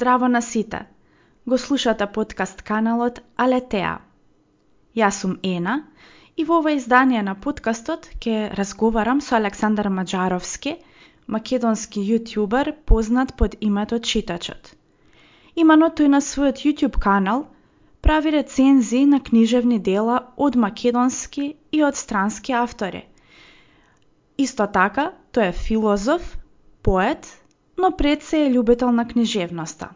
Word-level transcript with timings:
Здраво 0.00 0.28
на 0.28 0.42
сите! 0.42 0.86
Го 1.46 1.58
слушате 1.58 2.06
подкаст 2.06 2.62
каналот 2.62 3.18
Алетеа. 3.36 3.98
Јас 4.96 5.18
сум 5.20 5.34
Ена 5.44 5.74
и 6.36 6.44
во 6.50 6.60
ова 6.62 6.72
издание 6.72 7.20
на 7.26 7.34
подкастот 7.46 8.08
ќе 8.24 8.54
разговарам 8.60 9.20
со 9.20 9.36
Александар 9.36 9.90
Маджаровски, 9.96 10.72
македонски 11.26 12.00
јутјубер 12.00 12.70
познат 12.92 13.34
под 13.36 13.58
името 13.60 13.98
Читачот. 13.98 14.72
Имано 15.64 15.90
тој 15.92 16.08
на 16.14 16.22
својот 16.28 16.64
јутјуб 16.64 16.96
канал 16.96 17.44
прави 18.00 18.32
рецензии 18.38 19.04
на 19.04 19.20
книжевни 19.20 19.78
дела 19.90 20.16
од 20.48 20.56
македонски 20.56 21.50
и 21.72 21.84
од 21.84 22.00
странски 22.04 22.56
автори. 22.62 23.04
Исто 24.38 24.64
така, 24.80 25.10
тој 25.36 25.52
е 25.52 25.58
филозоф, 25.68 26.38
поет 26.80 27.28
но 27.80 27.90
пред 27.96 28.22
се 28.22 28.44
е 28.46 28.50
љубител 28.52 28.90
на 28.90 29.08
книжевноста. 29.08 29.88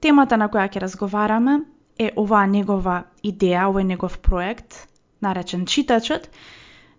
Темата 0.00 0.36
на 0.36 0.48
која 0.48 0.68
ќе 0.68 0.80
разговараме 0.84 1.60
е 1.98 2.10
оваа 2.16 2.46
негова 2.46 3.04
идеја, 3.24 3.68
овој 3.70 3.86
негов 3.88 4.18
проект, 4.18 4.88
наречен 5.22 5.66
Читачот, 5.66 6.28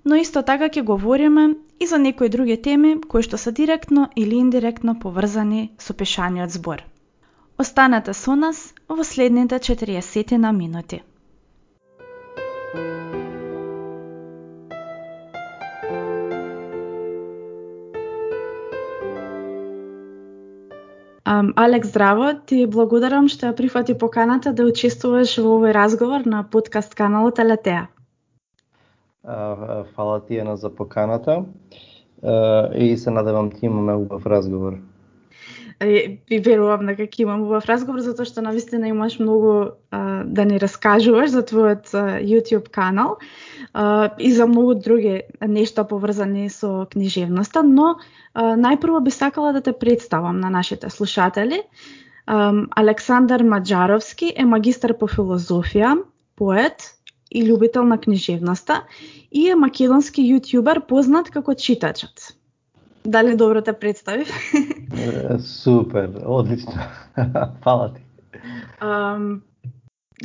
но 0.06 0.16
исто 0.16 0.44
така 0.44 0.70
ќе 0.70 0.84
говориме 0.84 1.56
и 1.80 1.88
за 1.88 2.00
некои 2.00 2.30
други 2.30 2.58
теми 2.62 2.96
кои 3.02 3.24
што 3.24 3.38
се 3.38 3.52
директно 3.52 4.10
или 4.16 4.36
индиректно 4.36 5.00
поврзани 5.00 5.72
со 5.78 5.94
пешаниот 5.94 6.52
збор. 6.52 6.84
Останете 7.58 8.14
со 8.14 8.36
нас 8.36 8.74
во 8.90 9.04
следните 9.04 9.60
40 9.60 10.38
на 10.38 10.52
минути. 10.52 11.04
Um, 21.26 21.54
Алекс, 21.56 21.88
здраво, 21.88 22.34
ти 22.46 22.66
благодарам 22.68 23.30
што 23.32 23.48
ја 23.48 23.56
прифати 23.56 23.94
поканата 23.96 24.52
да 24.52 24.66
учествуваш 24.68 25.38
во 25.40 25.54
овој 25.56 25.72
разговор 25.72 26.26
на 26.28 26.42
подкаст 26.44 26.98
каналот 27.00 27.40
Алетеа. 27.40 27.88
Фала 29.96 30.20
ти 30.28 30.42
Ена 30.44 30.58
за 30.58 30.70
поканата 30.76 31.46
и 32.76 32.98
се 32.98 33.12
надевам 33.12 33.52
ти 33.52 33.66
имаме 33.66 33.94
убав 33.94 34.26
разговор. 34.26 34.78
Ви 35.84 36.40
верувам 36.40 36.86
дека 36.88 37.06
ќе 37.08 37.24
имам 37.26 37.44
убав 37.46 37.66
разговор 37.70 38.02
затоа 38.04 38.26
што 38.26 38.44
навистина 38.46 38.90
имаш 38.92 39.20
многу 39.20 39.54
а, 39.92 40.24
да 40.26 40.46
ни 40.46 40.60
раскажуваш 40.62 41.32
за 41.34 41.44
твојот 41.44 41.94
а, 41.94 42.04
YouTube 42.22 42.70
канал 42.72 43.18
а, 43.74 44.12
и 44.20 44.32
за 44.32 44.48
многу 44.48 44.76
други 44.76 45.22
нешта 45.42 45.84
поврзани 45.84 46.50
со 46.50 46.88
книжевноста, 46.92 47.64
но 47.64 47.96
а, 48.34 48.56
најпрво 48.56 49.04
би 49.04 49.12
сакала 49.12 49.54
да 49.54 49.62
те 49.62 49.74
представам 49.74 50.40
на 50.40 50.50
нашите 50.50 50.90
слушатели. 50.90 51.64
А, 52.26 52.54
Александар 52.76 53.44
Маджаровски 53.44 54.34
е 54.36 54.46
магистар 54.46 54.98
по 54.98 55.08
филозофија, 55.08 55.98
поет 56.36 56.94
и 57.30 57.44
љубител 57.44 57.84
на 57.84 57.98
книжевноста 57.98 58.84
и 59.32 59.50
е 59.50 59.56
македонски 59.56 60.22
јутјубер 60.22 60.86
познат 60.88 61.30
како 61.34 61.54
Читачот. 61.54 62.34
Дали 63.06 63.36
добро 63.36 63.62
те 63.62 63.74
представив? 63.74 64.30
Супер, 65.40 66.10
одлично. 66.26 66.74
Фала 67.64 67.94
ти. 67.94 68.02
Um, 68.82 69.40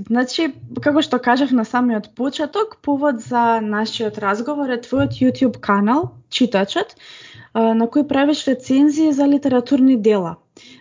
Значи, 0.07 0.53
како 0.83 1.03
што 1.03 1.19
кажав 1.19 1.51
на 1.57 1.65
самиот 1.67 2.13
почеток, 2.15 2.77
повод 2.83 3.21
за 3.25 3.61
нашиот 3.65 4.19
разговор 4.23 4.71
е 4.71 4.79
твојот 4.85 5.19
YouTube 5.19 5.59
канал, 5.61 6.13
Читачот, 6.31 6.95
на 7.55 7.89
кој 7.89 8.07
правиш 8.07 8.45
рецензии 8.47 9.13
за 9.13 9.27
литературни 9.27 9.97
дела. 9.97 10.37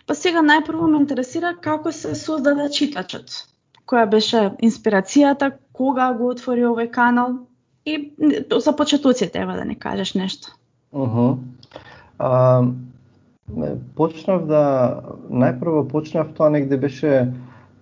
Па 0.06 0.14
сега 0.14 0.42
најпрво 0.44 0.90
ме 0.92 1.00
интересира 1.02 1.54
како 1.60 1.92
се 1.92 2.14
создаде 2.14 2.68
Читачот. 2.70 3.42
Која 3.88 4.06
беше 4.06 4.44
инспирацијата, 4.62 5.50
кога 5.72 6.12
го 6.14 6.30
отвори 6.34 6.68
овој 6.68 6.90
канал 6.92 7.38
и 7.86 8.12
за 8.52 8.76
почетоците 8.76 9.40
ева 9.42 9.56
да 9.56 9.64
не 9.64 9.74
кажеш 9.74 10.14
нешто. 10.14 10.54
Uh 10.92 11.08
-huh. 11.08 11.38
А, 12.18 12.62
почнав 13.96 14.46
да 14.46 14.62
најпрво 15.30 15.86
почнав 15.88 16.32
тоа 16.36 16.50
негде 16.50 16.76
беше 16.76 17.32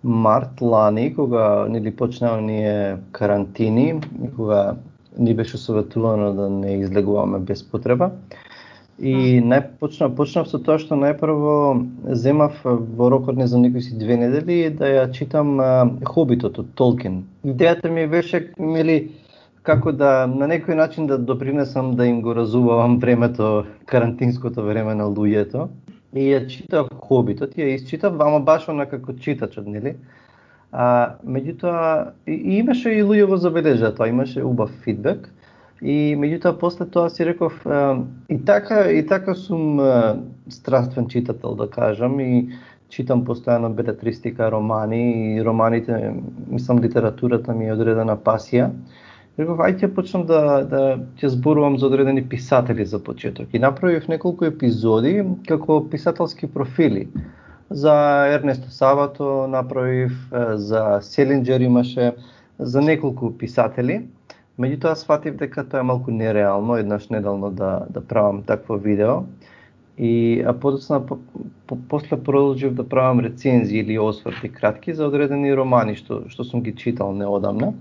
март 0.02 0.60
лани, 0.60 1.14
кога 1.14 1.66
нели 1.68 1.90
почнаа 1.90 2.40
ние 2.40 2.96
карантини, 3.12 4.00
кога 4.36 4.76
ни 5.18 5.34
беше 5.34 5.58
советувано 5.58 6.32
да 6.32 6.50
не 6.50 6.78
излегуваме 6.80 7.38
без 7.38 7.62
потреба. 7.62 8.10
И 8.98 9.42
најпочнав 9.44 10.14
почнав 10.16 10.46
со 10.48 10.56
тоа 10.56 10.78
што 10.80 10.96
најпрво 10.96 11.84
земав 12.16 12.56
во 12.64 13.10
рокот 13.12 13.36
не 13.36 13.46
за 13.46 13.58
некои 13.60 13.82
си 13.84 13.98
две 13.98 14.16
недели 14.16 14.70
да 14.72 14.88
ја 14.88 15.10
читам 15.12 15.60
Хобитот 16.04 16.58
од 16.58 16.70
Толкин. 16.74 17.24
Идејата 17.44 17.92
ми 17.92 18.06
беше 18.08 18.52
мили 18.58 19.12
како 19.66 19.92
да 19.92 20.26
на 20.30 20.46
некој 20.46 20.78
начин 20.78 21.06
да 21.10 21.18
допринесам 21.18 21.96
да 21.96 22.06
им 22.06 22.22
го 22.22 22.34
разувавам 22.34 22.98
времето, 22.98 23.66
карантинското 23.86 24.62
време 24.62 24.94
на 24.94 25.10
луѓето 25.10 25.68
и 26.16 26.30
ја 26.30 26.46
читав 26.48 26.88
Хобитот, 27.08 27.56
ја 27.58 27.74
исчитав, 27.74 28.20
ама 28.20 28.40
баш 28.40 28.68
она 28.72 28.86
како 28.86 29.12
читачот, 29.12 29.66
нели? 29.66 29.96
А, 30.72 31.16
меѓутоа, 31.24 32.12
и, 32.26 32.34
и 32.34 32.58
имаше 32.60 32.92
и 32.94 33.02
луѓе 33.02 33.26
го 33.26 33.36
забележа 33.36 33.92
тоа, 33.94 34.08
имаше 34.08 34.44
убав 34.44 34.70
фидбек. 34.84 35.28
И 35.82 36.16
меѓутоа 36.16 36.56
после 36.58 36.86
тоа 36.88 37.10
си 37.10 37.26
реков 37.26 37.58
а, 37.66 37.98
и 38.28 38.38
така 38.44 38.86
и 38.90 39.04
така 39.06 39.34
сум 39.34 39.80
а, 39.80 40.16
страствен 40.48 41.08
читател 41.08 41.54
да 41.54 41.68
кажам 41.70 42.20
и 42.20 42.48
читам 42.88 43.24
постојано 43.26 43.74
белетристика, 43.74 44.50
романи 44.50 45.36
и 45.36 45.44
романите, 45.44 46.14
мислам 46.48 46.80
литературата 46.80 47.52
ми 47.52 47.68
е 47.68 47.74
одредена 47.74 48.16
пасија. 48.16 48.70
Реков, 49.36 49.58
ајде 49.60 49.84
ќе 49.84 49.92
почнам 49.92 50.22
да, 50.28 50.42
да 50.64 50.82
ќе 51.20 51.28
зборувам 51.34 51.76
за 51.76 51.90
одредени 51.90 52.22
писатели 52.24 52.86
за 52.88 53.02
почеток. 53.04 53.52
И 53.52 53.60
направив 53.60 54.08
неколку 54.08 54.46
епизоди 54.48 55.18
како 55.48 55.82
писателски 55.92 56.48
профили. 56.48 57.08
За 57.70 57.92
Ернесто 58.32 58.70
Сабато 58.70 59.46
направив, 59.50 60.14
за 60.54 61.00
Селинджер 61.02 61.60
имаше, 61.60 62.14
за 62.58 62.80
неколку 62.80 63.30
писатели. 63.36 64.06
Меѓутоа 64.56 64.94
сватив 64.96 65.36
дека 65.36 65.66
тоа 65.68 65.84
е 65.84 65.88
малку 65.90 66.10
нереално 66.10 66.78
еднаш 66.80 67.10
неделно 67.12 67.50
да 67.50 67.84
да 67.90 68.00
правам 68.00 68.42
такво 68.42 68.78
видео. 68.80 69.18
И 69.98 70.40
а 70.46 70.52
подоцна 70.52 71.06
по, 71.06 71.18
по, 71.66 71.76
после 71.88 72.16
продолжив 72.16 72.72
да 72.74 72.88
правам 72.88 73.20
рецензии 73.20 73.80
или 73.80 73.98
осврти 73.98 74.48
кратки 74.48 74.94
за 74.94 75.06
одредени 75.06 75.52
романи 75.52 75.96
што 75.96 76.24
што 76.28 76.44
сум 76.44 76.62
ги 76.62 76.72
читал 76.72 77.12
неодамна. 77.12 77.74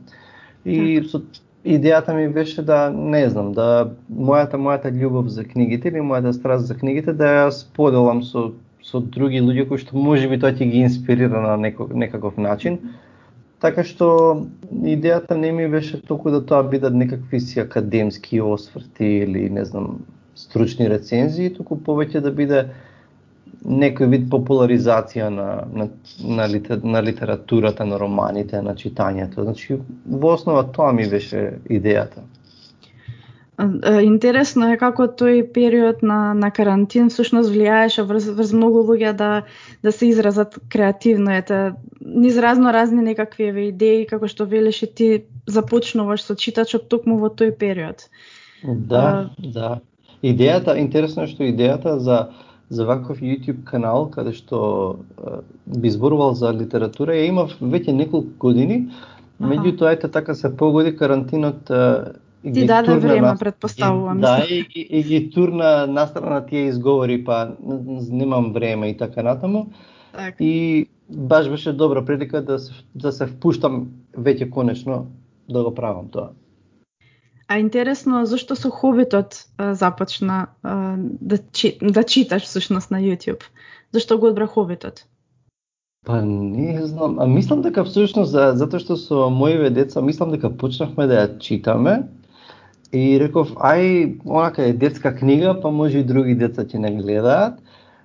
И 0.65 1.01
со 1.03 1.21
идејата 1.65 2.13
ми 2.13 2.27
беше 2.29 2.61
да, 2.61 2.89
не 2.93 3.29
знам, 3.29 3.53
да 3.53 3.91
мојата 4.09 4.59
мојата 4.61 4.93
љубов 4.93 5.27
за 5.33 5.43
книгите 5.43 5.89
или 5.89 6.05
мојата 6.05 6.31
страст 6.31 6.67
за 6.67 6.75
книгите 6.77 7.13
да 7.13 7.25
ја 7.25 7.49
споделам 7.51 8.23
со 8.23 8.51
со 8.85 9.01
други 9.01 9.41
луѓе 9.41 9.65
кои 9.69 9.81
што 9.81 9.97
можеби 9.97 10.37
тоа 10.41 10.53
ќе 10.53 10.69
ги 10.69 10.83
инспирира 10.85 11.41
на 11.41 11.55
неко, 11.57 11.87
некаков 11.89 12.37
начин. 12.37 12.77
Така 13.59 13.83
што 13.83 14.07
идејата 14.69 15.37
не 15.39 15.51
ми 15.51 15.65
беше 15.67 16.01
толку 16.05 16.29
да 16.29 16.43
тоа 16.45 16.61
бидат 16.69 16.93
некакви 16.93 17.39
си 17.41 17.59
академски 17.63 18.41
осврти 18.41 19.09
или 19.25 19.49
не 19.49 19.65
знам 19.65 20.05
стручни 20.35 20.89
рецензии, 20.91 21.53
туку 21.55 21.79
повеќе 21.81 22.21
да 22.21 22.31
биде 22.31 22.65
некој 23.65 24.09
вид 24.11 24.29
популаризација 24.29 25.29
на, 25.33 25.49
на, 25.73 25.89
на, 26.21 26.47
литер, 26.47 26.83
на 26.83 27.01
литературата, 27.03 27.85
на 27.85 27.99
романите, 27.99 28.61
на 28.61 28.75
читањето. 28.75 29.43
Значи, 29.43 29.79
во 30.05 30.35
основа 30.37 30.63
тоа 30.71 30.93
ми 30.93 31.09
беше 31.09 31.59
идејата. 31.69 32.25
Интересно 34.03 34.67
е 34.73 34.77
како 34.77 35.05
тој 35.07 35.45
период 35.55 36.01
на, 36.03 36.33
на 36.35 36.49
карантин 36.51 37.07
всушност 37.09 37.53
влијаеше 37.53 38.03
врз, 38.03 38.27
врз 38.35 38.51
многу 38.53 38.83
луѓе 38.83 39.13
да, 39.15 39.29
да 39.83 39.91
се 39.95 40.09
изразат 40.11 40.59
креативно. 40.69 41.31
Ете, 41.31 41.73
низ 42.01 42.37
разно 42.37 42.73
разни 42.73 43.01
некакви 43.01 43.47
идеи, 43.69 44.05
како 44.05 44.27
што 44.27 44.45
велиш 44.45 44.83
и 44.83 44.91
ти 44.91 45.09
започнуваш 45.47 46.27
со 46.27 46.35
читачот 46.35 46.89
токму 46.91 47.17
во 47.17 47.31
тој 47.31 47.55
период. 47.55 48.09
Да, 48.63 49.05
а, 49.07 49.29
да. 49.39 49.79
Идејата, 50.25 50.75
интересно 50.75 51.23
е 51.23 51.31
што 51.31 51.47
идејата 51.47 51.95
за 52.03 52.27
за 52.69 52.85
ваков 52.85 53.21
YouTube 53.21 53.63
канал 53.63 54.09
каде 54.09 54.33
што 54.33 54.99
би 55.65 55.89
зборувал 55.89 56.33
за 56.33 56.53
литература 56.53 57.13
ја 57.13 57.29
имав 57.29 57.57
веќе 57.61 57.93
неколку 57.93 58.33
години, 58.39 58.89
меѓутоа 59.41 59.93
ете 59.93 60.07
така 60.07 60.35
се 60.35 60.55
погоди 60.57 60.95
карантинот 60.95 61.69
и 62.45 62.53
Ти 62.53 62.65
даде 62.65 62.97
време, 62.97 63.21
на... 63.21 63.37
предпоставувам. 63.37 64.21
Да, 64.21 64.45
и, 64.49 64.65
и, 64.75 64.87
и 64.99 65.03
ги 65.03 65.29
турна 65.29 65.87
настрана 65.87 66.45
тие 66.45 66.67
изговори, 66.67 67.23
па 67.23 67.51
немам 68.11 68.53
време 68.53 68.89
и 68.89 68.97
така 68.97 69.23
натаму. 69.23 69.65
Так. 70.13 70.35
И 70.39 70.87
баш 71.09 71.49
беше 71.49 71.73
добра 71.73 72.05
прилика 72.05 72.45
да 72.45 72.59
се, 72.59 72.73
да 72.95 73.11
се 73.11 73.25
впуштам 73.27 73.87
веќе 74.17 74.49
конечно 74.53 75.07
да 75.49 75.63
го 75.63 75.73
правам 75.75 76.09
тоа. 76.13 76.29
А 77.47 77.59
интересно, 77.59 78.25
зашто 78.25 78.55
со 78.55 78.69
Хобитот 78.71 79.45
започна 79.59 80.47
да, 80.63 81.37
чи, 81.51 81.77
да 81.81 82.03
читаш 82.03 82.43
всушност 82.43 82.91
на 82.91 83.01
YouTube? 83.01 83.43
Зашто 83.91 84.19
го 84.19 84.27
одбра 84.27 84.47
Хобитот? 84.47 85.05
Па 86.05 86.21
не 86.21 86.85
знам, 86.85 87.19
а 87.19 87.25
мислам 87.25 87.61
дека 87.61 87.83
всушност 87.85 88.31
за, 88.31 88.53
затоа 88.53 88.79
што 88.79 88.97
со 88.97 89.29
моите 89.33 89.69
деца 89.73 90.01
мислам 90.01 90.33
дека 90.33 90.49
почнавме 90.53 91.07
да 91.09 91.23
ја 91.23 91.37
читаме 91.41 91.95
и 92.93 93.17
реков 93.21 93.53
ај 93.57 94.21
онака 94.25 94.65
е 94.69 94.73
детска 94.73 95.15
книга, 95.15 95.55
па 95.61 95.71
може 95.71 95.99
и 95.99 96.05
други 96.05 96.35
деца 96.37 96.61
ќе 96.61 96.77
не 96.77 96.93
гледаат. 96.97 97.57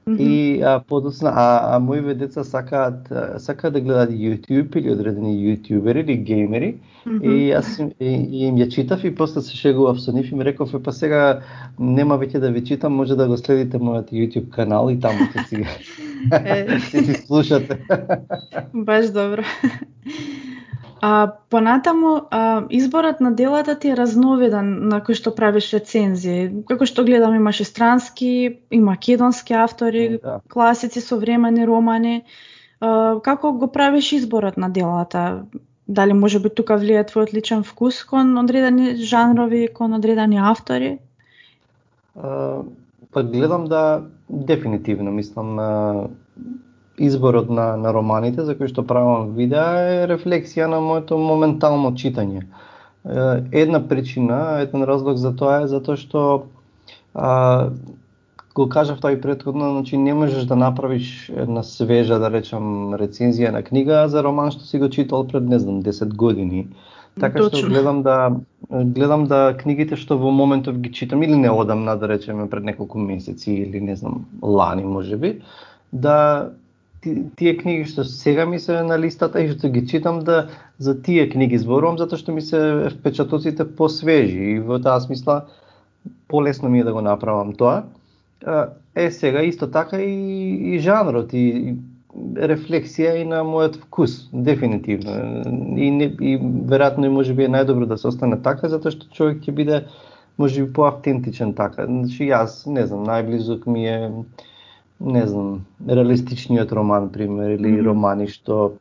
И 0.08 0.61
а, 0.62 0.81
подосна, 0.81 1.31
а, 1.35 1.76
а 1.76 1.79
моиве 1.79 2.14
деца 2.14 2.44
сакаат, 2.44 3.12
сакаат 3.38 3.75
да 3.75 3.81
гледаат 3.81 4.11
YouTube 4.11 4.76
или 4.76 4.91
одредени 4.91 5.37
јутјубери 5.37 6.02
или 6.02 6.17
геймери. 6.17 6.75
Mm 7.06 7.19
-hmm. 7.19 7.25
И 7.25 7.52
јас 7.52 7.81
им, 7.81 7.91
и, 8.00 8.06
и 8.06 8.47
им 8.47 8.56
ја 8.56 8.70
читав 8.70 9.05
и 9.05 9.14
после 9.14 9.43
се 9.43 9.56
шегував 9.56 10.00
со 10.00 10.12
нив 10.12 10.32
и 10.32 10.35
ми 10.35 10.44
реков, 10.44 10.75
па 10.85 10.93
сега 10.93 11.43
нема 11.79 12.19
веќе 12.19 12.38
да 12.38 12.50
ви 12.50 12.64
читам, 12.64 12.93
може 12.93 13.17
да 13.17 13.26
го 13.29 13.37
следите 13.37 13.79
мојот 13.79 14.12
YouTube 14.12 14.50
канал 14.50 14.91
и 14.91 15.00
таму 15.00 15.19
ќе 15.19 15.49
си, 15.49 15.56
ќе 16.31 17.05
си 17.05 17.14
слушате. 17.26 17.79
Баш 18.75 19.11
добро. 19.11 19.43
А, 21.02 21.32
понатаму, 21.50 22.20
а, 22.31 22.64
изборот 22.70 23.20
на 23.20 23.32
делата 23.32 23.79
ти 23.79 23.88
е 23.88 23.97
разновиден 23.97 24.88
на 24.93 25.00
кој 25.00 25.17
што 25.17 25.32
правиш 25.32 25.70
рецензии. 25.73 26.50
Како 26.69 26.85
што 26.85 27.05
гледам 27.08 27.32
имаше 27.35 27.64
странски 27.64 28.61
и 28.70 28.81
македонски 28.81 29.56
автори, 29.56 30.20
да. 30.20 30.41
класици, 30.49 31.00
современи 31.00 31.64
романи. 31.64 32.25
А, 32.81 33.17
како 33.25 33.52
го 33.52 33.70
правиш 33.73 34.12
изборот 34.12 34.61
на 34.61 34.69
делата? 34.69 35.44
Дали 35.88 36.12
може 36.12 36.38
би 36.38 36.52
тука 36.52 36.76
влие 36.76 37.00
твојот 37.05 37.32
личен 37.35 37.64
вкус 37.64 38.05
кон 38.05 38.37
одредени 38.38 38.94
жанрови, 39.00 39.69
кон 39.73 39.96
одредени 39.96 40.37
автори? 40.37 40.99
А, 42.14 42.61
па 43.12 43.23
гледам 43.25 43.64
да 43.73 44.05
дефинитивно, 44.29 45.11
мислам, 45.11 45.56
изборот 47.00 47.50
на, 47.50 47.76
на 47.76 47.93
романите 47.94 48.44
за 48.44 48.56
кои 48.56 48.69
што 48.69 48.85
правам 48.87 49.32
видеа 49.37 49.69
е 49.81 50.08
рефлексија 50.11 50.69
на 50.69 50.81
моето 50.85 51.19
моментално 51.19 51.94
читање. 51.97 52.44
Една 53.52 53.81
причина, 53.88 54.61
еден 54.61 54.85
разлог 54.85 55.17
за 55.17 55.32
тоа 55.37 55.62
е 55.64 55.70
затоа 55.73 55.97
што 55.97 56.25
а, 57.14 57.70
го 58.55 58.69
кажав 58.69 59.00
тоа 59.00 59.12
и 59.12 59.20
предходно, 59.20 59.73
значи 59.73 59.97
не 59.97 60.14
можеш 60.14 60.44
да 60.44 60.56
направиш 60.56 61.31
една 61.32 61.62
свежа, 61.62 62.19
да 62.20 62.31
речам, 62.31 62.94
рецензија 63.00 63.50
на 63.56 63.62
книга 63.62 64.05
за 64.08 64.23
роман 64.23 64.53
што 64.53 64.69
си 64.69 64.79
го 64.79 64.91
читал 64.91 65.26
пред, 65.26 65.49
не 65.49 65.58
знам, 65.58 65.82
10 65.82 66.14
години. 66.14 66.69
Така 67.20 67.38
Точно. 67.38 67.58
што 67.58 67.69
гледам 67.69 68.03
да 68.03 68.37
гледам 68.70 69.26
да 69.26 69.56
книгите 69.58 69.96
што 69.96 70.19
во 70.19 70.31
моментов 70.31 70.79
ги 70.79 70.93
читам 70.93 71.23
или 71.23 71.35
не 71.35 71.50
одамна 71.50 71.96
да 71.96 72.08
речеме 72.08 72.50
пред 72.50 72.64
неколку 72.64 72.99
месеци 72.99 73.53
или 73.53 73.81
не 73.81 73.96
знам 73.96 74.26
лани 74.43 74.85
можеби, 74.85 75.41
да 75.93 76.50
тие 77.00 77.56
книги 77.56 77.85
што 77.88 78.05
сега 78.05 78.44
ми 78.47 78.58
се 78.61 78.82
на 78.82 78.99
листата 78.99 79.41
и 79.41 79.49
што 79.49 79.69
ги 79.73 79.87
читам 79.88 80.20
да 80.25 80.49
за 80.79 80.94
тие 81.02 81.29
книги 81.29 81.58
зборувам 81.58 81.99
затоа 81.99 82.20
што 82.20 82.32
ми 82.32 82.44
се 82.44 82.91
впечатоците 82.93 83.64
посвежи 83.64 84.56
и 84.56 84.58
во 84.61 84.79
таа 84.79 85.00
смисла 85.00 85.47
полесно 86.29 86.69
ми 86.69 86.81
е 86.81 86.85
да 86.85 86.93
го 86.93 87.00
направам 87.00 87.55
тоа. 87.55 87.85
Е 88.94 89.11
сега 89.11 89.43
исто 89.43 89.70
така 89.70 89.97
и, 89.97 90.75
и 90.75 90.79
жанрот 90.79 91.32
и 91.32 91.76
рефлексија 92.37 93.14
и 93.20 93.25
на 93.25 93.43
мојот 93.46 93.76
вкус, 93.81 94.29
дефинитивно. 94.32 95.44
И, 95.79 95.91
не, 95.91 96.11
и 96.20 96.37
веројатно 96.41 97.06
и 97.06 97.14
можеби 97.14 97.46
е 97.46 97.53
најдобро 97.53 97.87
да 97.87 97.99
се 97.99 98.08
остане 98.08 98.41
така 98.43 98.69
затоа 98.69 98.93
што 98.93 99.08
човек 99.14 99.44
ќе 99.44 99.55
биде 99.55 99.85
можеби 100.38 100.73
поавтентичен 100.73 101.55
така. 101.55 101.87
Значи 101.87 102.29
јас 102.29 102.67
не 102.67 102.87
знам, 102.87 103.06
најблизок 103.06 103.67
ми 103.67 103.87
е 103.87 104.11
не 105.00 105.26
знам, 105.26 105.64
реалистичниот 105.88 106.73
роман, 106.73 107.08
пример, 107.08 107.50
или 107.50 107.69
mm 107.69 107.81
-hmm. 107.81 107.85
романи 107.85 108.26
што 108.29 108.73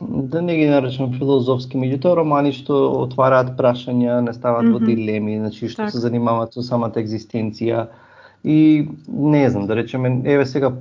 да 0.00 0.42
не 0.42 0.56
ги 0.56 0.66
наречам 0.66 1.12
филозофски, 1.12 1.78
меѓутоа 1.78 2.14
романи 2.16 2.52
што 2.52 3.02
отвараат 3.02 3.56
прашања, 3.58 4.20
не 4.20 4.32
стават 4.32 4.64
mm 4.64 4.68
-hmm. 4.68 4.72
во 4.72 4.86
дилеми, 4.86 5.38
значи 5.38 5.68
што 5.68 5.82
так. 5.82 5.90
се 5.90 5.98
занимаваат 5.98 6.54
со 6.54 6.62
самата 6.62 7.00
екзистенција. 7.00 7.86
И 8.44 8.88
не 9.08 9.50
знам, 9.50 9.66
да 9.66 9.76
речеме, 9.76 10.22
еве 10.24 10.46
сега 10.46 10.72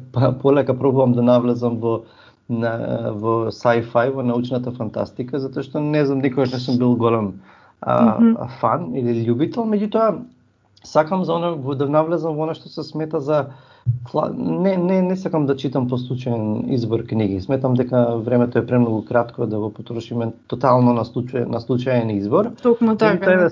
полека 0.42 0.74
пробувам 0.74 1.14
да 1.14 1.22
навлезам 1.22 1.78
во 1.78 2.02
на, 2.50 3.12
во 3.12 3.48
sci-fi, 3.52 4.14
во 4.14 4.24
научната 4.24 4.72
фантастика, 4.72 5.40
затоа 5.40 5.64
што 5.64 5.80
не 5.80 6.06
знам, 6.06 6.20
никогаш 6.20 6.54
не 6.54 6.60
сум 6.60 6.78
бил 6.78 6.96
голем 6.96 7.34
а, 7.82 8.20
mm 8.20 8.36
-hmm. 8.36 8.50
фан 8.60 8.96
или 8.96 9.28
љубител, 9.30 9.66
меѓутоа 9.66 10.20
сакам 10.84 11.26
за 11.26 11.34
оно 11.34 11.76
да 11.76 11.88
навлезам 11.90 12.36
во 12.36 12.44
она 12.44 12.54
што 12.54 12.70
се 12.70 12.84
смета 12.84 13.20
за 13.20 13.46
не, 14.38 14.78
не, 14.78 15.02
не 15.02 15.16
сакам 15.16 15.46
да 15.46 15.56
читам 15.56 15.88
по 15.88 15.98
случаен 15.98 16.74
избор 16.74 17.04
книги. 17.04 17.42
Сметам 17.42 17.74
дека 17.74 18.18
времето 18.18 18.60
е 18.60 18.66
премногу 18.66 19.06
кратко 19.06 19.48
да 19.48 19.60
го 19.60 19.74
потрошиме 19.74 20.32
тотално 20.48 20.94
на 20.94 21.06
случај, 21.06 21.46
на 21.46 21.62
случаен 21.62 22.10
избор. 22.10 22.52
Токму 22.62 22.96
така. 22.96 23.36
Да. 23.36 23.50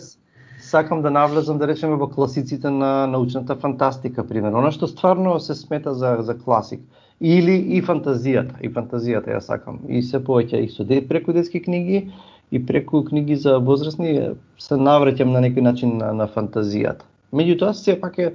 Сакам 0.60 1.02
да 1.02 1.12
навлезам 1.12 1.58
да 1.58 1.68
речеме 1.68 1.96
во 1.96 2.08
класиците 2.08 2.70
на 2.70 3.08
научната 3.08 3.56
фантастика, 3.56 4.28
примерно, 4.28 4.60
она 4.60 4.72
што 4.72 4.88
стварно 4.88 5.40
се 5.40 5.56
смета 5.56 5.94
за 5.94 6.18
за 6.22 6.38
класик 6.38 6.82
или 7.22 7.56
и 7.78 7.82
фантазијата, 7.84 8.58
и 8.62 8.70
фантазијата 8.70 9.36
ја 9.36 9.40
сакам. 9.40 9.80
И 9.88 10.02
се 10.02 10.20
повеќе 10.20 10.64
и 10.64 10.70
со 10.70 10.84
дет 10.84 11.08
преку 11.08 11.34
детски 11.34 11.62
книги 11.62 12.12
и 12.52 12.66
преку 12.66 13.04
книги 13.04 13.36
за 13.36 13.60
возрастни 13.60 14.32
се 14.58 14.76
навраќам 14.76 15.32
на 15.32 15.44
некој 15.44 15.62
начин 15.62 15.98
на, 15.98 16.14
на 16.14 16.28
фантазијата. 16.28 17.06
Меѓутоа 17.34 17.74
сепак 17.74 18.18
е 18.20 18.34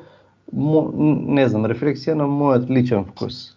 мо, 0.53 0.83
не 0.95 1.47
знам, 1.49 1.69
рефлексија 1.71 2.17
на 2.19 2.27
мојот 2.31 2.71
личен 2.71 3.05
вкус. 3.05 3.57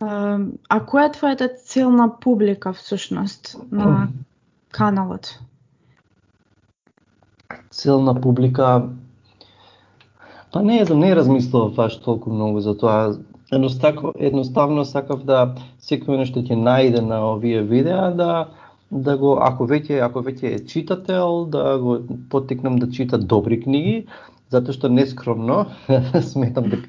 А, 0.00 0.38
а 0.68 0.78
која 0.86 1.08
е 1.08 1.14
твојата 1.16 1.48
целна 1.64 2.08
публика 2.20 2.72
всушност 2.72 3.56
на 3.70 4.08
каналот? 4.70 5.38
Целна 7.70 8.14
публика 8.20 8.88
Па 10.52 10.62
не 10.62 10.84
знам, 10.84 10.98
не 10.98 11.16
размислував 11.16 11.74
баш 11.74 12.00
толку 12.00 12.30
многу 12.30 12.60
за 12.60 12.78
тоа. 12.78 13.16
Едноставно, 13.52 14.12
едноставно 14.18 14.84
сакав 14.84 15.24
да 15.24 15.54
секој 15.80 16.18
нешто 16.20 16.40
ќе 16.44 16.56
најде 16.56 17.00
на 17.00 17.20
овие 17.32 17.62
видеа 17.64 18.10
да 18.16 18.48
да 18.90 19.16
го 19.20 19.36
ако 19.44 19.64
веќе 19.68 20.00
ако 20.04 20.20
веќе 20.24 20.50
е 20.56 20.64
читател 20.68 21.44
да 21.44 21.78
го 21.78 21.98
поттикнам 22.30 22.76
да 22.78 22.90
чита 22.90 23.18
добри 23.18 23.60
книги 23.60 24.06
затоа 24.50 24.76
што 24.76 24.88
нескромно 24.88 25.66
сметам 26.32 26.70
дека 26.70 26.88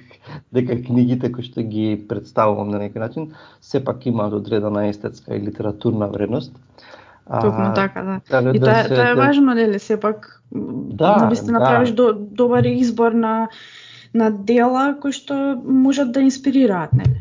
дека 0.52 0.76
книгите 0.84 1.32
кои 1.32 1.44
што 1.46 1.64
ги 1.66 1.96
представувам 2.10 2.70
на 2.74 2.82
некој 2.82 3.04
начин 3.04 3.30
сепак 3.62 4.06
имаат 4.06 4.34
одредена 4.34 4.88
естетска 4.90 5.36
и 5.36 5.42
литературна 5.42 6.08
вредност. 6.08 6.54
Токму 7.30 7.74
така, 7.76 8.04
да. 8.04 8.20
Така 8.30 8.50
и 8.50 8.60
да 8.60 8.66
тоа, 8.66 8.96
тоа 8.96 9.10
е 9.10 9.16
важно, 9.16 9.54
нели, 9.54 9.80
сепак 9.80 10.42
да, 10.52 11.28
да 11.30 11.36
се 11.36 11.52
направиш 11.52 11.90
да. 11.90 11.96
до, 11.96 12.14
добар 12.14 12.64
избор 12.64 13.12
на 13.12 13.50
на 14.14 14.32
дела 14.32 14.96
кои 15.02 15.14
што 15.14 15.34
можат 15.64 16.12
да 16.12 16.22
инспирираат, 16.26 16.94
нели? 16.94 17.20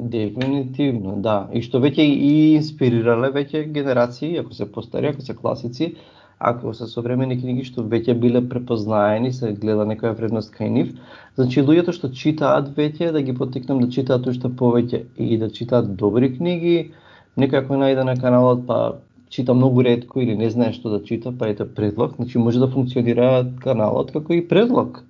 Дефинитивно, 0.00 1.18
да. 1.20 1.50
И 1.52 1.60
што 1.60 1.82
веќе 1.84 2.00
и 2.00 2.56
инспирирале 2.56 3.28
веќе 3.34 3.66
генерации, 3.68 4.38
ако 4.40 4.54
се 4.56 4.70
постари, 4.72 5.12
ако 5.12 5.20
се 5.20 5.36
класици, 5.36 5.96
ако 6.40 6.72
се 6.74 6.86
современи 6.88 7.36
книги 7.36 7.66
што 7.68 7.82
веќе 7.84 8.14
биле 8.16 8.40
препознаени, 8.48 9.28
се 9.36 9.52
гледа 9.52 9.84
некоја 9.84 10.14
вредност 10.16 10.54
кај 10.56 10.70
нив. 10.72 10.94
Значи 11.36 11.60
луѓето 11.60 11.92
што 11.92 12.08
читаат 12.16 12.70
веќе 12.78 13.10
да 13.12 13.20
ги 13.20 13.34
потикнам 13.36 13.82
да 13.84 13.90
читаат 13.92 14.26
уште 14.26 14.48
повеќе 14.48 15.02
и 15.20 15.36
да 15.38 15.50
читаат 15.52 15.92
добри 16.00 16.32
книги. 16.38 16.94
Некој 17.36 17.60
ако 17.60 17.76
најде 17.76 18.06
на 18.08 18.16
каналот 18.16 18.64
па 18.66 18.80
чита 19.28 19.54
многу 19.54 19.84
ретко 19.84 20.24
или 20.24 20.34
не 20.36 20.48
знае 20.50 20.72
што 20.72 20.96
да 20.96 21.02
чита, 21.04 21.30
па 21.30 21.52
ете 21.52 21.68
предлог, 21.68 22.16
значи 22.16 22.38
може 22.38 22.58
да 22.58 22.72
функционира 22.72 23.44
каналот 23.60 24.10
како 24.16 24.32
и 24.32 24.40
предлог 24.40 25.04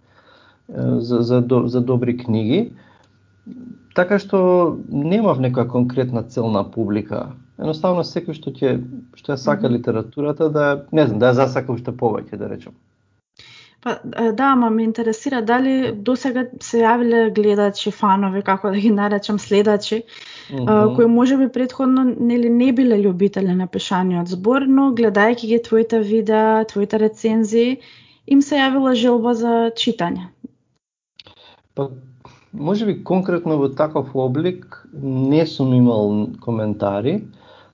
за, 0.68 1.22
за, 1.22 1.44
за 1.46 1.80
добри 1.80 2.16
книги. 2.18 2.72
Така 3.94 4.18
што 4.18 4.78
немав 4.90 5.38
некоја 5.38 5.70
конкретна 5.70 6.26
целна 6.26 6.66
публика 6.66 7.28
едноставно 7.60 8.04
секој 8.06 8.36
што 8.36 8.52
ќе 8.56 8.76
што 9.18 9.34
ја 9.34 9.40
сака 9.40 9.68
литературата 9.68 10.48
да 10.48 10.68
не 10.92 11.06
знам, 11.06 11.18
да 11.18 11.32
ја 11.32 11.42
засака 11.42 11.72
уште 11.76 11.92
повеќе 11.92 12.40
да 12.40 12.48
речам. 12.48 12.74
Па 13.80 13.94
да, 14.04 14.52
ама 14.52 14.68
ме 14.70 14.82
интересира 14.84 15.40
дали 15.42 15.92
до 15.96 16.12
сега 16.16 16.44
се 16.60 16.82
јавиле 16.82 17.20
гледачи, 17.32 17.90
фанови, 17.90 18.42
како 18.44 18.70
да 18.74 18.76
ги 18.76 18.90
наречам, 18.90 19.38
следачи, 19.38 20.02
mm 20.50 20.56
-hmm. 20.56 20.96
кои 20.96 21.06
можеби 21.06 21.48
предходно 21.48 22.04
нели 22.20 22.50
не 22.50 22.72
биле 22.72 22.98
љубители 23.00 23.56
на 23.56 23.66
пишаниот 23.66 24.28
збор, 24.28 24.66
но 24.68 24.90
гледајќи 24.92 25.46
ги 25.46 25.62
твоите 25.62 26.00
видеа, 26.00 26.64
твоите 26.64 26.98
рецензии, 26.98 27.80
им 28.26 28.42
се 28.42 28.56
јавила 28.56 28.94
желба 28.94 29.34
за 29.34 29.70
читање. 29.76 30.28
Па 31.74 31.88
може 32.52 32.86
би 32.86 33.04
конкретно 33.04 33.56
во 33.56 33.68
таков 33.68 34.14
облик 34.14 34.86
не 35.02 35.46
сум 35.46 35.74
имал 35.74 36.28
коментари, 36.40 37.22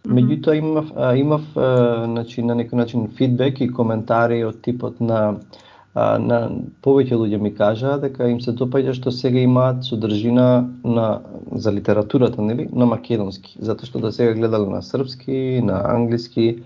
Меѓутоа 0.06 0.56
имав 0.58 0.90
имав 1.18 1.46
значи 1.54 2.42
на 2.42 2.54
некој 2.54 2.82
начин 2.82 3.08
фидбек 3.18 3.60
и 3.60 3.72
коментари 3.72 4.44
од 4.44 4.62
типот 4.62 5.00
на 5.00 5.38
на 5.96 6.38
повеќе 6.84 7.16
луѓе 7.16 7.38
ми 7.40 7.50
кажаа 7.56 7.96
дека 8.00 8.26
им 8.28 8.40
се 8.44 8.52
допаѓа 8.52 8.92
што 8.98 9.10
сега 9.10 9.40
имаат 9.40 9.84
содржина 9.84 10.68
на 10.84 11.06
за 11.52 11.72
литературата, 11.72 12.42
нели, 12.42 12.68
на 12.72 12.84
македонски, 12.86 13.56
затоа 13.64 13.88
што 13.88 14.02
до 14.04 14.10
сега 14.12 14.34
гледале 14.36 14.68
на 14.68 14.82
српски, 14.82 15.62
на 15.64 15.80
англиски 15.94 16.60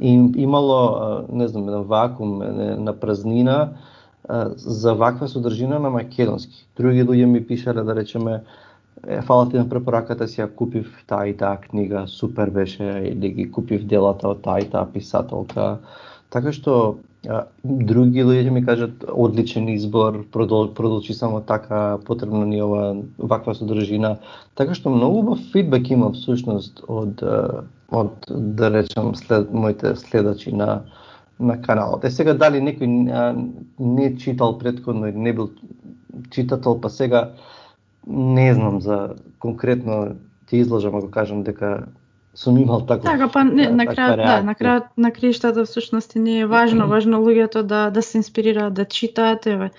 и 0.00 0.12
имало, 0.34 1.26
не 1.30 1.46
знам, 1.48 1.68
еден 1.68 1.86
вакуум, 1.86 2.42
на 2.84 2.92
празнина 2.92 3.74
за 4.56 4.94
ваква 4.94 5.28
содржина 5.28 5.78
на 5.78 5.90
македонски. 5.90 6.66
Други 6.76 7.04
луѓе 7.04 7.24
ми 7.24 7.46
пишале 7.46 7.82
да 7.82 7.94
речеме 7.94 8.42
е 9.08 9.22
фала 9.22 9.48
ти 9.48 9.56
на 9.56 9.68
препораката 9.68 10.28
си 10.28 10.42
ја 10.42 10.48
купив 10.54 10.90
таа 11.06 11.26
и 11.26 11.36
таа 11.36 11.56
книга, 11.60 12.04
супер 12.06 12.50
беше, 12.50 12.84
или 13.06 13.14
да 13.14 13.28
ги 13.28 13.50
купив 13.50 13.86
делата 13.86 14.28
од 14.28 14.42
таа 14.42 14.60
и 14.60 14.68
таа 14.70 14.86
писателка. 14.86 15.78
Така 16.30 16.52
што 16.52 16.98
а, 17.28 17.44
други 17.64 18.24
луѓе 18.24 18.50
ми 18.50 18.64
кажат 18.64 19.04
одличен 19.08 19.68
избор, 19.68 20.22
продол, 20.32 20.72
продолжи 20.74 21.14
само 21.14 21.40
така, 21.40 21.98
потребна 22.04 22.46
ни 22.46 22.62
ова 22.62 22.96
ваква 23.18 23.54
содржина. 23.54 24.16
Така 24.54 24.74
што 24.74 24.90
многу 24.90 25.18
убав 25.18 25.42
фидбек 25.52 25.90
има 25.90 26.12
всушност 26.12 26.84
од 26.88 27.22
од 27.92 28.30
да 28.30 28.70
речем 28.70 29.14
след 29.14 29.52
моите 29.52 29.96
следачи 29.96 30.52
на 30.52 30.82
на 31.40 31.60
каналот. 31.62 32.04
Е 32.04 32.10
сега 32.10 32.34
дали 32.38 32.60
некој 32.62 32.86
не 33.78 34.16
читал 34.16 34.58
предходно 34.58 35.08
или 35.08 35.18
не 35.18 35.32
бил 35.32 35.50
читател, 36.30 36.80
па 36.80 36.90
сега 36.90 37.32
не 38.06 38.54
знам 38.54 38.80
за 38.80 39.14
конкретно 39.38 40.16
ти 40.46 40.56
излажам 40.56 40.94
ако 40.94 41.10
кажам 41.10 41.42
дека 41.42 41.86
сум 42.34 42.58
имал 42.58 42.86
таков 42.86 43.04
Така, 43.04 43.28
па 43.28 43.44
не, 43.44 43.68
на 43.68 43.86
крај, 43.86 44.16
да, 44.16 44.42
на 44.42 44.54
крај 44.54 44.82
на 44.96 45.10
краиштата 45.12 45.64
всушност 45.64 46.16
не 46.16 46.40
е 46.40 46.46
важно, 46.46 46.88
важно 46.88 47.20
луѓето 47.20 47.62
да 47.62 47.90
да 47.90 48.02
се 48.02 48.18
инспирираат 48.18 48.74
да 48.74 48.84
читаат, 48.84 49.46
еве. 49.46 49.70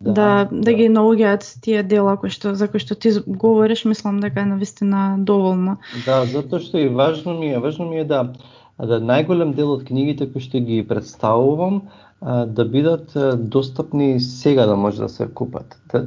Да, 0.00 0.12
да, 0.12 0.48
да, 0.52 0.60
да. 0.60 0.72
ги 0.74 0.88
наоѓаат 0.90 1.60
тие 1.62 1.82
дела 1.82 2.16
кои 2.16 2.30
што 2.30 2.54
за 2.54 2.68
кои 2.68 2.80
што 2.80 2.94
ти 2.94 3.14
говориш, 3.26 3.84
мислам 3.84 4.20
дека 4.20 4.40
е 4.40 4.50
навистина 4.50 5.16
доволно. 5.18 5.78
Да, 6.04 6.26
затоа 6.26 6.60
што 6.60 6.78
и 6.78 6.88
важно 6.88 7.38
ми 7.38 7.54
е, 7.54 7.58
важно 7.58 7.88
ми 7.88 8.00
е 8.00 8.04
да 8.04 8.32
да 8.76 9.00
најголем 9.00 9.54
дел 9.56 9.72
од 9.72 9.86
книгите 9.88 10.28
кои 10.28 10.42
што 10.44 10.60
ги 10.60 10.82
представувам 10.84 11.88
да 12.22 12.64
бидат 12.64 13.12
достапни 13.36 14.20
сега 14.20 14.66
да 14.66 14.76
може 14.76 14.98
да 14.98 15.08
се 15.08 15.26
купат. 15.26 15.78
Да, 15.92 16.06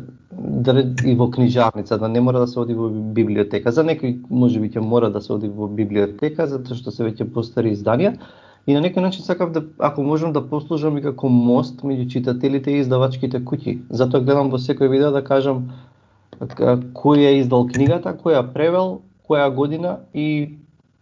да 0.74 0.86
и 1.06 1.16
во 1.16 1.30
книжарница, 1.32 1.98
да 1.98 2.08
не 2.08 2.22
мора 2.22 2.40
да 2.40 2.48
се 2.48 2.60
оди 2.60 2.74
во 2.74 2.90
библиотека. 2.90 3.72
За 3.72 3.84
некои 3.84 4.20
може 4.30 4.60
би 4.60 4.70
ќе 4.70 4.80
мора 4.80 5.10
да 5.10 5.22
се 5.22 5.34
оди 5.34 5.50
во 5.50 5.68
библиотека 5.68 6.48
затоа 6.48 6.78
што 6.78 6.92
се 6.92 7.06
веќе 7.06 7.30
постари 7.34 7.76
изданија. 7.76 8.18
И 8.68 8.74
на 8.74 8.82
некој 8.82 9.02
начин 9.02 9.26
сакав 9.26 9.52
да 9.52 9.64
ако 9.78 10.04
можам 10.04 10.34
да 10.34 10.42
послужам 10.42 10.98
и 10.98 11.02
како 11.02 11.30
мост 11.30 11.82
меѓу 11.82 12.08
читателите 12.10 12.72
и 12.72 12.82
издавачките 12.82 13.42
куќи. 13.46 13.80
Затоа 13.90 14.22
гледам 14.22 14.50
во 14.50 14.58
секој 14.58 14.90
видео 14.90 15.12
да 15.12 15.24
кажам 15.24 15.70
кој 16.40 17.26
е 17.26 17.38
издал 17.40 17.68
книгата, 17.68 18.14
кој 18.18 18.38
ја 18.38 18.44
превел, 18.54 19.02
која 19.30 19.54
година 19.54 20.00
и 20.14 20.58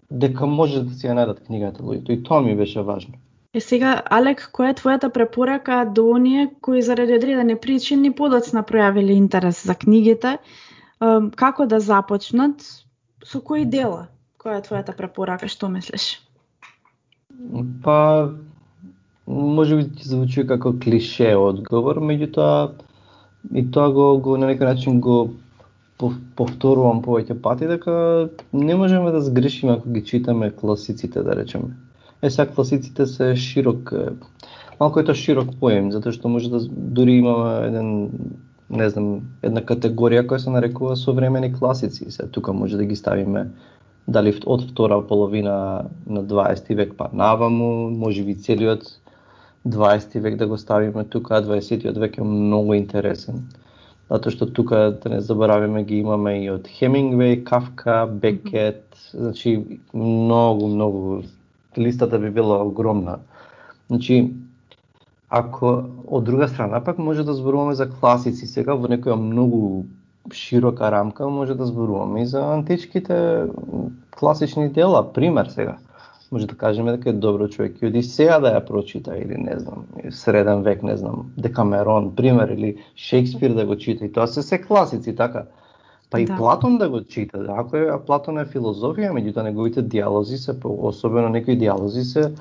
дека 0.09 0.45
може 0.45 0.83
да 0.83 0.93
си 0.93 1.07
ја 1.07 1.15
најдат 1.15 1.45
книгата 1.47 1.83
луѓето. 1.83 2.11
И 2.11 2.23
тоа 2.23 2.41
ми 2.41 2.55
беше 2.55 2.81
важно. 2.81 3.15
Е 3.53 3.61
сега, 3.61 4.01
Алек, 4.11 4.49
која 4.53 4.73
е 4.73 4.77
твојата 4.77 5.09
препорака 5.13 5.85
до 5.95 6.09
оние 6.11 6.49
кои 6.61 6.81
заради 6.81 7.15
одредени 7.15 7.55
причини 7.55 8.11
подоцна 8.11 8.63
пројавили 8.63 9.15
интерес 9.15 9.63
за 9.65 9.75
книгите? 9.75 10.37
Како 11.35 11.65
да 11.65 11.79
започнат? 11.79 12.65
Со 13.23 13.41
кои 13.41 13.65
дела? 13.65 14.07
Која 14.39 14.59
е 14.59 14.65
твојата 14.67 14.95
препорака? 14.97 15.47
Што 15.47 15.69
мислиш? 15.69 16.19
Па, 17.83 18.33
може 19.27 19.75
би 19.75 19.89
ти 19.95 20.09
звучи 20.09 20.47
како 20.47 20.73
клише 20.73 21.35
одговор, 21.35 22.01
меѓутоа 22.03 22.71
и 23.55 23.63
тоа 23.71 23.91
го, 23.95 24.17
го 24.19 24.37
на 24.37 24.51
некој 24.51 24.73
начин 24.73 24.99
го 25.01 25.17
повторувам 25.97 27.01
повеќе 27.01 27.39
пати 27.41 27.67
дека 27.69 28.29
не 28.53 28.75
можеме 28.75 29.11
да 29.11 29.21
сгрешиме 29.21 29.77
ако 29.79 29.89
ги 29.89 30.03
читаме 30.05 30.51
класиците, 30.51 31.23
да 31.23 31.35
речеме. 31.35 31.73
Е, 32.21 32.29
сега 32.29 32.51
класиците 32.51 33.05
се 33.05 33.35
широк, 33.35 33.93
малку 34.79 34.99
е 34.99 35.05
тоа 35.05 35.15
широк 35.15 35.53
поем, 35.59 35.91
затоа 35.91 36.11
што 36.11 36.29
може 36.29 36.49
да 36.49 36.59
дури 36.69 37.19
имаме 37.21 37.67
еден 37.67 37.89
не 38.69 38.89
знам, 38.89 39.07
една 39.43 39.61
категорија 39.63 40.25
која 40.27 40.43
се 40.43 40.51
нарекува 40.51 40.95
современи 40.99 41.53
класици. 41.53 42.11
Се 42.11 42.27
тука 42.27 42.53
може 42.53 42.77
да 42.77 42.85
ги 42.85 42.95
ставиме 42.95 43.47
дали 44.07 44.33
од 44.45 44.63
втора 44.71 45.01
половина 45.07 45.85
на 46.07 46.23
20 46.23 46.75
век 46.75 46.93
па 46.97 47.09
наваму, 47.13 47.89
може 47.89 48.23
би 48.23 48.35
целиот 48.35 48.83
20 49.67 50.19
век 50.19 50.35
да 50.35 50.47
го 50.47 50.57
ставиме 50.57 51.03
тука, 51.03 51.41
20 51.43 51.99
век 51.99 52.17
е 52.17 52.23
многу 52.23 52.73
интересен. 52.73 53.47
Затоа 54.09 54.31
што 54.31 54.47
тука 54.47 54.99
да 55.03 55.09
не 55.09 55.21
забораваме 55.21 55.83
ги 55.83 55.99
имаме 55.99 56.43
и 56.43 56.49
од 56.51 56.67
Хемингвей, 56.67 57.43
Кафка, 57.43 58.07
Бекет, 58.07 58.95
значи 59.13 59.79
многу 59.93 60.67
многу 60.67 61.23
листата 61.77 62.19
би 62.19 62.29
била 62.29 62.63
огромна. 62.63 63.19
Значи, 63.87 64.33
ако 65.29 65.83
од 66.07 66.23
друга 66.23 66.47
страна 66.47 66.83
пак 66.83 66.97
може 66.97 67.23
да 67.23 67.33
зборуваме 67.33 67.75
за 67.75 67.89
класици 67.89 68.47
сега 68.47 68.75
во 68.75 68.87
некоја 68.87 69.15
многу 69.15 69.85
широка 70.33 70.91
рамка, 70.91 71.29
може 71.29 71.55
да 71.55 71.65
зборуваме 71.65 72.21
и 72.21 72.25
за 72.25 72.41
античките 72.53 73.45
класични 74.11 74.69
дела, 74.69 75.13
пример 75.13 75.45
сега. 75.45 75.77
Може 76.31 76.47
да 76.47 76.55
кажеме 76.55 76.91
дека 76.91 77.09
е 77.09 77.13
добро 77.13 77.47
човек 77.47 77.81
и 77.81 77.87
Одисеја 77.87 78.41
да 78.43 78.51
ја 78.51 78.65
прочита 78.67 79.15
или 79.17 79.37
не 79.37 79.59
знам, 79.59 79.85
среден 80.11 80.63
век, 80.63 80.83
не 80.83 80.97
знам, 80.97 81.31
Декамерон, 81.37 82.15
пример 82.15 82.49
или 82.49 82.77
Шекспир 82.95 83.53
да 83.53 83.65
го 83.65 83.77
чита 83.77 84.05
и 84.05 84.11
тоа 84.11 84.27
се 84.27 84.43
се 84.43 84.61
класици, 84.61 85.15
така. 85.15 85.45
Па 86.09 86.21
и 86.21 86.25
да. 86.25 86.37
Платон 86.37 86.77
да 86.77 86.89
го 86.89 87.03
чита, 87.03 87.45
ако 87.49 87.77
е 87.77 88.05
Платон 88.05 88.39
е 88.39 88.45
филозофија, 88.47 89.11
меѓутоа 89.11 89.43
неговите 89.43 89.81
диалози 89.81 90.37
се, 90.37 90.55
особено 90.63 91.29
некои 91.29 91.57
диалози 91.57 92.03
се 92.03 92.33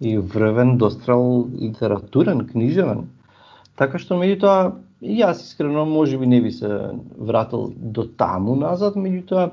и 0.00 0.18
врвен 0.18 0.76
дострел 0.76 1.46
литературен, 1.60 2.46
книжевен. 2.46 3.06
Така 3.78 3.98
што 4.02 4.18
меѓутоа 4.18 4.74
јас 5.02 5.46
искрено 5.46 5.86
може 5.86 6.18
би 6.18 6.26
не 6.26 6.40
би 6.42 6.50
се 6.50 6.90
вратил 7.18 7.70
до 7.76 8.02
таму 8.04 8.56
назад, 8.56 8.96
меѓутоа 8.98 9.50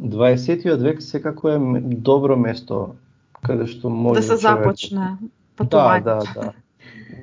20 0.00 0.76
век 0.82 1.02
секако 1.02 1.48
е 1.48 1.58
добро 1.80 2.36
место 2.36 2.96
каде 3.42 3.66
што 3.70 3.90
може 3.90 4.20
да 4.20 4.22
се 4.22 4.28
човек... 4.34 4.42
започне 4.42 5.16
патувањето. 5.56 6.04
Да, 6.04 6.18
да, 6.34 6.40
да. 6.40 6.52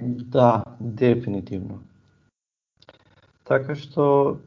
Да, 0.02 0.64
дефинитивно. 0.80 1.80
Така 3.44 3.76
што 3.76 4.38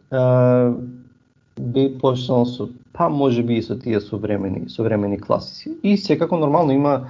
би 1.61 1.99
почнал 1.99 2.47
со 2.47 2.69
па 2.93 3.09
може 3.09 3.43
би 3.43 3.57
и 3.57 3.63
со 3.63 3.79
тие 3.79 4.01
современи 4.01 4.69
современи 4.69 5.19
класици. 5.21 5.77
И 5.83 5.97
секако 5.97 6.37
нормално 6.37 6.73
има 6.73 7.09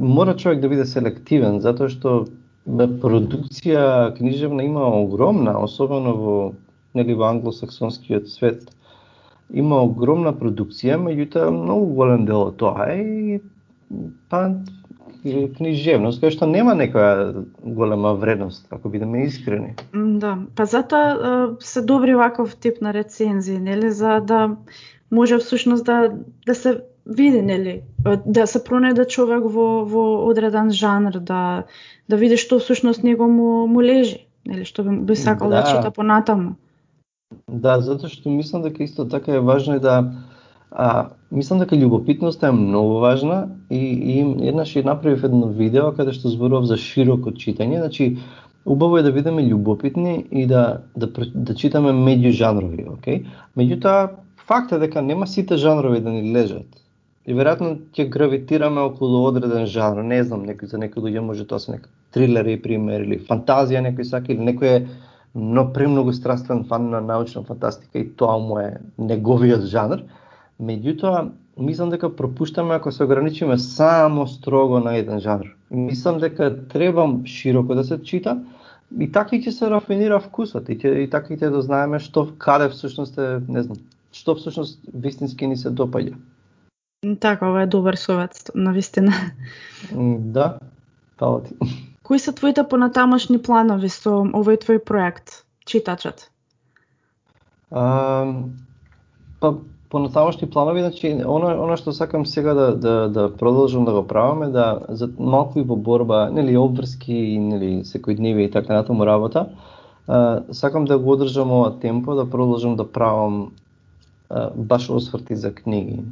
мора 0.00 0.36
човек 0.36 0.60
да 0.60 0.68
биде 0.68 0.84
селективен 0.84 1.60
затоа 1.60 1.88
што 1.88 2.26
продукција 2.66 4.14
книжевна 4.16 4.64
има 4.64 4.86
огромна, 5.00 5.58
особено 5.62 6.14
во 6.14 6.54
нели 6.94 7.14
во 7.14 7.30
англосаксонскиот 7.30 8.28
свет. 8.28 8.70
Има 9.54 9.82
огромна 9.86 10.32
продукција, 10.34 10.98
меѓутоа 10.98 11.50
многу 11.54 11.94
голем 11.94 12.26
дел 12.26 12.48
од 12.50 12.56
тоа 12.58 12.88
е 12.90 13.02
и 13.06 13.40
па 14.28 14.50
книжевност, 15.56 16.22
кај 16.22 16.34
што 16.34 16.46
нема 16.50 16.74
некоја 16.78 17.44
голема 17.62 18.14
вредност, 18.14 18.66
ако 18.70 18.88
бидеме 18.88 19.24
искрени. 19.26 19.74
Да, 19.94 20.38
па 20.54 20.66
затоа 20.66 21.56
се 21.60 21.82
добри 21.82 22.14
ваков 22.14 22.56
тип 22.56 22.80
на 22.80 22.94
рецензии, 22.94 23.58
нели, 23.58 23.90
за 23.90 24.20
да 24.20 24.56
може 25.10 25.38
всушност 25.38 25.84
да 25.84 26.12
да 26.46 26.54
се 26.54 26.80
види, 27.06 27.42
нели, 27.42 27.82
да 28.26 28.46
се 28.46 28.62
пронајде 28.64 29.06
човек 29.06 29.44
во 29.44 29.84
во 29.84 30.04
одреден 30.26 30.70
жанр, 30.70 31.20
да 31.20 31.64
да 32.08 32.16
види 32.16 32.36
што 32.36 32.58
всушност 32.58 33.02
него 33.02 33.28
му 33.28 33.66
му 33.66 33.82
лежи, 33.82 34.26
нели, 34.46 34.64
што 34.64 34.82
би, 34.82 34.96
би 34.98 35.16
сакал 35.16 35.50
да, 35.50 35.62
да 35.62 35.70
чита 35.70 35.90
понатаму. 35.90 36.56
Да, 37.48 37.80
затоа 37.80 38.10
што 38.10 38.30
мислам 38.30 38.62
дека 38.62 38.82
исто 38.82 39.08
така 39.08 39.34
е 39.34 39.40
важно 39.40 39.76
и 39.76 39.80
да 39.80 40.12
А, 40.70 41.08
мислам 41.30 41.60
дека 41.62 41.76
љубопитноста 41.76 42.48
е 42.48 42.52
многу 42.52 42.98
важна 43.00 43.48
и, 43.70 43.78
и 43.78 44.16
еднаш 44.48 44.74
ја 44.76 44.84
направив 44.84 45.24
едно 45.24 45.48
видео 45.48 45.92
каде 45.94 46.12
што 46.12 46.32
зборував 46.32 46.66
за 46.66 46.76
широко 46.76 47.30
читање, 47.30 47.78
значи 47.78 48.18
убаво 48.64 48.98
е 48.98 49.02
да 49.06 49.12
бидеме 49.12 49.46
љубопитни 49.46 50.24
и 50.30 50.46
да 50.46 50.82
да 50.96 51.08
да 51.34 51.54
читаме 51.54 51.92
меѓу 51.92 52.32
жанрови, 52.34 52.88
окей? 52.90 53.26
Меѓутоа 53.56 54.10
факт 54.46 54.72
е 54.72 54.78
дека 54.82 55.02
нема 55.02 55.26
сите 55.26 55.56
жанрови 55.56 56.00
да 56.00 56.10
ни 56.10 56.34
лежат. 56.34 56.66
И 57.26 57.34
веројатно 57.34 57.78
ќе 57.94 58.08
гравитираме 58.10 58.80
околу 58.86 59.24
одреден 59.26 59.66
жанр, 59.66 60.02
не 60.02 60.22
знам, 60.24 60.44
некој 60.46 60.70
за 60.70 60.78
некој 60.78 61.02
луѓе 61.06 61.22
може 61.26 61.46
тоа 61.46 61.58
се 61.58 61.72
трилер 61.72 61.88
трилери 62.12 62.60
пример 62.62 63.02
или 63.02 63.18
фантазија 63.18 63.82
некој 63.82 64.04
сака 64.04 64.32
или 64.32 64.46
некој 64.50 64.76
е 64.76 64.86
но 65.36 65.66
премногу 65.72 66.12
страствен 66.12 66.64
фан 66.64 66.90
на 66.90 67.00
научна 67.00 67.42
фантастика 67.42 67.98
и 67.98 68.08
тоа 68.08 68.38
му 68.38 68.58
е 68.58 68.78
неговиот 68.98 69.66
жанр 69.68 70.02
Меѓутоа, 70.60 71.30
мислам 71.58 71.90
дека 71.92 72.08
пропуштаме 72.16 72.74
ако 72.74 72.92
се 72.92 73.04
ограничиме 73.04 73.58
само 73.58 74.26
строго 74.26 74.80
на 74.80 74.96
еден 74.96 75.20
жанр. 75.20 75.52
Мислам 75.70 76.18
дека 76.18 76.68
треба 76.68 77.08
широко 77.24 77.74
да 77.74 77.84
се 77.84 78.02
чита, 78.02 78.38
и 79.00 79.10
така 79.12 79.36
и 79.36 79.42
ќе 79.42 79.50
се 79.50 79.68
рафинира 79.70 80.20
вкусот 80.22 80.68
и, 80.70 80.78
ќе, 80.78 80.94
и 81.04 81.10
така 81.10 81.34
и 81.34 81.36
ќе 81.36 81.50
да 81.50 81.60
знаеме 81.62 81.98
што 82.00 82.28
каде 82.38 82.70
всушност 82.70 83.18
е, 83.18 83.42
не 83.48 83.62
знам, 83.66 83.82
што 84.12 84.36
всушност 84.38 84.80
вистински 84.94 85.46
ни 85.46 85.56
се 85.56 85.70
допаѓа. 85.70 86.14
Така, 87.20 87.50
ова 87.50 87.62
е 87.62 87.66
добар 87.66 87.94
совет, 87.94 88.50
на 88.54 88.72
вистина. 88.72 89.12
Да, 90.36 90.58
фала 91.18 91.42
ти. 91.42 91.54
Кои 92.02 92.18
се 92.18 92.32
твоите 92.32 92.62
понатамошни 92.68 93.42
планови 93.42 93.90
со 93.90 94.22
овој 94.24 94.62
твој 94.62 94.78
проект, 94.78 95.42
читачот? 95.66 96.30
А, 97.70 97.82
па, 99.40 99.58
понатамошни 99.90 100.50
планови, 100.50 100.80
значи, 100.80 101.12
оно, 101.26 101.48
оно 101.62 101.76
што 101.76 101.92
сакам 101.92 102.26
сега 102.26 102.54
да, 102.54 102.76
да, 102.76 103.08
да 103.08 103.36
продолжам 103.36 103.84
да 103.84 103.92
го 103.92 104.06
правам 104.06 104.42
е 104.42 104.48
да, 104.48 104.80
за 104.88 105.10
малку 105.18 105.58
и 105.58 105.62
во 105.62 105.76
борба, 105.76 106.30
нели, 106.30 106.56
обврски, 106.56 107.38
нели, 107.40 107.84
секојдневие 107.84 108.48
и 108.48 108.50
така 108.50 108.74
натаму 108.74 109.06
работа, 109.06 109.48
а, 110.08 110.42
сакам 110.52 110.84
да 110.84 110.98
го 110.98 111.12
одржам 111.12 111.52
ова 111.52 111.78
темпо, 111.80 112.14
да 112.14 112.30
продолжам 112.30 112.76
да 112.76 112.92
правам 112.92 113.52
а, 114.30 114.50
баш 114.54 114.90
осврти 114.90 115.36
за 115.36 115.54
книги. 115.54 116.02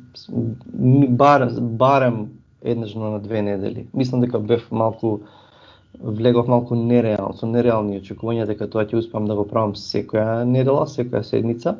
Барем, 1.08 1.50
барем 1.60 2.28
еднаш 2.62 2.94
на 2.94 3.20
две 3.20 3.42
недели. 3.42 3.86
Мислам 3.94 4.20
дека 4.20 4.38
бев 4.38 4.70
малку 4.70 5.18
влегов 6.00 6.48
малку 6.48 6.74
нереално, 6.74 7.34
со 7.38 7.46
нереални 7.46 8.00
очекувања 8.00 8.46
дека 8.46 8.66
тоа 8.70 8.84
ќе 8.86 8.98
успам 8.98 9.28
да 9.30 9.36
го 9.38 9.44
правам 9.46 9.74
секоја 9.78 10.44
недела, 10.44 10.86
секоја 10.90 11.22
седница. 11.22 11.76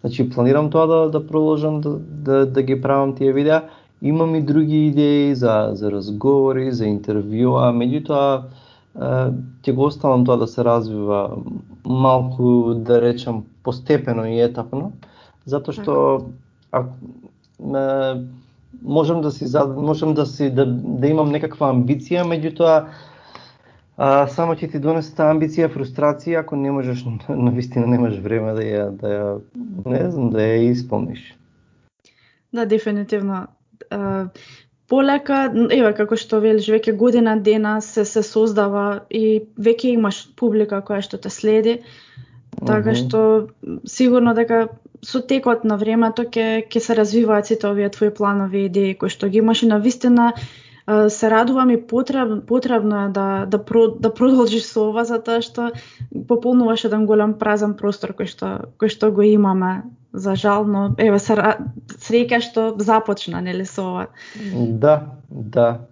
Значи 0.00 0.30
планирам 0.30 0.70
тоа 0.70 0.86
да 0.86 1.10
да 1.10 1.26
продолжам 1.26 1.80
да 1.80 1.98
да, 1.98 2.46
да 2.46 2.62
ги 2.62 2.80
правам 2.80 3.14
тие 3.14 3.32
видеа. 3.32 3.62
Имам 4.02 4.34
и 4.34 4.42
други 4.42 4.86
идеи 4.86 5.34
за 5.34 5.70
за 5.72 5.90
разговори, 5.90 6.72
за 6.72 6.86
интервјуа, 6.86 7.72
меѓутоа 7.74 8.42
ќе 8.98 9.72
го 9.74 9.84
оставам 9.90 10.24
тоа 10.24 10.36
да 10.38 10.46
се 10.46 10.64
развива 10.64 11.38
малку 11.84 12.74
да 12.74 13.00
речам 13.02 13.44
постепено 13.62 14.26
и 14.26 14.40
етапно, 14.40 14.92
затоа 15.46 15.74
што 15.74 15.94
ако 16.72 16.94
можам 18.82 19.20
да 19.20 19.30
си 19.30 19.46
можам 19.76 20.14
да 20.14 20.26
си 20.26 20.50
да, 20.50 20.66
да 20.66 21.06
имам 21.06 21.30
некаква 21.30 21.72
амбиција, 21.74 22.26
меѓутоа 22.26 22.86
а, 23.98 24.28
само 24.30 24.54
ќе 24.54 24.70
ти 24.72 24.80
донесе 24.82 25.12
таа 25.18 25.32
амбиција 25.34 25.68
фрустрација 25.74 26.44
ако 26.44 26.56
не 26.56 26.70
можеш 26.70 27.02
на 27.44 27.50
вистина 27.50 27.86
немаш 27.86 28.16
време 28.22 28.54
да 28.54 28.64
ја 28.64 28.86
да 29.02 29.14
ја 29.14 29.26
не 29.86 30.04
знам 30.10 30.30
да 30.30 30.46
ја 30.46 30.70
исполниш. 30.70 31.34
Да, 32.52 32.64
дефинитивно. 32.64 33.46
А, 33.90 34.28
полека, 34.88 35.40
еве 35.52 35.92
како 35.94 36.16
што 36.16 36.40
велиш, 36.40 36.70
веќе 36.72 36.96
година 36.96 37.36
дена 37.36 37.80
се 37.84 38.04
се 38.08 38.22
создава 38.22 39.02
и 39.10 39.42
веќе 39.58 39.96
имаш 39.98 40.28
публика 40.36 40.80
која 40.80 41.02
што 41.04 41.18
те 41.18 41.30
следи. 41.30 41.80
Така 42.66 42.94
што 42.94 43.20
сигурно 43.86 44.34
дека 44.34 44.68
со 45.04 45.20
текот 45.20 45.64
на 45.64 45.76
времето 45.76 46.24
ќе 46.24 46.64
ќе 46.70 46.80
се 46.80 46.96
развиваат 46.98 47.46
сите 47.46 47.68
овие 47.68 47.90
твои 47.90 48.10
планови 48.14 48.64
идеи 48.66 48.96
кои 48.98 49.10
што 49.10 49.28
ги 49.28 49.38
имаш 49.38 49.62
и 49.62 49.68
на 49.70 49.78
вистина 49.78 50.32
се 51.08 51.30
радувам 51.30 51.70
и 51.70 51.86
потреб, 51.86 52.46
потребно 52.46 53.04
е 53.04 53.08
да, 53.08 53.46
да, 53.46 53.64
про, 53.64 53.88
да 53.88 54.14
продолжиш 54.14 54.64
со 54.64 54.88
ова, 54.88 55.04
затоа 55.04 55.42
што 55.44 55.70
пополнуваш 56.28 56.86
еден 56.88 57.04
голем 57.06 57.34
празен 57.36 57.74
простор 57.76 58.14
кој 58.16 58.30
што, 58.30 58.48
кој 58.80 58.88
што 58.88 59.12
го 59.12 59.22
имаме. 59.22 59.82
За 60.12 60.32
жал, 60.40 60.64
но 60.64 60.94
еве 60.96 61.18
се 61.20 61.36
среќа 62.00 62.40
што 62.40 62.62
започна 62.80 63.42
нели 63.44 63.66
со 63.68 63.84
ова. 63.84 64.06
Да, 64.80 65.12
да. 65.28 65.84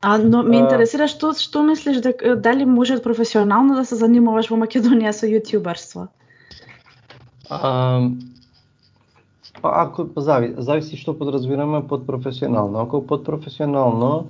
А 0.00 0.18
но 0.18 0.44
ме 0.46 0.60
интересира 0.62 1.08
што 1.10 1.32
што 1.34 1.64
мислиш 1.66 1.98
дека 2.04 2.36
дали 2.36 2.64
може 2.64 3.00
професионално 3.02 3.74
да 3.74 3.84
се 3.84 3.96
занимаваш 3.98 4.50
во 4.52 4.60
Македонија 4.62 5.10
со 5.10 5.26
јутјуберство? 5.26 6.06
Па 9.64 9.70
ако 9.80 10.04
зави, 10.20 10.50
зависи 10.60 10.98
што 11.00 11.14
подразбираме 11.16 11.80
под 11.88 12.02
професионално. 12.06 12.82
Ако 12.84 13.00
под 13.00 13.24
професионално, 13.24 14.26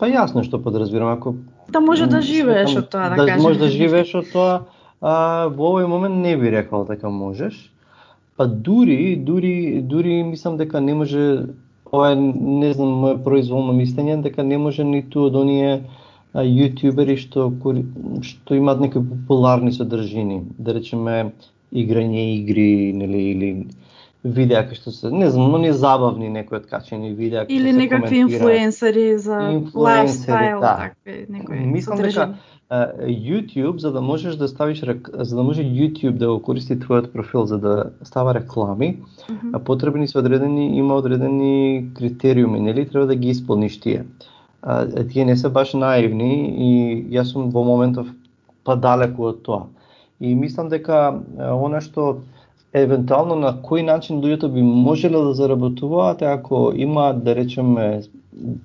па 0.00 0.08
јасно 0.08 0.46
што 0.46 0.62
подразбираме. 0.64 1.12
Ако 1.12 1.34
да 1.68 1.80
може 1.84 2.06
да 2.08 2.22
живееш 2.24 2.72
од 2.80 2.88
тоа, 2.88 3.10
да, 3.12 3.20
да 3.20 3.26
кажем. 3.26 3.42
може 3.44 3.60
да 3.60 3.68
живееш 3.68 4.14
од 4.16 4.32
тоа, 4.32 4.54
а, 5.04 5.52
во 5.52 5.74
овој 5.74 5.84
момент 5.84 6.16
не 6.24 6.32
би 6.40 6.48
рекол 6.48 6.88
дека 6.88 7.12
можеш. 7.12 7.58
Па 8.40 8.46
дури, 8.48 9.16
дури, 9.16 9.82
дури 9.84 10.22
мислам 10.24 10.56
дека 10.56 10.80
не 10.80 10.94
може 10.94 11.52
ова 11.92 12.12
е 12.12 12.16
не 12.16 12.72
знам 12.72 12.96
мое 13.04 13.16
произволно 13.20 13.76
мислење 13.76 14.22
дека 14.24 14.42
не 14.42 14.56
може 14.58 14.88
ниту 14.88 15.28
од 15.28 15.36
оние 15.36 15.82
јутјубери 16.32 17.16
што 17.20 17.52
што 18.24 18.56
имаат 18.56 18.80
некои 18.80 19.04
популарни 19.04 19.72
содржини, 19.72 20.42
да 20.58 20.72
речеме 20.80 21.32
играње 21.72 22.24
игри, 22.40 22.92
нели 22.96 23.22
или 23.36 23.50
видеа 24.26 24.64
кои 24.66 24.76
што 24.76 24.90
се, 24.90 25.10
не 25.10 25.30
знам, 25.30 25.50
но 25.52 25.58
не 25.58 25.72
забавни 25.72 26.28
некои 26.28 26.58
откачени 26.58 27.12
видеа 27.14 27.46
кои 27.46 27.56
Или 27.56 27.72
некакви 27.72 28.18
инфлуенсери 28.18 29.18
за 29.18 29.62
лайфстайл, 29.74 30.60
да. 30.60 30.76
такви 30.76 31.26
некои. 31.28 31.60
Мислам 31.60 32.02
дека 32.02 32.34
YouTube 33.06 33.78
за 33.78 33.92
да 33.92 34.00
можеш 34.00 34.36
да 34.36 34.48
ставиш 34.48 34.84
за 35.14 35.36
да 35.36 35.42
може 35.42 35.62
YouTube 35.62 36.18
да 36.18 36.28
го 36.28 36.42
користи 36.42 36.74
твојот 36.74 37.12
профил 37.12 37.46
за 37.46 37.58
да 37.58 37.90
става 38.02 38.34
реклами, 38.34 38.98
mm 38.98 39.38
-hmm. 39.42 39.64
потребни 39.64 40.08
се 40.08 40.18
одредени 40.18 40.76
има 40.78 40.94
одредени 40.94 41.86
критериуми, 41.94 42.60
нели 42.60 42.88
треба 42.88 43.06
да 43.06 43.14
ги 43.14 43.28
исполниш 43.28 43.80
тие. 43.80 44.04
А, 44.62 45.04
тие 45.06 45.24
не 45.24 45.36
се 45.36 45.48
баш 45.48 45.74
наивни 45.74 46.54
и 46.58 47.06
јас 47.10 47.22
сум 47.22 47.50
во 47.50 47.64
моментов 47.64 48.06
па 48.64 48.76
далеку 48.76 49.22
од 49.22 49.42
тоа. 49.42 49.66
И 50.20 50.34
мислам 50.34 50.68
дека 50.68 51.22
она 51.38 51.80
што 51.80 52.18
евентуално 52.82 53.36
на 53.40 53.52
кој 53.62 53.84
начин 53.86 54.20
луѓето 54.20 54.52
би 54.52 54.62
можеле 54.62 55.18
да 55.28 55.32
заработуваат 55.34 56.22
ако 56.22 56.72
имаат 56.76 57.24
да 57.24 57.34
речеме 57.36 58.02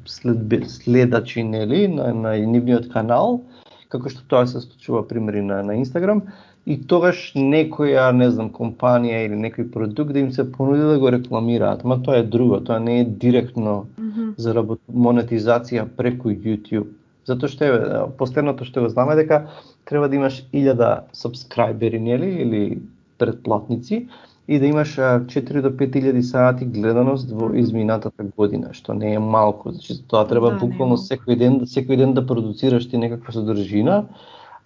след, 0.06 0.38
следачи 0.68 1.44
нели 1.44 1.88
на, 1.88 2.14
на 2.14 2.36
нивниот 2.36 2.90
канал, 2.92 3.42
како 3.90 4.10
што 4.10 4.24
тоа 4.28 4.48
се 4.48 4.60
случува 4.60 5.08
примери 5.08 5.42
на 5.42 5.62
на 5.64 5.76
Инстаграм 5.80 6.24
и 6.66 6.78
тогаш 6.88 7.32
некоја, 7.36 8.12
не 8.14 8.30
знам, 8.30 8.52
компанија 8.54 9.26
или 9.26 9.38
некој 9.40 9.72
продукт 9.72 10.14
да 10.14 10.20
им 10.20 10.32
се 10.32 10.46
понуди 10.52 10.82
да 10.86 11.00
го 11.00 11.12
рекламираат, 11.12 11.84
ма 11.84 11.98
тоа 12.04 12.20
е 12.22 12.24
друго, 12.24 12.60
тоа 12.62 12.80
не 12.80 13.00
е 13.02 13.06
директно 13.06 13.86
mm 13.98 14.12
-hmm. 14.12 14.34
заработ 14.38 14.80
монетизација 14.94 15.86
преку 15.98 16.30
YouTube. 16.30 16.88
Затоа 17.26 17.50
што 17.50 17.66
е 17.66 17.72
последното 18.18 18.66
што 18.66 18.82
го 18.82 18.90
знаме 18.90 19.16
дека 19.16 19.48
треба 19.86 20.10
да 20.10 20.16
имаш 20.16 20.44
1000 20.54 21.02
сабскрајбери 21.14 22.00
нели 22.00 22.30
или 22.42 22.80
предплатници 23.22 24.08
и 24.48 24.60
да 24.60 24.66
имаш 24.66 24.96
4 24.98 25.62
до 25.62 25.70
5000 25.70 26.22
сати 26.22 26.66
гледаност 26.66 27.32
во 27.32 27.54
изминатата 27.56 28.26
година, 28.38 28.74
што 28.74 28.94
не 28.98 29.14
е 29.14 29.20
малку. 29.20 29.72
Значи 29.72 30.02
тоа 30.08 30.26
треба 30.28 30.52
да, 30.52 30.60
буквално 30.60 30.98
секој 30.98 31.38
ден, 31.38 31.62
секој 31.70 32.02
ден 32.02 32.18
да 32.18 32.26
продуцираш 32.26 32.90
ти 32.90 32.98
некаква 32.98 33.34
содржина, 33.34 34.06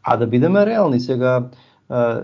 а 0.04 0.18
да 0.18 0.28
бидеме 0.28 0.66
реални 0.66 1.00
сега, 1.00 1.50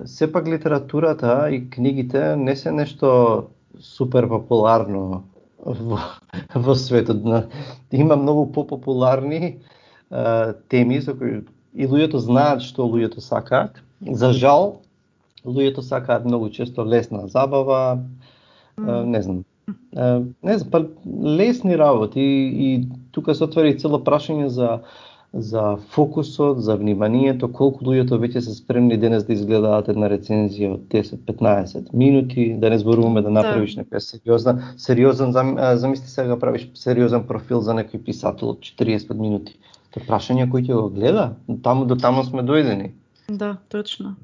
сепак 0.05 0.47
литературата 0.47 1.49
и 1.51 1.69
книгите 1.69 2.35
не 2.35 2.55
се 2.55 2.71
нешто 2.71 3.47
супер 3.79 4.27
популарно 4.27 5.23
во, 5.65 5.99
во 6.55 6.75
светот. 6.75 7.21
Има 7.91 8.15
многу 8.15 8.51
попопуларни 8.51 9.59
теми 10.69 11.01
со 11.01 11.13
кои 11.13 11.43
и 11.73 11.87
луѓето 11.87 12.17
знаат 12.17 12.61
што 12.65 12.87
луѓето 12.87 13.19
сакаат. 13.19 13.83
За 14.01 14.33
жал, 14.33 14.81
луѓето 15.45 15.81
сакаат 15.81 16.25
многу 16.25 16.49
често 16.49 16.85
лесна 16.85 17.27
забава, 17.27 17.99
mm. 18.79 19.03
не 19.05 19.21
знам. 19.21 19.43
Не 20.43 20.57
знам, 20.57 20.71
па 20.71 20.85
лесни 21.23 21.77
работи 21.77 22.19
и, 22.19 22.73
и 22.73 22.87
тука 23.11 23.35
се 23.35 23.43
отвори 23.43 23.77
цело 23.77 24.03
прашање 24.03 24.47
за 24.47 24.81
за 25.33 25.77
фокусот, 25.89 26.59
за 26.59 26.75
вниманието, 26.75 27.47
колку 27.47 27.85
луѓето 27.87 28.17
веќе 28.19 28.41
се 28.43 28.53
спремни 28.55 28.97
денес 28.99 29.23
да 29.23 29.33
изгледаат 29.33 29.87
една 29.89 30.09
рецензија 30.11 30.73
од 30.75 30.81
10-15 30.91 31.93
минути, 31.95 32.49
да 32.59 32.69
не 32.69 32.79
зборуваме 32.79 33.21
да, 33.21 33.29
да. 33.29 33.33
направиш 33.39 33.75
да. 33.75 33.83
некоја 33.83 33.99
сериозна, 34.03 34.73
сериозен 34.77 35.31
замисли 35.31 36.07
сега 36.07 36.39
правиш 36.39 36.67
сериозен 36.75 37.23
профил 37.27 37.61
за 37.61 37.77
некој 37.79 38.03
писател 38.03 38.57
од 38.57 38.59
45 38.59 39.15
минути. 39.15 39.55
Тоа 39.95 40.03
прашање 40.07 40.49
кој 40.51 40.67
ќе 40.67 40.75
го 40.75 40.89
гледа, 40.91 41.31
таму 41.63 41.87
до 41.87 41.95
таму 41.95 42.27
сме 42.27 42.43
дојдени. 42.43 42.91
Да, 43.29 43.55
точно. 43.71 44.17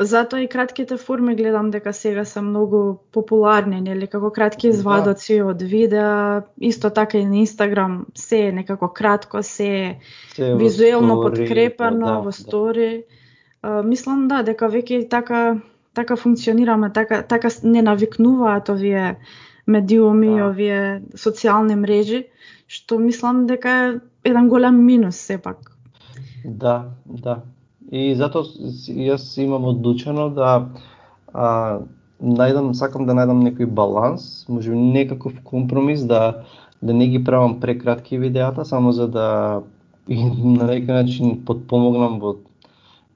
Затоа 0.00 0.40
и 0.40 0.48
кратките 0.48 0.96
форми 0.96 1.34
гледам 1.34 1.70
дека 1.70 1.92
сега 1.92 2.24
се 2.24 2.40
многу 2.40 2.98
популарни, 3.12 3.80
нели 3.80 4.06
како 4.06 4.30
кратки 4.30 4.68
да. 4.68 4.74
извадоци 4.74 5.38
да. 5.38 5.46
од 5.46 5.62
видеа, 5.62 6.42
исто 6.60 6.90
така 6.90 7.18
и 7.18 7.24
на 7.24 7.36
Инстаграм, 7.40 8.06
се 8.14 8.40
е 8.48 8.52
некако 8.52 8.88
кратко, 8.92 9.42
се 9.42 9.68
е 9.68 9.98
се 10.34 10.54
визуелно 10.54 11.16
стори, 11.16 11.34
подкрепено 11.34 12.06
да, 12.06 12.18
во 12.20 12.32
стори. 12.32 13.04
Да. 13.64 13.82
мислам 13.82 14.28
да 14.28 14.42
дека 14.42 14.68
веќе 14.68 15.08
така 15.08 15.56
така 15.94 16.16
функционираме, 16.16 16.92
така 16.92 17.22
така 17.22 17.48
не 17.64 17.82
навикнуваат 17.82 18.68
овие 18.68 19.16
медиуми, 19.66 20.36
да. 20.36 20.52
овие 20.52 21.02
социјални 21.16 21.80
мрежи, 21.80 22.26
што 22.68 22.98
мислам 22.98 23.46
дека 23.46 23.70
е 23.70 24.00
еден 24.28 24.48
голем 24.48 24.84
минус 24.84 25.16
сепак. 25.16 25.72
Да, 26.44 26.92
да. 27.06 27.40
И 27.90 28.14
затоа 28.18 28.42
јас 28.88 29.28
имам 29.42 29.64
одлучено 29.70 30.28
да 30.34 30.68
а, 31.32 31.80
најдам, 32.20 32.72
сакам 32.74 33.06
да 33.06 33.14
најдам 33.14 33.44
некој 33.46 33.66
баланс, 33.66 34.46
може 34.48 34.70
би 34.70 34.76
некаков 34.76 35.36
компромис 35.44 36.02
да 36.02 36.44
да 36.82 36.92
не 36.92 37.06
ги 37.08 37.24
правам 37.24 37.60
прекратки 37.60 38.18
видеата, 38.18 38.64
само 38.64 38.92
за 38.92 39.08
да 39.08 39.62
и 40.06 40.18
на 40.22 40.68
некој 40.70 41.02
начин 41.02 41.40
подпомогнам 41.44 42.20
во 42.20 42.36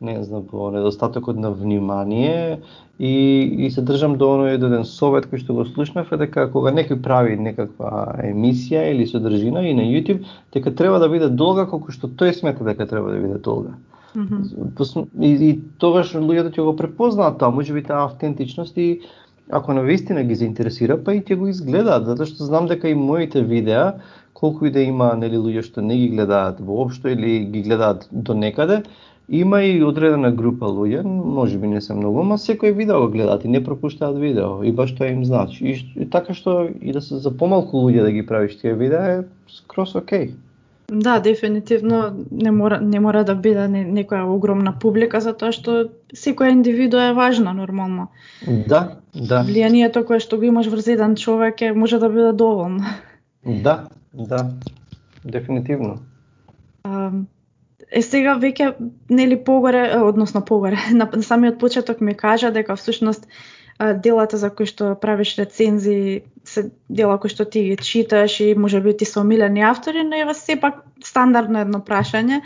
не 0.01 0.23
знам, 0.25 0.47
во 0.53 0.71
недостатокот 0.71 1.37
на 1.37 1.51
внимание 1.51 2.63
и, 2.99 3.67
и 3.67 3.71
се 3.71 3.83
држам 3.83 4.17
до 4.17 4.31
оној 4.37 4.57
еден 4.57 4.85
совет 4.89 5.29
кој 5.29 5.43
што 5.43 5.55
го 5.55 5.67
слушнав 5.69 6.09
е 6.13 6.19
дека 6.23 6.47
кога 6.53 6.73
некој 6.73 7.03
прави 7.05 7.37
некаква 7.37 8.17
емисија 8.25 8.87
или 8.95 9.07
содржина 9.07 9.61
и 9.69 9.75
на 9.75 9.85
YouTube, 9.85 10.25
дека 10.55 10.75
треба 10.75 10.99
да 10.99 11.09
биде 11.09 11.29
долга 11.29 11.67
колку 11.67 11.93
што 11.93 12.09
тој 12.09 12.33
смета 12.33 12.65
дека 12.65 12.87
треба 12.87 13.13
да 13.13 13.21
биде 13.21 13.39
долга. 13.39 13.77
Mm 14.17 14.29
-hmm. 14.29 15.07
И, 15.21 15.51
и 15.51 15.61
тогаш 15.79 16.15
луѓето 16.15 16.51
ќе 16.57 16.63
го 16.65 16.77
препознаат 16.77 17.39
тоа, 17.39 17.51
можеби 17.51 17.83
таа 17.83 18.05
автентичност 18.05 18.77
и 18.77 19.01
ако 19.51 19.73
на 19.73 19.83
вистина 19.83 20.23
ги 20.25 20.35
заинтересира, 20.35 21.05
па 21.05 21.15
и 21.15 21.23
ќе 21.23 21.37
го 21.37 21.49
изгледаат, 21.49 22.07
затоа 22.07 22.27
што 22.27 22.45
знам 22.45 22.67
дека 22.67 22.89
и 22.89 22.95
моите 22.95 23.43
видеа, 23.43 23.95
колку 24.35 24.67
и 24.67 24.71
да 24.71 24.81
има 24.81 25.15
нели 25.17 25.37
луѓе 25.37 25.63
што 25.63 25.83
не 25.83 25.97
ги 25.97 26.09
гледаат 26.09 26.61
воопшто 26.61 27.09
или 27.09 27.45
ги 27.45 27.63
гледаат 27.63 28.09
до 28.13 28.35
некаде, 28.35 28.83
Има 29.33 29.63
и 29.63 29.85
одредена 29.85 30.33
група 30.35 30.67
луѓе, 30.67 31.05
може 31.07 31.59
би 31.59 31.69
не 31.71 31.81
се 31.81 31.95
многу, 31.95 32.25
ма 32.27 32.35
секој 32.35 32.73
видео 32.75 32.99
го 33.05 33.13
гледаат 33.13 33.45
и 33.47 33.49
не 33.49 33.61
пропуштаат 33.63 34.17
видео 34.19 34.65
и 34.67 34.73
баш 34.75 34.91
тоа 34.99 35.07
им 35.07 35.25
значи. 35.25 35.63
И, 35.71 36.03
и 36.03 36.07
така 36.11 36.35
што 36.35 36.67
и 36.67 36.91
да 36.91 36.99
се 37.01 37.23
за 37.23 37.31
помалку 37.31 37.79
луѓе 37.79 38.03
да 38.03 38.11
ги 38.11 38.25
правиш 38.27 38.57
тие 38.59 38.75
видеа 38.75 39.03
е 39.13 39.23
скрос 39.47 39.95
окей. 39.95 40.35
Да, 40.93 41.21
дефинитивно 41.21 42.27
не 42.33 42.51
мора 42.51 42.81
не 42.81 43.01
мора 43.01 43.25
да 43.25 43.35
биде 43.35 43.69
не, 43.69 43.85
некоја 43.87 44.27
огромна 44.27 44.73
публика 44.83 45.21
затоа 45.23 45.53
што 45.55 45.85
секоја 46.11 46.51
индивидуа 46.51 47.11
е 47.11 47.15
важна 47.15 47.53
нормално. 47.55 48.09
Да, 48.43 48.99
да. 49.15 49.45
Влијанието 49.47 50.03
кое 50.05 50.19
што 50.19 50.41
го 50.41 50.49
имаш 50.51 50.67
врз 50.67 50.89
еден 50.91 51.15
човек 51.17 51.63
е 51.63 51.73
може 51.73 51.99
да 52.03 52.09
биде 52.11 52.33
доволно. 52.33 52.83
Да, 53.47 53.87
да. 54.15 54.51
Дефинитивно. 55.25 56.01
Е 57.91 58.03
сега 58.03 58.35
веќе 58.43 58.75
нели 59.11 59.39
погоре, 59.45 59.85
односно 59.95 60.43
погоре, 60.45 60.79
на 60.93 61.07
самиот 61.23 61.59
почеток 61.59 62.01
ми 62.01 62.15
кажа 62.15 62.51
дека 62.51 62.77
всушност 62.77 63.29
делата 63.81 64.37
за 64.37 64.51
кои 64.51 64.67
што 64.67 64.95
правиш 65.01 65.37
рецензии 65.39 66.23
се 66.45 66.71
дела 66.89 67.17
кои 67.21 67.31
што 67.33 67.45
ти 67.45 67.63
ги 67.65 67.77
читаш 67.77 68.41
и 68.41 68.55
може 68.55 68.81
би 68.81 68.97
ти 68.97 69.05
се 69.05 69.21
омилени 69.21 69.63
автори, 69.63 70.05
но 70.05 70.17
ева 70.17 70.35
сепак 70.35 70.85
стандардно 71.05 71.61
едно 71.65 71.81
прашање. 71.81 72.43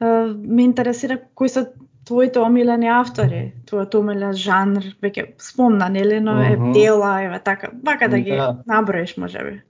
Ме 0.00 0.62
интересира 0.62 1.18
кои 1.34 1.48
се 1.48 1.66
твоите 2.06 2.38
омилени 2.38 2.86
автори, 2.86 3.52
твојот 3.66 3.96
омилен 3.98 4.34
жанр, 4.38 4.92
веќе 5.02 5.32
спомна, 5.42 5.88
нели, 5.90 6.20
но 6.20 6.38
е 6.42 6.54
дела, 6.74 7.22
еве 7.24 7.40
така, 7.42 7.72
вака 7.82 8.08
да 8.08 8.20
ги 8.20 8.36
да. 8.38 8.56
наброиш 8.66 9.16
можеби. 9.16 9.60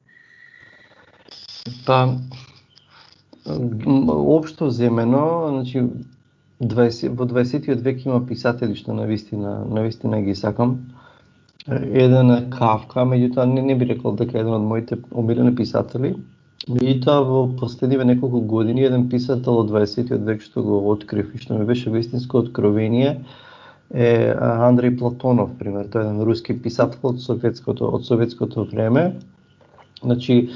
Па, 1.86 2.18
Обшто 3.46 4.70
земено, 4.70 5.48
значи 5.48 5.82
20, 6.62 7.08
во 7.08 7.24
20 7.24 7.74
век 7.82 8.04
има 8.06 8.20
писатели 8.26 8.74
што 8.74 8.92
навистина, 8.92 9.64
навистина 9.64 10.20
ги 10.22 10.34
сакам. 10.34 10.95
Еден 11.68 12.30
е 12.30 12.42
Кавка, 12.50 13.02
меѓутоа 13.02 13.46
не, 13.50 13.62
не 13.62 13.74
би 13.74 13.88
рекол 13.90 14.14
дека 14.14 14.38
е 14.38 14.44
еден 14.44 14.54
од 14.54 14.66
моите 14.66 14.98
омилени 15.10 15.54
писатели. 15.54 16.14
Меѓутоа 16.70 17.24
во 17.26 17.40
последниве 17.58 18.06
неколку 18.06 18.40
години 18.40 18.86
еден 18.86 19.08
писател 19.10 19.58
од 19.64 19.72
20 19.72 20.14
век 20.28 20.44
што 20.46 20.62
го 20.62 20.78
открив 20.92 21.34
и 21.34 21.42
што 21.42 21.58
ми 21.58 21.66
беше 21.66 21.90
вистинско 21.90 22.38
откровение 22.44 23.18
е 23.94 24.34
Андреј 24.34 24.96
Платонов, 24.98 25.54
пример. 25.58 25.86
Тој 25.90 26.02
е 26.02 26.06
еден 26.10 26.22
руски 26.26 26.56
писател 26.58 27.10
од 27.12 27.20
советското 27.22 27.90
од 27.94 28.06
советското 28.06 28.66
време. 28.70 29.16
Значи 30.02 30.50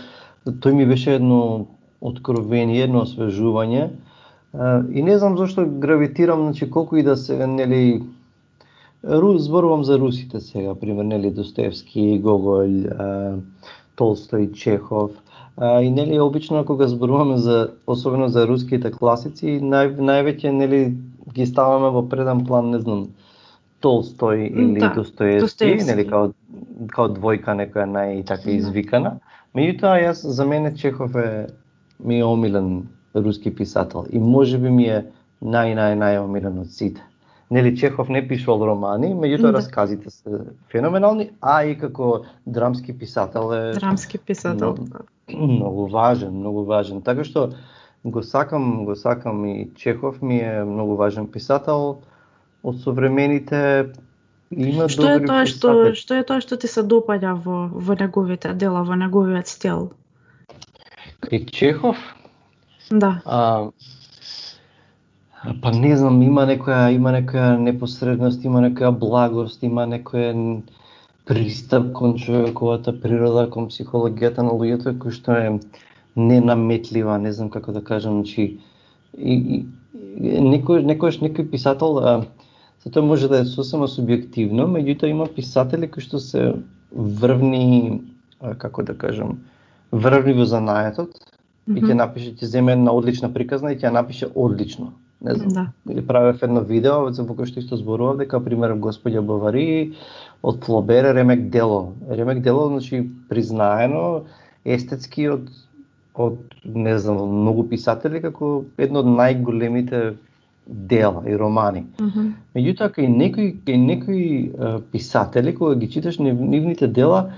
тој 0.46 0.74
ми 0.74 0.86
беше 0.86 1.14
едно 1.18 1.66
откровение, 2.00 2.84
едно 2.84 3.04
освежување. 3.06 3.90
И 4.90 5.02
не 5.02 5.18
знам 5.18 5.36
зошто 5.38 5.66
гравитирам, 5.66 6.50
значи 6.50 6.70
колку 6.70 6.96
и 6.96 7.02
да 7.02 7.16
се 7.16 7.46
нели 7.46 8.02
Рус, 9.04 9.42
зборувам 9.42 9.84
за 9.84 9.98
русите 9.98 10.40
сега, 10.40 10.74
пример, 10.74 11.04
нели 11.04 11.30
Достоевски, 11.30 12.20
Гоголь, 12.20 12.90
Толстој, 13.96 14.52
Чехов. 14.52 15.10
И 15.60 15.90
нели 15.90 16.20
обично 16.20 16.64
кога 16.64 16.86
зборуваме 16.88 17.36
за 17.36 17.70
особено 17.86 18.28
за 18.28 18.46
руските 18.46 18.90
класици, 18.90 19.60
нај, 19.60 19.96
највеќе 19.96 20.52
нели 20.52 20.96
ги 21.32 21.46
ставаме 21.46 21.90
во 21.90 22.04
преден 22.08 22.44
план, 22.44 22.70
не 22.70 22.80
знам, 22.80 23.08
Толстој 23.80 24.52
или 24.52 24.80
да, 24.80 24.92
Достоевски, 24.94 25.40
Достоевски, 25.40 25.88
нели 25.88 26.04
као 26.08 26.32
као 26.92 27.08
двојка 27.16 27.56
некоја 27.56 27.86
нај 27.88 28.24
така 28.28 28.52
извикана. 28.52 29.18
Меѓутоа 29.56 29.96
јас 30.00 30.24
за 30.24 30.44
мене 30.44 30.74
Чехов 30.76 31.16
е 31.16 31.46
ми 32.04 32.18
е 32.20 32.24
омилен 32.24 32.88
руски 33.14 33.54
писател 33.54 34.06
и 34.10 34.18
може 34.18 34.58
би 34.58 34.70
ми 34.70 34.84
е 34.84 35.04
нај 35.42 35.74
нај 35.76 35.96
нај 36.00 36.20
омилен 36.24 36.58
од 36.60 36.70
сите. 36.72 37.00
Нели 37.50 37.76
Чехов 37.76 38.08
не 38.08 38.22
пишувал 38.28 38.62
романи, 38.66 39.10
меѓутоа 39.14 39.50
да. 39.50 39.58
расказите 39.58 40.10
се 40.10 40.44
феноменални, 40.70 41.30
а 41.42 41.64
и 41.64 41.74
како 41.78 42.24
драмски 42.46 42.94
писател 42.98 43.50
е 43.54 43.72
драмски 43.74 44.18
писател. 44.18 44.76
Многу, 44.78 45.46
многу 45.58 45.86
важен, 45.86 46.30
многу 46.30 46.62
важен. 46.64 47.02
Така 47.02 47.24
што 47.24 47.50
го 48.04 48.22
сакам, 48.22 48.84
го 48.84 48.94
сакам 48.96 49.44
и 49.46 49.70
Чехов 49.74 50.22
ми 50.22 50.38
е 50.38 50.64
многу 50.64 50.94
важен 50.96 51.26
писател 51.26 51.98
од 52.62 52.78
современите 52.84 53.92
има 54.50 54.88
што 54.90 55.06
добри 55.06 55.24
е 55.24 55.26
тоа 55.26 55.46
што 55.46 55.72
што 55.96 56.20
е 56.20 56.24
тоа 56.26 56.42
што 56.44 56.58
ти 56.60 56.68
се 56.68 56.82
допаѓа 56.82 57.34
во 57.44 57.58
во 57.72 57.96
неговите 57.96 58.54
дела, 58.54 58.82
во 58.84 58.98
неговиот 58.98 59.48
стил? 59.48 59.90
Кај 61.22 61.46
Чехов? 61.50 61.96
Да. 62.90 63.20
А, 63.24 63.70
па 65.62 65.72
не 65.72 65.96
знам, 65.96 66.20
има 66.22 66.44
некоја 66.48 66.90
има 66.92 67.12
некоја 67.14 67.56
непосредност, 67.58 68.44
има 68.44 68.60
некоја 68.60 68.90
благост, 68.92 69.62
има 69.62 69.86
некоја 69.88 70.34
пристап 71.24 71.92
кон 71.96 72.16
човековата 72.18 72.92
природа, 73.00 73.46
кон 73.50 73.70
психологијата 73.70 74.44
на 74.44 74.52
луѓето 74.52 74.98
кој 75.00 75.16
што 75.16 75.36
е 75.38 75.58
ненаметлива, 76.16 77.18
не 77.18 77.32
знам 77.32 77.50
како 77.50 77.72
да 77.72 77.80
кажам, 77.80 78.20
значи 78.20 78.60
и, 79.16 79.34
и 79.34 79.64
некој 80.44 80.84
некојаш 80.84 81.20
некој 81.24 81.48
писател 81.50 81.98
а, 81.98 82.14
се 82.84 82.90
тоа 82.90 83.04
може 83.06 83.28
да 83.28 83.40
е 83.40 83.48
сосема 83.48 83.88
субјективно, 83.88 84.68
меѓутоа 84.68 85.08
има 85.08 85.26
писатели 85.26 85.88
кои 85.88 86.04
што 86.04 86.20
се 86.20 86.52
врвни, 86.92 88.02
а, 88.40 88.54
како 88.54 88.82
да 88.82 88.92
кажам, 88.98 89.38
врви 89.92 90.32
во 90.36 90.44
занаетот 90.44 91.16
mm 91.66 91.74
-hmm. 91.74 91.78
и 91.78 91.82
ќе 91.82 91.94
напише, 91.94 92.34
ќе 92.34 92.44
земе 92.44 92.72
една 92.72 92.92
одлична 92.92 93.32
приказна 93.32 93.72
и 93.72 93.78
ќе 93.78 93.90
напише 93.90 94.28
одлично. 94.34 94.92
Не 95.20 95.34
знам. 95.34 95.52
Да. 95.52 95.92
Или 95.92 96.06
правев 96.06 96.42
едно 96.42 96.60
видео 96.60 97.10
за 97.12 97.24
кој 97.28 97.46
што 97.46 97.60
исто 97.60 97.76
зборував 97.76 98.22
дека 98.22 98.40
пример 98.40 98.72
господја 98.80 99.20
Бавари 99.20 99.92
од 100.42 100.64
Флобер 100.64 101.12
ремек 101.14 101.50
дело. 101.50 101.92
Ремек 102.08 102.40
дело 102.40 102.68
значи 102.68 103.04
признаено 103.28 104.24
естетски 104.64 105.28
од 105.28 105.50
од 106.14 106.38
не 106.64 106.98
знам 106.98 107.20
многу 107.42 107.64
писатели 107.68 108.20
како 108.20 108.64
едно 108.78 109.04
од 109.04 109.06
најголемите 109.06 110.16
дела 110.66 111.22
и 111.26 111.36
романи. 111.36 111.84
Mm 112.00 112.10
-hmm. 112.10 112.32
Меѓутоа 112.54 112.90
кај 112.96 113.08
некои 113.08 113.56
кај 113.66 113.76
некои 113.76 114.52
писатели 114.92 115.54
кога 115.54 115.74
ги 115.74 115.90
читаш 115.90 116.18
нивните 116.18 116.86
дела 116.86 117.32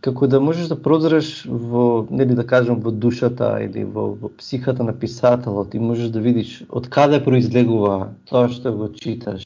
како 0.00 0.26
да 0.26 0.40
можеш 0.40 0.68
да 0.72 0.76
прозреш 0.80 1.44
во, 1.46 2.06
нели 2.10 2.34
да 2.36 2.44
кажам, 2.46 2.80
во 2.80 2.90
душата 2.90 3.52
или 3.64 3.84
во, 3.84 4.10
во 4.16 4.30
психата 4.38 4.84
на 4.84 4.94
писателот 4.96 5.74
и 5.74 5.78
можеш 5.78 6.08
да 6.14 6.20
видиш 6.24 6.62
од 6.68 6.88
каде 6.88 7.20
произлегува 7.24 8.14
тоа 8.30 8.48
што 8.48 8.72
го 8.72 8.88
читаш. 8.96 9.44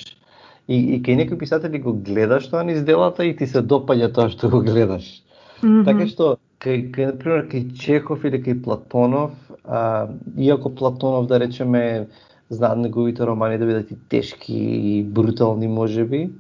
И, 0.69 0.79
и 0.97 1.03
кај 1.03 1.19
некои 1.21 1.39
писатели 1.39 1.79
го 1.83 1.93
гледаш 1.93 2.49
тоа 2.53 2.63
низ 2.65 2.83
делата 2.83 3.27
и 3.27 3.35
ти 3.37 3.47
се 3.47 3.63
допаѓа 3.63 4.13
тоа 4.15 4.31
што 4.31 4.51
го 4.51 4.63
гледаш. 4.63 5.23
Mm 5.63 5.69
-hmm. 5.69 5.85
Така 5.85 6.07
што, 6.07 6.37
кај, 6.61 6.91
кај, 6.95 7.07
например, 7.13 7.49
кај 7.51 7.75
Чехов 7.75 8.25
или 8.25 8.39
кај 8.39 8.63
Платонов, 8.63 9.33
а, 9.65 10.09
иако 10.37 10.71
Платонов, 10.71 11.27
да 11.27 11.41
речеме, 11.41 12.07
знаат 12.51 12.79
неговите 12.79 13.27
романи 13.27 13.59
да 13.59 13.67
бидат 13.67 13.91
и 13.91 13.97
тешки 14.09 14.55
и 14.55 15.03
брутални, 15.03 15.69
можеби, 15.69 16.31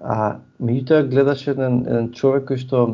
а 0.00 0.38
меѓутоа 0.60 1.08
гледаш 1.08 1.46
еден, 1.48 1.82
еден 1.86 2.12
човек 2.12 2.50
кој 2.50 2.60
што 2.60 2.86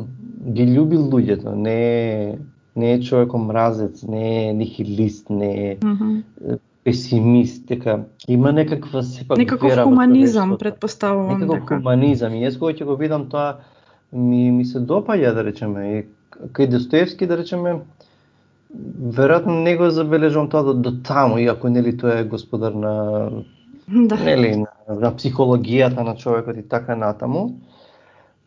ги 0.53 0.65
љуби 0.67 0.97
луѓето, 0.99 1.55
не 1.55 1.77
е 1.77 2.37
не 2.75 2.93
е 2.93 3.01
човек 3.01 3.33
омразец, 3.33 4.03
не 4.03 4.49
е 4.49 4.53
нихилист, 4.53 5.29
не 5.29 5.71
е 5.71 5.77
mm 5.77 5.97
-hmm. 5.97 6.57
песимист, 6.83 7.67
дека 7.67 8.03
има 8.27 8.51
некаква 8.51 9.03
сепак 9.03 9.37
некаков 9.37 9.69
вера 9.69 9.83
хуманизам, 9.83 10.57
предпоставувам 10.57 11.39
некаков 11.39 11.59
дека. 11.59 11.77
хуманизам. 11.77 12.33
И 12.33 12.45
јас 12.45 12.59
кога 12.59 12.73
ќе 12.73 12.85
го 12.85 12.95
видам 12.95 13.29
тоа 13.29 13.57
ми 14.13 14.51
ми 14.51 14.65
се 14.65 14.79
допаѓа 14.79 15.33
да 15.33 15.43
речеме 15.43 15.99
и 15.99 16.05
кај 16.53 16.67
Достоевски 16.67 17.27
да 17.27 17.37
речеме 17.37 17.79
веројатно 19.17 19.63
не 19.63 19.77
го 19.77 19.89
забележувам 19.89 20.49
тоа 20.49 20.63
до, 20.63 20.73
до 20.73 20.91
таму, 21.03 21.37
иако 21.37 21.69
нели 21.69 21.93
тој 21.93 22.21
е 22.21 22.23
господар 22.23 22.73
на 22.73 23.29
Да. 24.09 24.15
нели, 24.15 24.55
на, 24.55 24.71
на 24.87 25.11
психологијата 25.15 26.03
на 26.03 26.15
човекот 26.15 26.57
и 26.57 26.67
така 26.67 26.95
натаму. 26.95 27.59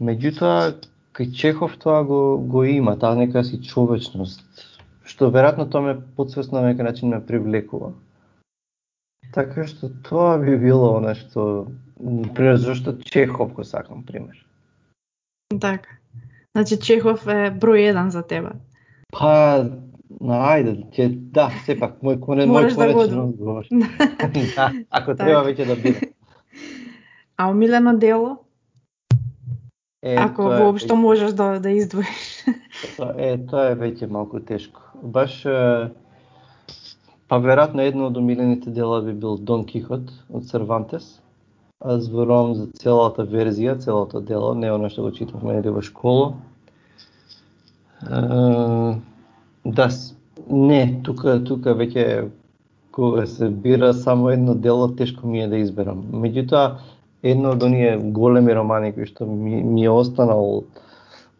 Меѓутоа, 0.01 0.77
кај 1.17 1.33
Чехов 1.33 1.77
тоа 1.81 2.05
го, 2.05 2.39
го 2.39 2.65
има, 2.65 2.97
таа 2.99 3.17
нека 3.17 3.45
си 3.45 3.61
човечност, 3.63 4.45
што 5.05 5.31
веројатно 5.33 5.69
тоа 5.71 5.83
ме 5.83 5.95
подсвесно 6.17 6.61
на 6.61 6.73
некој 6.73 6.89
начин 6.89 7.13
ме 7.13 7.21
привлекува. 7.25 7.93
Така 9.33 9.67
што 9.67 9.91
тоа 10.05 10.37
би 10.39 10.57
било 10.57 10.97
она 10.99 11.15
што, 11.15 11.69
пример, 12.35 12.57
зашто 12.57 12.97
Чехов 13.05 13.53
го 13.53 13.65
сакам, 13.65 14.05
пример. 14.05 14.37
Така. 15.61 16.01
Значи 16.57 16.81
Чехов 16.81 17.27
е 17.29 17.53
број 17.53 17.91
еден 17.93 18.11
за 18.11 18.23
тебе. 18.23 18.57
Па, 19.13 19.65
ајде, 20.23 20.73
ќе, 20.95 21.09
да, 21.33 21.51
сепак, 21.67 21.99
мој 22.03 22.21
коне, 22.21 22.47
мој 22.47 22.69
да 22.71 22.87
го 22.87 22.93
конечен 22.93 23.21
одговор. 23.21 23.65
да, 24.57 24.73
ако 24.91 25.15
треба 25.15 25.45
веќе 25.45 25.67
да 25.67 25.77
биде. 25.77 26.13
А 27.37 27.51
омилено 27.51 27.97
дело, 27.99 28.39
Е, 30.03 30.15
ако 30.15 30.43
тоа 30.43 30.57
е 30.57 30.63
воопшто 30.63 30.95
веќе- 30.95 31.01
можеш 31.01 31.33
да 31.33 31.59
да 31.61 31.71
издвоиш. 31.71 32.45
Тоа 32.97 33.15
е, 33.19 33.47
тоа 33.47 33.71
е 33.73 33.75
веќе 33.75 34.07
малку 34.07 34.39
тешко. 34.41 34.81
Баш 35.03 35.45
е, 35.47 35.91
па 37.29 37.41
веројатно 37.43 37.83
едно 37.83 38.07
од 38.07 38.17
омилените 38.17 38.71
дела 38.71 39.03
би 39.03 39.13
бил 39.13 39.37
Дон 39.37 39.65
Кихот 39.67 40.13
од 40.31 40.47
Сервантес. 40.47 41.21
А 41.81 41.99
зборувам 42.01 42.55
за 42.55 42.67
целата 42.79 43.27
верзија, 43.27 43.79
целото 43.83 44.21
дело, 44.21 44.55
не 44.55 44.71
оно 44.73 44.89
што 44.89 45.03
го 45.03 45.11
читавме 45.11 45.53
нели 45.59 45.69
во 45.69 45.83
школа. 45.83 46.35
Да, 49.67 49.89
не, 50.51 50.81
тука 51.03 51.41
тука 51.45 51.75
веќе 51.75 52.29
кога 52.95 53.27
се 53.27 53.49
бира 53.51 53.95
само 53.95 54.31
едно 54.31 54.55
дело, 54.55 54.89
тешко 54.89 55.27
ми 55.27 55.43
е 55.43 55.49
да 55.49 55.59
изберам. 55.59 56.05
Меѓутоа, 56.13 56.79
едно 57.23 57.51
од 57.57 57.63
оние 57.67 57.97
големи 57.99 58.55
романи 58.55 58.93
кои 58.95 59.09
што 59.11 59.27
ми, 59.27 59.59
ми 59.65 59.85
е 59.85 59.91
останал 59.91 60.63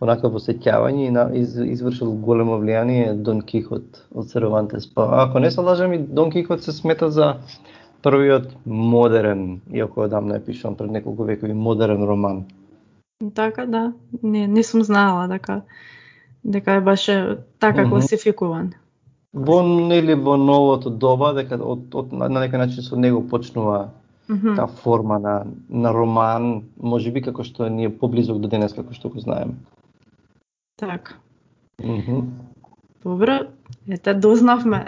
онака 0.03 0.29
во 0.33 0.43
сеќавање 0.43 1.07
и 1.07 1.15
на, 1.15 1.29
из, 1.39 1.55
извршил 1.57 2.13
големо 2.27 2.59
влијание 2.61 3.13
е 3.13 3.15
Дон 3.15 3.41
Кихот 3.47 4.03
од 4.11 4.29
Сервантес. 4.35 4.91
Па 4.95 5.07
ако 5.23 5.39
не 5.39 5.51
се 5.51 5.61
лажам 5.61 5.93
и 5.93 5.99
Дон 5.99 6.31
Кихот 6.31 6.67
се 6.67 6.73
смета 6.73 7.11
за 7.11 7.37
првиот 8.03 8.51
модерен, 8.67 9.61
иако 9.73 10.01
одамна 10.05 10.37
е 10.37 10.45
пишан 10.45 10.75
пред 10.77 10.91
неколку 10.91 11.25
векови, 11.25 11.55
модерен 11.55 12.03
роман. 12.03 12.45
Така 13.35 13.67
да, 13.67 13.93
не 14.23 14.47
не 14.47 14.63
сум 14.63 14.83
знаела 14.83 15.29
дека 15.29 15.63
дека 16.47 16.73
е 16.73 16.81
баш 16.81 17.09
е 17.09 17.39
така 17.59 17.83
Мгм. 17.83 17.91
класификуван. 17.91 18.73
Во 19.35 19.63
нели 19.63 20.15
во 20.15 20.37
новото 20.37 20.91
доба 20.91 21.33
дека 21.35 21.59
од, 21.61 21.95
од 21.95 22.13
на 22.13 22.29
некој 22.31 22.59
начин 22.63 22.83
со 22.83 22.97
него 22.97 23.21
почнува 23.29 23.91
Мгм. 24.29 24.57
таа 24.57 24.67
форма 24.67 25.19
на 25.19 25.45
на 25.69 25.93
роман, 25.93 26.63
можеби 26.81 27.23
како 27.23 27.45
што 27.45 27.69
ни 27.69 27.85
е 27.85 27.99
поблизок 27.99 28.39
до 28.39 28.49
денес 28.49 28.73
како 28.73 28.95
што 28.95 29.09
го 29.09 29.21
знаеме. 29.21 29.55
Така. 30.77 31.15
Мгм. 31.85 32.23
Добро, 33.03 33.39
ете 33.89 34.15
дознавме 34.15 34.87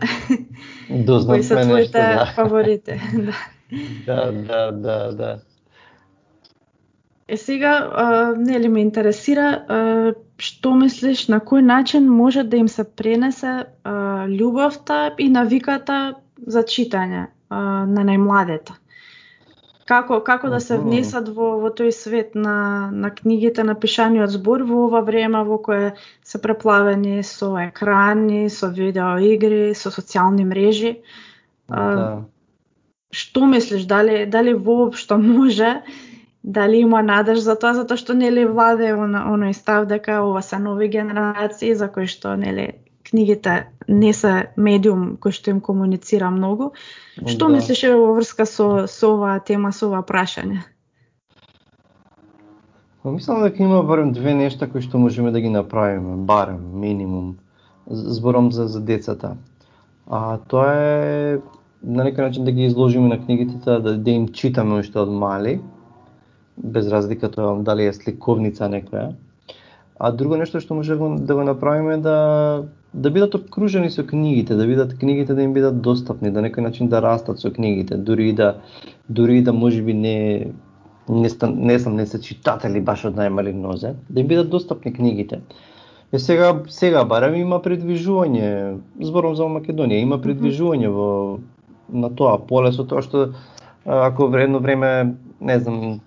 кои 0.89 1.05
Дознавме 1.05 1.43
се 1.43 1.55
нешто, 1.55 1.69
твоите 1.69 1.99
да. 1.99 2.27
фаворити. 2.35 3.01
да. 3.15 3.35
Да, 4.07 4.33
да, 4.33 4.73
да, 4.73 5.13
да. 5.13 5.39
Е 7.29 7.37
сега, 7.37 7.91
а, 7.95 8.35
нели 8.37 8.69
ме 8.69 8.81
интересира, 8.81 9.65
а, 9.69 10.15
што 10.39 10.75
мислиш 10.79 11.27
на 11.29 11.41
кој 11.43 11.65
начин 11.67 12.07
може 12.09 12.45
да 12.47 12.57
им 12.57 12.69
се 12.71 12.85
пренесе 12.85 13.55
а, 13.67 14.27
љубовта 14.31 15.11
и 15.19 15.29
навиката 15.29 16.15
за 16.47 16.63
читање 16.63 17.27
а, 17.27 17.61
на 17.87 18.05
најмладите? 18.07 18.77
Како 19.89 20.21
како 20.21 20.51
да 20.53 20.61
се 20.61 20.77
внесат 20.79 21.31
во 21.33 21.49
во 21.63 21.73
тој 21.75 21.91
свет 21.97 22.35
на 22.37 22.57
на 22.93 23.11
книгите 23.11 23.65
напишани 23.65 24.21
од 24.23 24.31
збор 24.31 24.63
во 24.69 24.85
ова 24.87 25.01
време 25.01 25.43
во 25.49 25.59
кое 25.59 25.95
се 26.23 26.39
преплавени 26.45 27.23
со 27.25 27.55
екрани, 27.63 28.49
со 28.53 28.69
видеоигри, 28.69 29.75
со 29.75 29.91
социјални 29.91 30.45
мрежи? 30.45 30.99
А, 31.69 31.95
Да. 31.97 32.11
Што 33.11 33.47
мислиш, 33.49 33.87
дали 33.89 34.27
дали 34.27 34.53
воопшто 34.53 35.17
може 35.19 35.83
дали 36.49 36.77
има 36.77 37.03
надеж 37.03 37.39
за 37.45 37.55
тоа 37.61 37.75
затоа 37.77 38.01
што 38.01 38.15
нели 38.17 38.47
владе 38.49 38.95
он, 38.97 39.13
оној 39.13 39.53
став 39.53 39.85
дека 39.87 40.23
ова 40.25 40.41
се 40.43 40.57
нови 40.59 40.89
генерации 40.89 41.75
за 41.77 41.89
кои 41.93 42.09
што 42.09 42.37
нели 42.41 42.81
книгите 43.05 43.69
не 43.89 44.13
се 44.17 44.49
медиум 44.57 45.19
кој 45.21 45.37
што 45.37 45.53
им 45.53 45.61
комуницира 45.61 46.31
многу. 46.33 46.73
Што 47.21 47.49
Да. 47.49 47.53
мислиш 47.53 47.85
во 47.93 48.15
врска 48.17 48.47
со 48.47 48.87
со 48.87 49.13
оваа 49.13 49.41
тема, 49.45 49.73
со 49.73 49.93
ова 49.93 50.01
прашање? 50.01 50.65
Па 53.03 53.13
мислам 53.13 53.43
дека 53.43 53.63
има 53.63 53.83
барем 53.83 54.13
две 54.13 54.35
нешта 54.35 54.67
кои 54.73 54.81
што 54.81 54.99
можеме 54.99 55.31
да 55.31 55.41
ги 55.41 55.49
направиме, 55.49 56.17
барем 56.17 56.81
минимум. 56.81 57.37
Зборам 57.87 58.53
за 58.53 58.69
за 58.69 58.81
децата. 58.81 59.37
А 60.07 60.39
тоа 60.49 60.73
е 60.73 61.41
на 61.83 62.05
некој 62.05 62.25
начин 62.25 62.45
да 62.45 62.53
ги 62.53 62.65
изложиме 62.65 63.09
на 63.09 63.25
книгите 63.25 63.59
да, 63.65 63.99
да 63.99 64.11
им 64.11 64.29
читаме 64.29 64.81
уште 64.81 64.99
од 64.99 65.09
мали, 65.09 65.61
без 66.63 66.89
разлика 66.89 67.31
тоа 67.31 67.57
дали 67.63 67.87
е 67.87 67.93
сликовница 67.93 68.69
некоја. 68.69 69.15
А 69.99 70.13
друго 70.13 70.37
нешто 70.37 70.61
што 70.61 70.75
може 70.79 70.95
да 70.97 71.35
го 71.35 71.45
направиме 71.45 71.95
е 71.95 72.03
да 72.03 72.17
да 72.95 73.11
бидат 73.11 73.35
обкружени 73.35 73.91
со 73.91 74.07
книгите, 74.07 74.55
да 74.55 74.67
бидат 74.67 74.99
книгите 74.99 75.35
да 75.35 75.43
им 75.43 75.53
бидат 75.53 75.83
достапни, 75.83 76.31
да 76.31 76.41
некој 76.41 76.61
начин 76.61 76.89
да 76.89 77.03
растат 77.03 77.41
со 77.41 77.51
книгите, 77.53 77.97
дури 77.97 78.29
и 78.29 78.33
да 78.33 78.55
дури 79.09 79.39
и 79.39 79.43
да 79.43 79.53
можеби 79.53 79.95
не 79.95 80.53
не, 81.09 81.29
стан, 81.29 81.55
не 81.59 81.79
сам 81.79 81.97
не 81.97 82.07
се 82.07 82.21
читатели 82.21 82.81
баш 82.81 83.05
од 83.09 83.17
најмали 83.17 83.53
нозе, 83.53 83.95
да 84.09 84.21
им 84.21 84.29
бидат 84.29 84.51
достапни 84.51 84.93
книгите. 84.93 85.41
Е 86.13 86.19
сега 86.19 86.63
сега 86.69 87.05
барем 87.05 87.35
има 87.35 87.61
придвижување, 87.61 88.79
зборам 89.01 89.35
за 89.37 89.45
Македонија, 89.45 90.03
има 90.03 90.19
придвижување 90.21 90.89
во 90.89 91.39
на 91.89 92.11
тоа 92.11 92.39
поле 92.39 92.73
со 92.73 92.85
тоа 92.85 93.03
што 93.03 93.33
ако 93.85 94.29
вредно 94.29 94.61
време, 94.61 95.17
не 95.41 95.59
знам, 95.61 96.01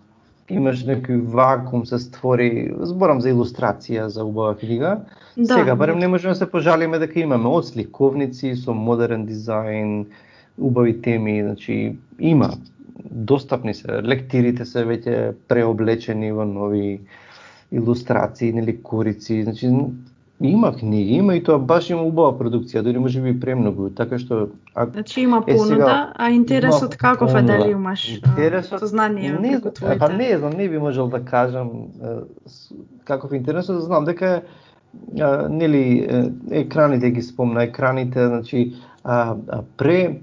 имаш 0.50 0.86
некој 0.86 1.22
вакуум 1.34 1.86
се 1.86 2.00
створи, 2.00 2.72
зборам 2.82 3.22
за 3.22 3.32
илустрација 3.32 4.08
за 4.08 4.26
убава 4.26 4.56
книга, 4.58 5.02
Да, 5.38 5.56
сега 5.56 5.76
барем 5.76 6.00
не 6.00 6.08
можеме 6.08 6.34
да 6.34 6.36
се 6.36 6.52
пожалиме 6.52 7.00
дека 7.00 7.20
имаме 7.20 7.48
од 7.48 7.66
сликовници 7.70 8.56
со 8.60 8.74
модерен 8.76 9.24
дизајн, 9.28 10.06
убави 10.60 11.02
теми, 11.02 11.42
значи 11.44 11.96
има. 12.20 12.52
Достапни 13.12 13.74
се, 13.74 14.02
лектирите 14.04 14.66
се 14.66 14.84
веќе 14.86 15.34
преоблечени 15.48 16.32
во 16.36 16.46
нови 16.46 17.00
илустрации, 17.72 18.52
нели 18.54 18.76
корици, 18.84 19.44
значи 19.44 19.72
има 20.44 20.76
книги, 20.76 21.14
има 21.14 21.36
и 21.36 21.44
тоа 21.44 21.60
баш 21.60 21.90
има 21.90 22.02
убава 22.02 22.34
продукција, 22.38 22.82
дури 22.82 23.00
може 23.00 23.22
би 23.22 23.34
премногу, 23.40 23.90
така 23.90 24.18
што 24.20 24.48
а, 24.76 24.86
Значи 24.86 25.22
има 25.22 25.44
Е, 25.48 25.58
сега, 25.58 25.64
понуда, 25.64 26.14
а 26.16 26.30
интересот 26.30 26.94
има 26.94 26.98
каков 26.98 27.30
е 27.30 27.34
понуда. 27.34 27.58
дали 27.58 27.72
имаш 27.72 28.20
а, 28.24 28.30
Интересот, 28.30 28.80
сознание 28.80 29.32
не, 29.32 29.62
твоите? 29.62 30.00
па 30.00 30.10
не 30.10 30.38
знам, 30.38 30.52
не 30.58 30.70
би 30.70 30.78
можел 30.78 31.08
да 31.08 31.20
кажам 31.26 31.70
каков 33.06 33.34
интересот, 33.34 33.84
знам 33.84 34.06
дека 34.06 34.42
а, 35.20 35.48
нели 35.50 36.08
екраните 36.52 37.12
ги 37.12 37.22
спомна, 37.22 37.64
екраните, 37.64 38.28
значи 38.28 38.74
а, 39.04 39.36
а, 39.50 39.62
пре 39.78 40.22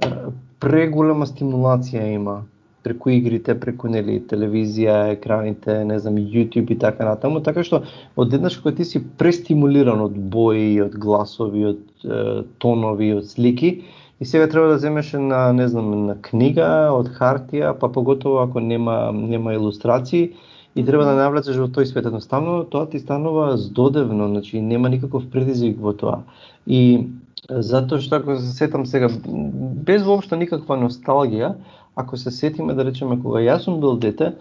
а, 0.00 0.30
преголема 0.60 1.26
стимулација 1.26 2.14
има 2.14 2.42
преку 2.82 3.10
игрите, 3.10 3.54
преку 3.58 3.88
нели 3.88 4.18
телевизија, 4.20 5.12
екраните, 5.12 5.84
не 5.84 5.98
знам, 5.98 6.16
YouTube 6.16 6.72
и 6.72 6.78
така 6.78 7.04
натаму, 7.04 7.42
така 7.44 7.64
што 7.64 7.82
одеднаш 8.16 8.58
кога 8.62 8.74
ти 8.76 8.84
си 8.84 9.02
престимулиран 9.18 10.00
од 10.00 10.18
бои, 10.18 10.80
од 10.82 10.94
гласови, 10.94 11.64
од 11.74 12.04
е, 12.04 12.42
тонови, 12.58 13.12
од 13.18 13.30
слики, 13.30 13.84
и 14.20 14.24
сега 14.26 14.48
треба 14.48 14.68
да 14.74 14.78
земеш 14.78 15.12
на, 15.12 15.52
не 15.52 15.68
знам, 15.68 16.06
на 16.06 16.16
книга, 16.22 16.90
од 16.94 17.10
хартија, 17.14 17.74
па 17.78 17.90
поготово 17.92 18.42
ако 18.46 18.60
нема 18.60 19.12
нема 19.12 19.54
илустрации, 19.54 20.32
и 20.78 20.84
треба 20.84 21.04
да 21.04 21.14
навлезеш 21.18 21.56
во 21.58 21.66
тој 21.66 21.88
свет. 21.90 22.06
Едноставно 22.06 22.62
тоа 22.64 22.86
ти 22.86 23.00
станува 23.02 23.56
здодевно, 23.58 24.28
значи 24.28 24.60
нема 24.60 24.88
никаков 24.88 25.26
предизвик 25.30 25.80
во 25.82 25.92
тоа. 25.92 26.22
И 26.66 27.08
затоа 27.48 27.98
што 27.98 28.20
ако 28.20 28.36
се 28.36 28.52
сетам 28.52 28.86
сега, 28.86 29.08
без 29.26 30.04
воопшто 30.06 30.36
никаква 30.36 30.76
носталгија, 30.78 31.54
ако 31.98 32.16
се 32.16 32.30
сетиме 32.30 32.74
да 32.78 32.84
речеме 32.86 33.18
кога 33.18 33.42
јас 33.42 33.66
сум 33.66 33.80
бил 33.80 33.96
дете, 33.98 34.32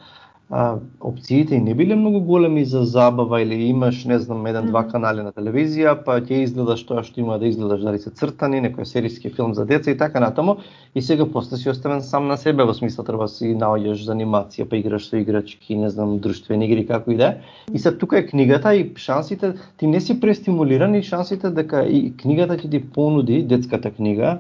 а, 0.50 0.78
опциите 1.02 1.56
и 1.56 1.62
не 1.62 1.74
биле 1.76 1.96
многу 1.96 2.20
големи 2.20 2.66
за 2.66 2.84
забава 2.86 3.42
или 3.42 3.56
имаш, 3.56 4.06
не 4.06 4.20
знам, 4.20 4.46
еден-два 4.48 4.82
Мгм. 4.82 4.92
канали 4.92 5.24
на 5.24 5.32
телевизија, 5.36 5.98
па 6.06 6.20
ќе 6.22 6.44
изгледаш 6.44 6.86
тоа 6.88 7.04
што 7.04 7.20
има 7.20 7.40
да 7.40 7.48
изгледаш, 7.48 7.82
дали 7.82 8.00
се 8.00 8.14
цртани, 8.16 8.62
некој 8.64 8.88
серијски 8.88 9.34
филм 9.36 9.54
за 9.58 9.66
деца 9.66 9.92
и 9.92 9.98
така 9.98 10.20
натаму, 10.24 10.58
и 10.96 11.02
сега 11.02 11.26
после 11.26 11.58
си 11.58 11.70
оставен 11.70 12.02
сам 12.02 12.28
на 12.28 12.38
себе, 12.38 12.64
во 12.64 12.74
смисла 12.74 13.04
треба 13.04 13.28
си 13.28 13.56
наоѓаш 13.56 14.06
за 14.06 14.14
анимација, 14.16 14.70
па 14.70 14.78
играш 14.78 15.10
со 15.10 15.18
играчки, 15.18 15.76
не 15.76 15.90
знам, 15.90 16.20
друштвени 16.20 16.70
игри 16.70 16.88
како 16.88 17.12
и 17.12 17.18
да 17.18 17.28
е. 17.28 17.38
И 17.74 17.80
се 17.80 17.92
тука 17.92 18.18
е 18.18 18.28
книгата 18.28 18.76
и 18.76 18.94
шансите, 18.96 19.54
ти 19.78 19.88
не 19.88 20.00
си 20.02 20.20
престимулиран 20.20 20.96
и 20.96 21.04
шансите 21.04 21.50
дека 21.50 21.84
и 21.84 22.14
книгата 22.18 22.56
ќе 22.56 22.72
ти 22.72 22.80
понуди, 22.80 23.44
детската 23.44 23.92
книга, 23.92 24.38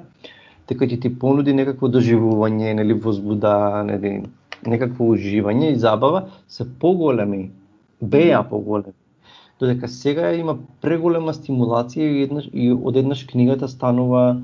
дека 0.67 0.85
ќе 0.85 1.01
ти 1.01 1.09
понуди 1.19 1.53
некакво 1.53 1.87
доживување, 1.87 2.73
нели 2.73 2.93
возбуда, 2.93 3.83
нели 3.87 4.23
некакво 4.67 5.13
уживање 5.15 5.71
и 5.71 5.79
забава 5.79 6.27
се 6.47 6.65
поголеми, 6.79 7.51
беа 8.01 8.43
поголеми. 8.49 8.93
Додека 9.59 9.87
сега 9.87 10.33
има 10.33 10.57
преголема 10.81 11.33
стимулација 11.33 12.05
и, 12.05 12.23
еднаш, 12.23 12.49
и 12.53 12.71
одеднаш 12.73 13.23
книгата 13.25 13.67
станува 13.67 14.41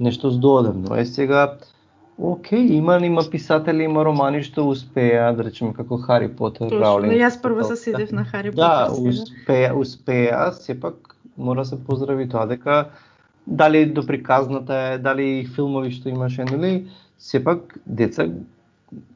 нешто 0.00 0.30
здодевно. 0.30 0.96
Е 0.96 1.04
сега 1.04 1.56
Океј, 2.14 2.70
има 2.70 2.96
има 3.02 3.22
писатели, 3.30 3.82
има 3.82 4.04
романи 4.04 4.42
што 4.46 4.68
успеа, 4.70 5.32
да 5.34 5.44
речеме 5.44 5.72
како 5.74 5.96
Хари 5.98 6.28
Потер, 6.28 6.68
Точно, 6.68 6.78
Раулинг. 6.78 7.10
да, 7.10 7.18
јас 7.18 7.40
прво 7.42 7.64
се 7.64 7.76
седев 7.76 8.12
на 8.12 8.24
Хари 8.24 8.50
Да, 8.54 8.86
Потер. 8.86 8.94
сега. 8.94 9.10
успеа, 9.10 9.74
успеа, 9.74 10.52
сепак 10.52 11.16
мора 11.36 11.60
да 11.60 11.64
се 11.64 11.84
поздрави 11.84 12.28
тоа 12.28 12.46
дека 12.46 12.90
дали 13.46 13.86
до 13.86 14.06
приказната 14.06 14.74
е, 14.74 14.98
дали 14.98 15.46
филмови 15.54 15.90
што 15.92 16.08
имаше, 16.08 16.44
нели, 16.44 16.86
сепак 17.18 17.78
деца 17.86 18.28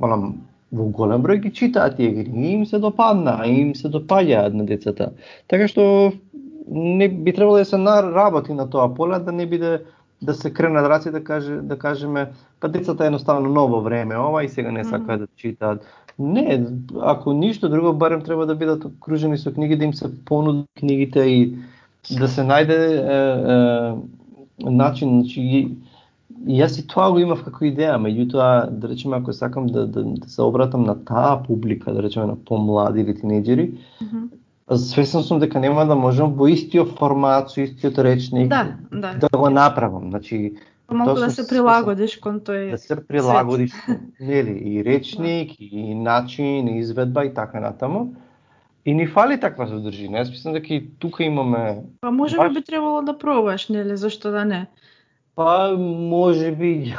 онам 0.01 0.49
во 0.73 0.89
голем 0.93 1.23
број 1.25 1.41
ги 1.45 1.53
читаат 1.53 1.97
тие 1.97 2.13
книги 2.13 2.49
и 2.49 2.53
им 2.53 2.67
се 2.67 2.79
допадна, 2.79 3.41
и 3.47 3.61
им 3.61 3.75
се 3.75 3.89
допаѓаат 3.89 4.53
на 4.53 4.67
децата. 4.67 5.13
Така 5.49 5.69
што 5.69 6.13
не 6.69 7.09
би 7.09 7.33
требало 7.33 7.57
да 7.57 7.65
се 7.65 7.79
наработи 7.79 8.53
на 8.53 8.69
тоа 8.71 8.95
поле 8.95 9.19
да 9.19 9.33
не 9.33 9.47
биде 9.47 9.81
да 10.23 10.35
се 10.35 10.53
кренат 10.53 10.87
раци 10.87 11.11
да 11.11 11.25
каже 11.25 11.55
да 11.63 11.79
кажеме 11.79 12.29
па 12.61 12.69
децата 12.69 13.07
едноставно 13.07 13.49
ново 13.49 13.81
време 13.81 14.19
ова 14.19 14.45
и 14.45 14.49
сега 14.49 14.71
не 14.73 14.85
сакаат 14.85 15.21
да 15.21 15.27
читаат. 15.37 15.87
Не, 16.19 16.67
ако 17.01 17.33
ништо 17.33 17.69
друго 17.69 17.93
барем 17.93 18.23
треба 18.23 18.47
да 18.47 18.55
бидат 18.55 18.85
окружени 18.85 19.39
со 19.39 19.55
книги 19.55 19.77
да 19.77 19.85
им 19.85 19.95
се 19.95 20.25
понудат 20.25 20.67
книгите 20.79 21.21
и 21.21 21.55
да 22.19 22.29
се 22.29 22.43
најде 22.43 22.75
е, 22.75 22.99
е, 22.99 24.18
начин, 24.61 25.21
значи 25.21 25.77
јас 26.47 26.79
и 26.79 26.87
тоа 26.87 27.11
го 27.11 27.19
имав 27.19 27.43
како 27.45 27.65
идеја, 27.65 27.97
меѓутоа 27.99 28.71
да 28.71 28.89
речеме 28.89 29.17
ако 29.17 29.33
сакам 29.33 29.67
да, 29.67 29.87
да, 29.87 30.03
да 30.03 30.29
се 30.29 30.43
обратам 30.43 30.85
на 30.85 30.95
таа 31.05 31.43
публика, 31.43 31.93
да 31.93 32.03
речеме 32.03 32.27
на 32.27 32.37
помлади 32.37 33.01
или 33.01 33.15
тинејџери, 33.15 33.71
Мгм. 34.03 34.25
свесен 34.77 35.23
сум 35.23 35.39
дека 35.41 35.61
нема 35.61 35.87
да 35.87 35.95
можам 35.95 36.35
во 36.35 36.49
истиот 36.49 36.99
формат, 36.99 37.51
со 37.51 37.61
истиот 37.61 37.99
речник 37.99 38.49
Да, 38.49 38.77
да. 38.93 39.15
да 39.15 39.29
го 39.39 39.51
направам. 39.51 40.11
Значи, 40.11 40.55
Малку 40.91 41.15
тоа 41.15 41.27
да 41.27 41.31
се 41.31 41.49
прилагодиш 41.49 42.17
кон 42.17 42.41
тој 42.41 42.71
да 42.71 42.79
се 42.79 42.97
прилагодиш, 42.97 43.73
нели, 44.21 44.57
и 44.57 44.85
речник, 44.85 45.53
и 45.61 45.95
начин, 45.95 46.69
и 46.69 46.79
изведба 46.79 47.25
и 47.25 47.35
така 47.35 47.61
натаму. 47.61 48.15
И 48.89 48.95
ни 48.95 49.05
фали 49.07 49.37
таква 49.37 49.67
содржина. 49.69 50.23
Јас 50.23 50.31
мислам 50.33 50.55
дека 50.57 50.73
и 50.75 50.81
тука 50.99 51.25
имаме 51.25 51.83
Па 52.01 52.11
може 52.11 52.37
би 52.39 52.41
Баш- 52.41 52.55
би 52.55 52.63
требало 52.65 53.03
да 53.03 53.19
пробаш, 53.19 53.69
нели, 53.69 53.97
зашто 53.97 54.31
да 54.33 54.45
не? 54.45 54.67
Па, 55.37 55.77
може 55.79 56.51
би, 56.53 56.95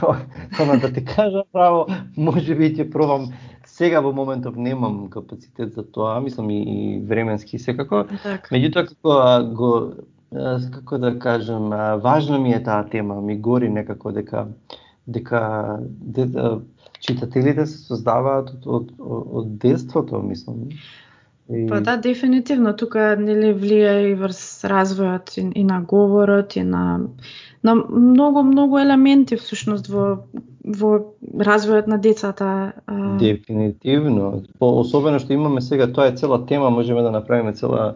тоа 0.58 0.78
да 0.78 0.94
ти 0.94 1.06
кажа 1.06 1.42
право, 1.54 1.88
може 2.18 2.56
би 2.56 2.70
ќе 2.76 2.86
пробам. 2.92 3.32
Сега 3.66 4.04
во 4.06 4.14
моментов 4.14 4.56
немам 4.56 5.10
капацитет 5.10 5.74
за 5.74 5.84
тоа, 5.84 6.20
мислам 6.22 6.50
и, 6.50 6.60
и 6.62 7.00
временски 7.02 7.60
секако. 7.60 8.06
Така. 8.24 8.54
Меѓутоа 8.54 8.86
како 8.94 9.18
го 9.56 9.72
како 10.78 10.98
да 10.98 11.14
кажам, 11.20 11.70
важна 12.06 12.38
ми 12.40 12.54
е 12.54 12.64
таа 12.64 12.86
тема, 12.86 13.22
ми 13.22 13.38
гори 13.38 13.70
некако 13.70 14.12
дека 14.12 14.48
дека 15.08 15.80
де, 15.82 16.30
читателите 17.02 17.66
се 17.66 17.78
создаваат 17.78 18.54
од, 18.66 18.92
од, 19.00 19.26
од 19.42 19.58
детството, 19.58 20.22
мислам. 20.22 20.70
И, 21.50 21.68
Па 21.68 21.80
да, 21.82 21.98
дефинитивно, 21.98 22.76
тука 22.78 23.16
нели 23.18 23.56
влија 23.58 23.94
и 24.12 24.14
врз 24.14 24.40
развојот 24.70 25.34
и, 25.42 25.48
и 25.62 25.64
на 25.66 25.82
говорот 25.82 26.56
и 26.56 26.64
на 26.64 27.10
на 27.64 27.76
многу 27.76 28.44
многу 28.44 28.78
елементи 28.78 29.36
всушност 29.36 29.90
во 29.90 30.24
во 30.64 30.92
развојот 31.34 31.88
на 31.88 31.98
децата. 31.98 32.74
а, 32.86 33.18
Дефинитивно. 33.18 34.44
По, 34.60 34.80
особено 34.80 35.20
што 35.20 35.34
имаме 35.34 35.62
сега, 35.62 35.88
тоа 35.88 36.08
е 36.08 36.16
цела 36.16 36.46
тема, 36.46 36.70
можеме 36.70 37.02
да 37.02 37.12
направиме 37.12 37.54
цела 37.54 37.96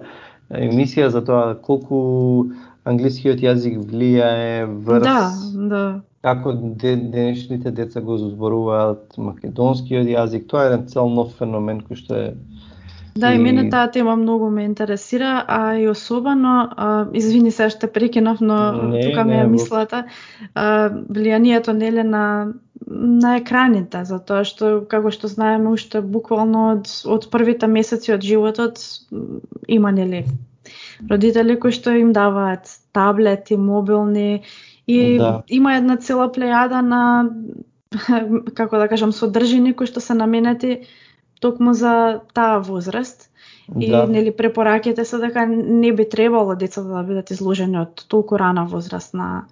емисија 0.50 1.08
за 1.14 1.22
тоа 1.22 1.54
колку 1.56 2.50
англискиот 2.86 3.40
јазик 3.40 3.78
влијае 3.78 4.66
врз 4.66 5.04
Да, 5.04 5.30
да. 5.54 6.02
како 6.22 6.54
де, 6.54 6.96
денешните 6.96 7.72
деца 7.72 8.02
го 8.02 8.18
зборуваат 8.18 9.18
македонскиот 9.18 10.08
јазик. 10.08 10.48
Тоа 10.48 10.66
е 10.66 10.74
еден 10.74 10.88
цел 10.88 11.10
нов 11.10 11.36
феномен 11.38 11.82
кој 11.86 12.02
што 12.02 12.16
е 12.16 12.28
Да, 13.16 13.34
и 13.34 13.36
И- 13.36 13.40
мене 13.40 13.70
таа 13.70 13.92
тема 13.92 14.16
многу 14.16 14.50
ме 14.50 14.64
интересира, 14.64 15.46
а 15.48 15.76
и 15.78 15.88
особено, 15.88 16.70
а, 16.78 17.06
извини 17.14 17.52
се 17.52 17.70
што 17.70 17.88
прекинав, 17.88 18.42
но 18.42 18.72
Не, 18.90 19.02
тука 19.02 19.24
ми 19.24 19.32
не, 19.36 19.42
е 19.42 19.48
мислата, 19.48 20.06
а, 20.56 20.90
влијанието 20.90 21.74
нели 21.74 22.04
на 22.04 22.54
на 22.88 23.38
екраните, 23.38 24.04
затоа 24.06 24.44
што 24.44 24.84
како 24.90 25.12
што 25.12 25.28
знаеме 25.28 25.70
уште 25.70 26.02
буквално 26.02 26.72
од 26.72 26.90
од 27.06 27.30
првите 27.32 27.68
месеци 27.68 28.14
од 28.14 28.22
животот 28.22 28.80
има 29.68 29.92
нели 29.92 30.26
родители 31.10 31.60
кои 31.60 31.72
што 31.72 31.92
им 31.96 32.12
даваат 32.14 32.68
таблети, 32.94 33.56
мобилни 33.58 34.44
и 34.88 35.18
Да. 35.18 35.44
има 35.48 35.76
една 35.78 35.98
цела 35.98 36.30
плејада 36.30 36.82
на 36.82 37.30
како 38.58 38.78
да 38.78 38.88
кажам 38.88 39.12
содржини 39.12 39.74
кои 39.74 39.88
што 39.88 40.00
се 40.02 40.14
наменети 40.14 40.82
токму 41.44 41.74
за 41.78 42.22
таа 42.34 42.64
возраст. 42.64 43.30
И 43.80 43.90
да, 43.90 44.08
нели 44.08 44.32
препораките 44.36 45.06
се 45.06 45.18
дека 45.24 45.46
не 45.48 45.94
би 45.96 46.08
требало 46.10 46.56
децата 46.56 46.88
да 46.88 47.04
бидат 47.04 47.32
изложени 47.32 47.80
од 47.80 48.06
толку 48.12 48.40
рана 48.40 48.66
возраст 48.68 49.14
на 49.14 49.46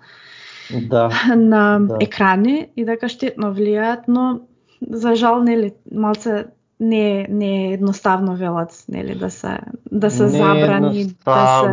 да, 0.71 1.09
на 1.35 1.79
Да. 1.79 1.97
екрани 1.99 2.67
и 2.75 2.85
дека 2.85 3.07
штетно 3.07 3.53
влијаат, 3.55 4.07
но 4.07 4.41
за 4.81 5.15
жал 5.15 5.43
нели 5.43 5.73
малце 5.91 6.51
не 6.81 7.27
не 7.29 7.69
е 7.69 7.73
едноставно 7.73 8.35
велат 8.35 8.83
нели 8.89 9.15
да 9.15 9.29
се 9.29 9.59
да 9.91 10.11
се 10.11 10.23
не 10.23 10.29
забрани 10.29 11.05
да 11.25 11.61
се 11.63 11.71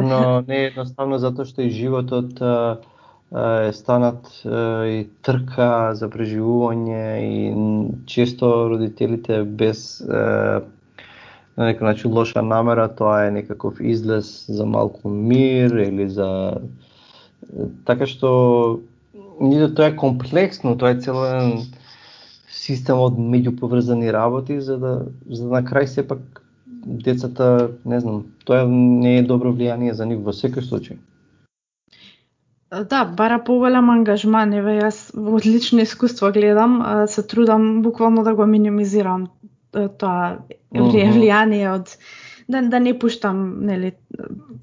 не 0.49 0.57
е 0.57 0.67
едноставно 0.67 1.19
затоа 1.19 1.49
што 1.49 1.65
и 1.65 1.71
животот 1.71 2.37
а, 2.41 2.79
е 3.33 3.73
станат 3.73 4.29
и 4.88 5.07
трка 5.23 5.93
за 5.95 6.09
преживување 6.09 7.05
и 7.21 7.33
често 8.09 8.69
родителите 8.73 9.43
без 9.45 10.01
на 11.59 11.67
некој 11.67 11.91
начин 11.91 12.14
лоша 12.14 12.43
намера, 12.43 12.87
тоа 12.88 13.27
е 13.27 13.33
некаков 13.35 13.81
излез 13.81 14.47
за 14.49 14.64
малку 14.64 15.11
мир 15.11 15.75
или 15.83 16.09
за 16.09 16.61
така 17.85 18.07
што 18.07 18.81
нито 19.41 19.75
тоа 19.75 19.91
е 19.91 19.97
комплексно, 19.97 20.77
тоа 20.79 20.95
е 20.95 21.03
целен 21.03 21.67
систем 22.49 23.03
од 23.03 23.19
меѓуповрзани 23.19 24.12
работи 24.14 24.61
за 24.61 24.79
да 24.79 24.93
за 25.29 25.49
да 25.49 25.59
на 25.59 25.62
крај 25.67 25.87
сепак 25.87 26.43
децата, 26.87 27.71
не 27.85 28.01
знам, 28.01 28.25
тоа 28.45 28.64
не 28.64 29.19
е 29.19 29.27
добро 29.27 29.53
влијание 29.53 29.93
за 29.93 30.07
нив 30.07 30.23
во 30.25 30.33
секој 30.33 30.64
случај. 30.64 30.97
Да, 32.71 33.05
бара 33.05 33.39
поголем 33.45 33.91
ангажман. 33.91 34.53
Еве 34.53 34.79
јас 34.83 34.99
во 35.17 35.39
одлично 35.39 35.81
искуство 35.87 36.31
гледам, 36.33 36.81
се 37.09 37.23
трудам 37.27 37.83
буквално 37.83 38.25
да 38.25 38.35
го 38.35 38.47
минимизирам 38.47 39.29
тоа 39.73 40.39
влијание 40.73 41.71
од 41.73 41.97
да, 42.49 42.63
да 42.63 42.81
не 42.81 42.99
пуштам 42.99 43.61
нели 43.66 43.93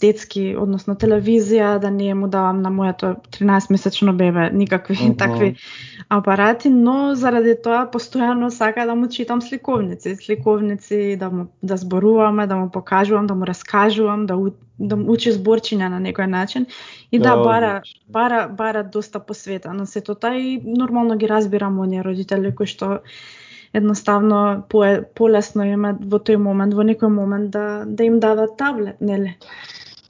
детски, 0.01 0.55
односно 0.57 0.95
телевизија, 0.95 1.77
да 1.79 1.91
не 1.91 2.13
му 2.17 2.27
давам 2.27 2.61
на 2.61 2.69
моето 2.69 3.15
13-месечно 3.37 4.13
бебе 4.17 4.49
никакви 4.53 4.97
Мгм. 5.03 5.17
такви 5.17 5.55
апарати, 6.09 6.69
но 6.69 7.15
заради 7.15 7.55
тоа 7.63 7.85
постојано 7.93 8.49
сака 8.49 8.85
да 8.85 8.95
му 8.95 9.09
читам 9.09 9.41
сликовници, 9.41 10.15
сликовници 10.15 11.15
да 11.19 11.29
му 11.29 11.47
да 11.63 11.77
зборуваме, 11.77 12.47
да 12.47 12.55
му 12.55 12.71
покажувам, 12.71 13.27
да 13.27 13.35
му 13.35 13.47
раскажувам, 13.47 14.25
да 14.25 14.37
у, 14.37 14.49
да 14.79 14.95
му 14.95 15.11
учи 15.11 15.31
зборчиња 15.31 15.89
на 15.89 16.01
некој 16.01 16.25
начин. 16.25 16.65
И 17.11 17.19
да 17.19 17.35
Тоа 17.35 17.43
бара 17.43 17.81
бара 18.09 18.49
бара 18.49 18.83
доста 18.83 19.19
посвета 19.19 19.73
на 19.73 19.85
сето 19.85 20.15
тоа 20.15 20.35
и 20.35 20.61
нормално 20.65 21.17
ги 21.17 21.29
разбирам 21.29 21.79
оние 21.79 22.03
родители 22.03 22.55
кои 22.55 22.65
што 22.65 22.99
едноставно 23.75 24.63
по, 24.69 24.83
полесно 25.15 25.65
им 25.67 25.85
е 25.85 25.93
во 25.99 26.19
тој 26.23 26.39
момент, 26.39 26.73
во 26.73 26.83
некој 26.87 27.11
момент 27.11 27.51
да 27.51 27.83
да 27.85 28.07
им 28.07 28.19
дадат 28.23 28.55
таблет, 28.57 29.01
нели? 29.01 29.35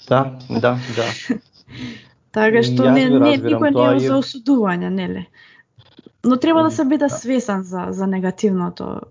Да, 0.09 0.37
да, 0.49 0.77
да. 0.95 1.07
Така 2.35 2.61
што 2.67 2.91
не, 2.91 3.07
не 3.09 3.37
никој 3.41 3.73
не 3.73 3.85
е 3.95 4.07
за 4.07 4.19
осудување, 4.19 4.91
нели? 4.93 5.25
Но 6.25 6.37
треба 6.37 6.63
да 6.63 6.71
се 6.71 6.85
биде 6.85 7.07
Да. 7.07 7.09
свесен 7.09 7.63
за 7.63 7.87
за 7.89 8.07
негативното 8.07 9.01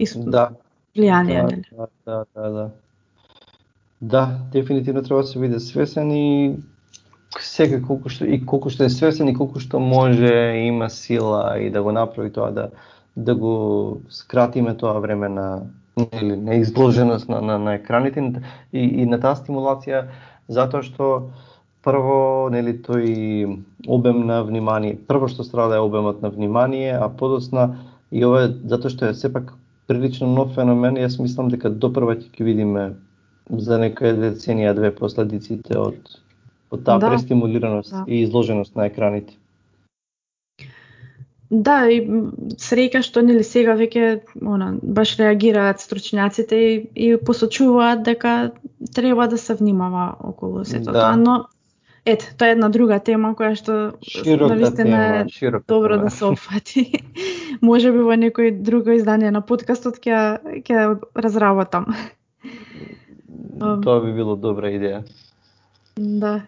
ис... 0.00 0.16
Да. 0.16 0.50
влијание, 0.96 1.42
да, 1.42 1.56
нели? 1.56 1.64
да, 1.72 1.86
да, 2.06 2.24
да, 2.34 2.50
да. 2.50 2.70
Да, 4.00 4.38
дефинитивно 4.52 5.02
треба 5.02 5.22
да 5.22 5.28
се 5.28 5.38
биде 5.38 5.60
свесен 5.60 6.10
и 6.10 6.56
сега 7.40 7.82
колку 7.82 8.08
што 8.08 8.24
и 8.24 8.40
колку 8.46 8.70
што 8.70 8.84
е 8.84 8.90
свесен 8.90 9.28
и 9.28 9.34
колку 9.34 9.60
што 9.60 9.80
може 9.80 10.32
има 10.64 10.90
сила 10.90 11.58
и 11.60 11.70
да 11.70 11.82
го 11.82 11.92
направи 11.92 12.32
тоа 12.32 12.50
да 12.50 12.70
да 13.16 13.34
го 13.34 14.00
скратиме 14.08 14.76
тоа 14.76 15.00
време 15.00 15.28
на 15.28 15.62
или 16.22 16.36
на 16.36 16.54
изложеност 16.54 17.28
на, 17.28 17.40
на, 17.40 17.58
на 17.58 17.74
екраните 17.74 18.42
и, 18.72 18.80
и 18.80 19.06
на 19.06 19.20
таа 19.20 19.36
стимулација 19.36 20.06
затоа 20.48 20.82
што 20.82 21.08
прво, 21.84 22.48
нели, 22.52 22.78
тој 22.78 23.58
обем 23.88 24.24
на 24.26 24.42
внимание. 24.46 24.96
Прво 24.96 25.28
што 25.28 25.44
страда 25.44 25.76
е 25.76 25.84
обемот 25.84 26.22
на 26.22 26.30
внимание, 26.30 26.94
а 26.94 27.08
подосна 27.08 27.76
и 28.10 28.24
ова 28.24 28.46
е 28.46 28.54
затоа 28.64 28.90
што 28.90 29.10
е 29.10 29.18
сепак 29.18 29.52
прилично 29.90 30.30
нов 30.32 30.54
феномен, 30.54 30.96
јас 30.96 31.20
мислам 31.20 31.50
дека 31.52 31.70
допрва 31.70 32.16
ќе 32.16 32.44
видиме 32.46 32.94
за 33.50 33.76
некоја 33.82 34.16
деценија 34.16 34.74
две 34.78 34.94
последиците 34.94 35.76
од 35.78 35.98
од 36.72 36.84
таа 36.84 36.98
Да. 36.98 37.10
престимулираност 37.10 37.90
Да. 37.90 38.04
и 38.08 38.22
изложеност 38.22 38.76
на 38.76 38.86
екраните. 38.86 39.36
Да, 41.52 41.84
и 41.92 42.00
среќа 42.56 43.02
што 43.04 43.20
нели 43.20 43.44
сега 43.44 43.74
веќе 43.76 44.22
она 44.40 44.70
баш 44.82 45.18
реагираат 45.20 45.82
стручњаците 45.84 46.56
и, 46.56 46.76
и 46.96 47.08
посочуваат 47.20 48.00
дека 48.06 48.52
треба 48.96 49.26
да 49.28 49.36
се 49.38 49.54
внимава 49.54 50.14
околу 50.20 50.64
сето 50.64 50.92
Да. 50.92 51.00
тоа, 51.00 51.16
но 51.16 51.34
ете, 52.06 52.30
тоа 52.38 52.48
е 52.48 52.56
една 52.56 52.70
друга 52.72 52.96
тема 53.04 53.34
која 53.36 53.52
што 53.60 53.74
Широка 54.00 54.54
навистина 54.54 54.84
тема, 54.84 55.18
е 55.18 55.28
широка 55.28 55.64
добро 55.68 55.98
тема. 55.98 56.04
да 56.04 56.10
се 56.10 56.24
опфати. 56.24 56.86
Може 57.62 57.92
би 57.92 58.00
во 58.00 58.16
некој 58.16 58.56
друго 58.62 58.96
издание 58.96 59.30
на 59.30 59.44
подкастот 59.44 60.00
ќе 60.00 60.40
ќе 60.64 60.96
разработам. 61.14 61.92
Тоа 63.60 64.00
би 64.00 64.12
било 64.16 64.36
добра 64.40 64.72
идеја. 64.72 65.04
Да. 65.96 66.40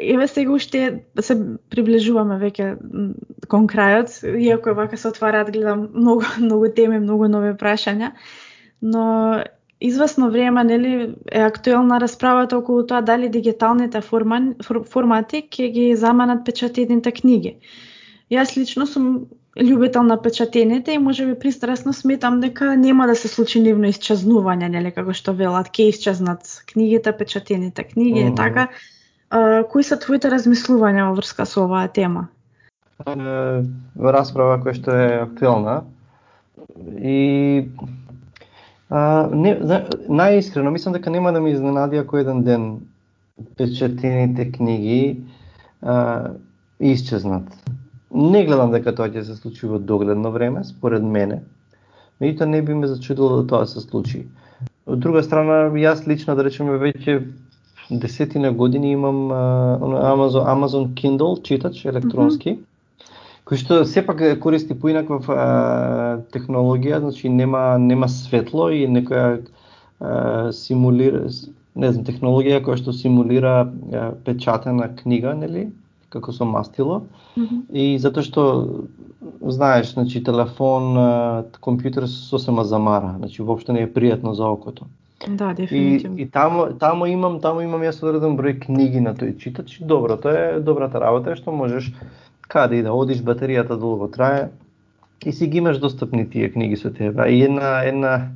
Еве 0.00 0.28
сега 0.28 0.52
уште 0.52 1.04
се 1.20 1.36
приближуваме 1.72 2.36
веќе 2.40 2.66
кон 3.48 3.68
крајот, 3.70 4.12
иако 4.36 4.72
е 4.72 4.76
вака 4.76 4.98
се 5.00 5.08
отвараат, 5.08 5.52
гледам 5.54 5.88
многу 5.94 6.24
многу 6.40 6.68
теми, 6.76 6.98
многу 7.00 7.28
нови 7.28 7.54
прашања, 7.56 8.12
но 8.82 9.42
известно 9.80 10.30
време 10.30 10.64
нели 10.64 11.14
е 11.32 11.40
актуелна 11.42 12.00
расправата 12.00 12.58
околу 12.58 12.86
тоа 12.86 13.00
дали 13.00 13.28
дигиталните 13.28 14.00
форман, 14.00 14.54
формати 14.90 15.42
ќе 15.48 15.70
ги 15.72 15.86
заменат 15.96 16.44
печатените 16.44 17.12
книги. 17.12 17.56
Јас 18.30 18.56
лично 18.56 18.86
сум 18.86 19.26
љубител 19.56 20.02
на 20.02 20.16
печатените 20.22 20.92
и 20.92 20.98
можеби 20.98 21.38
пристрасно 21.38 21.92
сметам 21.92 22.40
дека 22.40 22.76
нема 22.76 23.06
да 23.06 23.14
се 23.14 23.28
случи 23.28 23.60
нивно 23.60 23.88
исчезнување, 23.88 24.68
нели 24.68 24.92
како 24.92 25.12
што 25.12 25.32
велат, 25.36 25.68
ќе 25.72 25.88
исчезнат 25.92 26.48
книгите, 26.72 27.12
печатените 27.12 27.84
книги 27.84 28.20
и 28.20 28.24
Мгм. 28.30 28.36
така. 28.36 28.68
А, 29.32 29.64
кои 29.64 29.80
се 29.80 29.96
твоите 29.96 30.28
размислувања 30.28 31.06
во 31.08 31.16
врска 31.16 31.46
со 31.48 31.62
оваа 31.64 31.88
тема? 31.88 32.26
Е, 33.00 33.62
расправа 33.96 34.58
која 34.60 34.74
што 34.76 34.92
е 34.92 35.06
актуелна 35.22 35.76
и 37.00 37.20
а, 38.92 39.30
не, 39.32 39.54
најискрено 40.12 40.74
мислам 40.74 40.98
дека 40.98 41.10
нема 41.10 41.32
да 41.32 41.40
ми 41.40 41.54
изненади 41.56 41.96
ако 41.96 42.20
еден 42.20 42.42
ден 42.44 42.66
печатените 43.56 44.50
книги 44.52 45.24
а, 45.80 46.36
исчезнат. 46.80 47.48
Не 48.12 48.44
гледам 48.44 48.76
дека 48.76 48.92
тоа 48.92 49.08
ќе 49.08 49.24
се 49.24 49.38
случи 49.40 49.64
во 49.66 49.80
догледно 49.80 50.28
време, 50.36 50.60
според 50.68 51.00
мене. 51.02 51.40
Меѓутоа 52.20 52.52
не 52.52 52.60
би 52.62 52.76
ме 52.76 52.86
зачудило 52.86 53.40
да 53.40 53.46
тоа 53.48 53.66
се 53.66 53.80
случи. 53.80 54.26
Од 54.84 55.00
друга 55.00 55.22
страна, 55.24 55.72
јас 55.72 56.04
лично 56.04 56.36
да 56.36 56.44
речеме 56.44 56.76
веќе 56.76 57.22
десетина 57.90 58.52
години 58.52 58.92
имам 58.92 59.28
Amazon, 59.30 60.44
Amazon 60.46 60.86
Kindle 60.94 61.42
читач 61.42 61.84
електронски, 61.84 62.58
кој 63.46 63.58
што 63.58 63.80
сепак 63.84 64.22
користи 64.40 64.74
поинаква 64.78 65.18
технологија, 66.32 67.00
значи 67.02 67.28
нема 67.28 67.78
нема 67.78 68.08
светло 68.08 68.70
и 68.70 68.86
некоја 68.86 69.42
а, 70.00 70.52
симулира 70.52 71.26
не 71.74 71.88
знам 71.92 72.04
технологија 72.04 72.62
која 72.64 72.78
што 72.78 72.92
симулира 72.92 73.54
а, 73.66 74.12
печатена 74.24 74.88
книга, 74.96 75.34
нели, 75.34 75.70
како 76.12 76.32
со 76.32 76.44
мастило. 76.44 77.02
И 77.72 77.98
затоа 77.98 78.22
што 78.22 78.42
знаеш, 79.40 79.94
значи 79.94 80.22
телефон, 80.24 80.96
компјутер 81.64 82.06
сосема 82.06 82.64
замара, 82.64 83.14
значи 83.18 83.42
воопшто 83.42 83.72
не 83.72 83.86
е 83.86 83.92
пријатно 83.92 84.34
за 84.36 84.50
окото. 84.52 84.86
Да, 85.28 85.52
И, 85.52 85.54
дефинитивно. 85.54 86.18
и 86.18 86.26
таму, 86.26 86.66
таму 86.78 87.06
имам, 87.06 87.40
таму 87.40 87.60
имам 87.62 87.82
јас 87.82 88.02
одреден 88.02 88.36
број 88.36 88.58
книги 88.66 89.00
на 89.00 89.14
тој 89.14 89.38
читач. 89.38 89.78
Добро, 89.80 90.16
тоа 90.16 90.32
е 90.32 90.60
добрата 90.60 91.00
работа 91.00 91.32
е 91.32 91.36
што 91.36 91.52
можеш 91.52 91.92
каде 92.48 92.80
и 92.80 92.82
да 92.82 92.92
одиш, 92.92 93.22
батеријата 93.22 93.78
долго 93.78 94.08
трае 94.08 94.50
и 95.24 95.32
си 95.32 95.46
ги 95.46 95.58
имаш 95.58 95.78
достапни 95.78 96.28
тие 96.30 96.50
книги 96.50 96.76
со 96.76 96.90
тебе. 96.90 97.30
И 97.30 97.42
една 97.42 97.82
една 97.84 98.30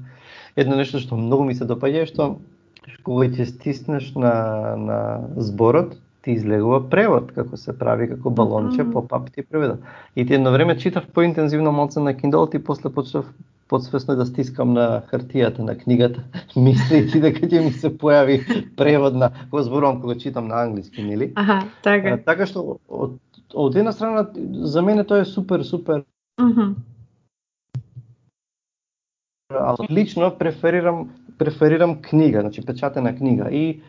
едно 0.57 0.77
нешто 0.77 0.99
што 0.99 1.17
многу 1.17 1.45
ми 1.45 1.55
се 1.55 1.67
допаѓа 1.67 2.03
е 2.03 2.07
што 2.07 2.39
кога 3.03 3.27
ќе 3.27 3.45
стиснеш 3.45 4.15
на 4.15 4.77
на 4.77 4.99
зборот, 5.37 5.99
ти 6.27 6.33
излегува 6.35 6.81
превод 6.91 7.29
како 7.37 7.55
се 7.57 7.71
прави 7.79 8.09
како 8.11 8.31
балонче, 8.35 8.83
Мгм. 8.83 8.93
поп-ап 8.93 9.29
ти 9.31 9.45
преведа. 9.47 9.79
И 10.17 10.27
ти 10.27 10.35
едно 10.35 10.51
време 10.51 10.77
читав 10.77 11.07
поинтензивно 11.15 11.73
малце 11.73 12.01
на 12.01 12.15
Kindle, 12.15 12.57
и 12.57 12.65
после 12.65 12.91
почнав 12.91 13.31
подсвесно 13.69 14.17
да 14.17 14.27
стискам 14.27 14.73
на 14.73 15.03
хартијата 15.13 15.59
на 15.63 15.77
книгата, 15.79 16.25
мислејќи 16.57 17.21
дека 17.21 17.47
ќе 17.47 17.63
ми 17.65 17.71
се 17.71 17.91
појави 17.95 18.41
превод 18.77 19.15
на, 19.15 19.31
кога 19.51 19.63
зборувам 19.63 20.01
кога 20.01 20.19
читам 20.19 20.49
на 20.49 20.63
англиски, 20.63 21.03
нели? 21.03 21.33
Аха, 21.37 21.63
така. 21.83 22.09
А, 22.09 22.19
така 22.19 22.47
што 22.47 22.79
од, 22.89 23.15
од 23.55 23.77
една 23.77 23.93
страна 23.93 24.27
за 24.67 24.83
мене 24.83 25.05
тоа 25.07 25.23
е 25.23 25.31
супер 25.31 25.63
супер, 25.63 26.03
Мгм. 26.43 26.75
а 29.51 29.77
лично 29.91 30.35
преферирам 30.39 31.09
преферирам 31.39 32.03
книга, 32.03 32.41
значи 32.41 32.67
печатена 32.67 33.17
книга 33.17 33.51
и 33.51 33.83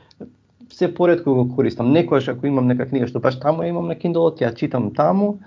се 0.69 0.93
поретко 0.93 1.33
го 1.33 1.55
користам. 1.55 1.93
Некојаш 1.93 2.31
ако 2.31 2.47
имам 2.47 2.67
нека 2.67 2.85
книга 2.85 3.07
што 3.07 3.19
баш 3.19 3.39
таму 3.39 3.63
ја 3.63 3.69
имам 3.69 3.87
на 3.87 3.95
Kindle, 3.95 4.35
ја 4.41 4.53
читам 4.55 4.93
таму, 4.93 5.39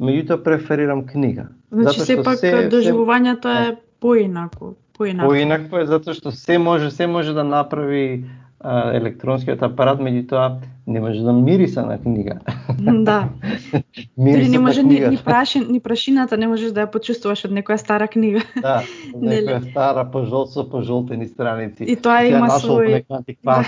меѓутоа 0.00 0.42
преферирам 0.42 1.06
книга. 1.06 1.48
Значи 1.70 2.00
Затоа 2.00 2.04
што 2.04 2.22
сепак 2.22 2.38
се- 2.38 2.68
доживувањето 2.72 3.52
е 3.68 3.76
поинако, 4.00 4.74
поинако. 4.98 5.28
Поинакво 5.28 5.78
е 5.78 5.86
затоа 5.86 6.14
што 6.14 6.32
се 6.32 6.58
може 6.58 6.90
се 6.90 7.06
може 7.06 7.34
да 7.34 7.44
направи 7.44 8.24
а, 8.60 8.92
електронскиот 8.96 9.62
апарат, 9.62 10.00
меѓутоа 10.00 10.58
не 10.86 11.00
може 11.00 11.22
да 11.22 11.32
мириса 11.32 11.86
на 11.86 11.98
книга. 11.98 12.38
Да. 12.78 13.28
Дори 14.18 14.48
не 14.48 14.58
може 14.58 14.82
ни, 14.82 15.00
ни, 15.00 15.18
прашин, 15.24 15.66
ни 15.70 15.80
прашината 15.80 16.36
не 16.36 16.46
можеш 16.46 16.72
да 16.72 16.86
ја 16.86 16.90
почувствуваш 16.90 17.44
од 17.44 17.52
некоја 17.52 17.76
стара 17.76 18.08
книга. 18.08 18.42
Да, 18.62 18.82
некоја 19.14 19.70
стара 19.70 20.04
пожол 20.10 20.46
со 20.46 20.64
пожолтени 20.70 21.26
страници. 21.26 21.84
И 21.84 21.96
тоа 21.96 22.24
има 22.24 22.48
свој-. 22.48 23.04
Да, 23.44 23.64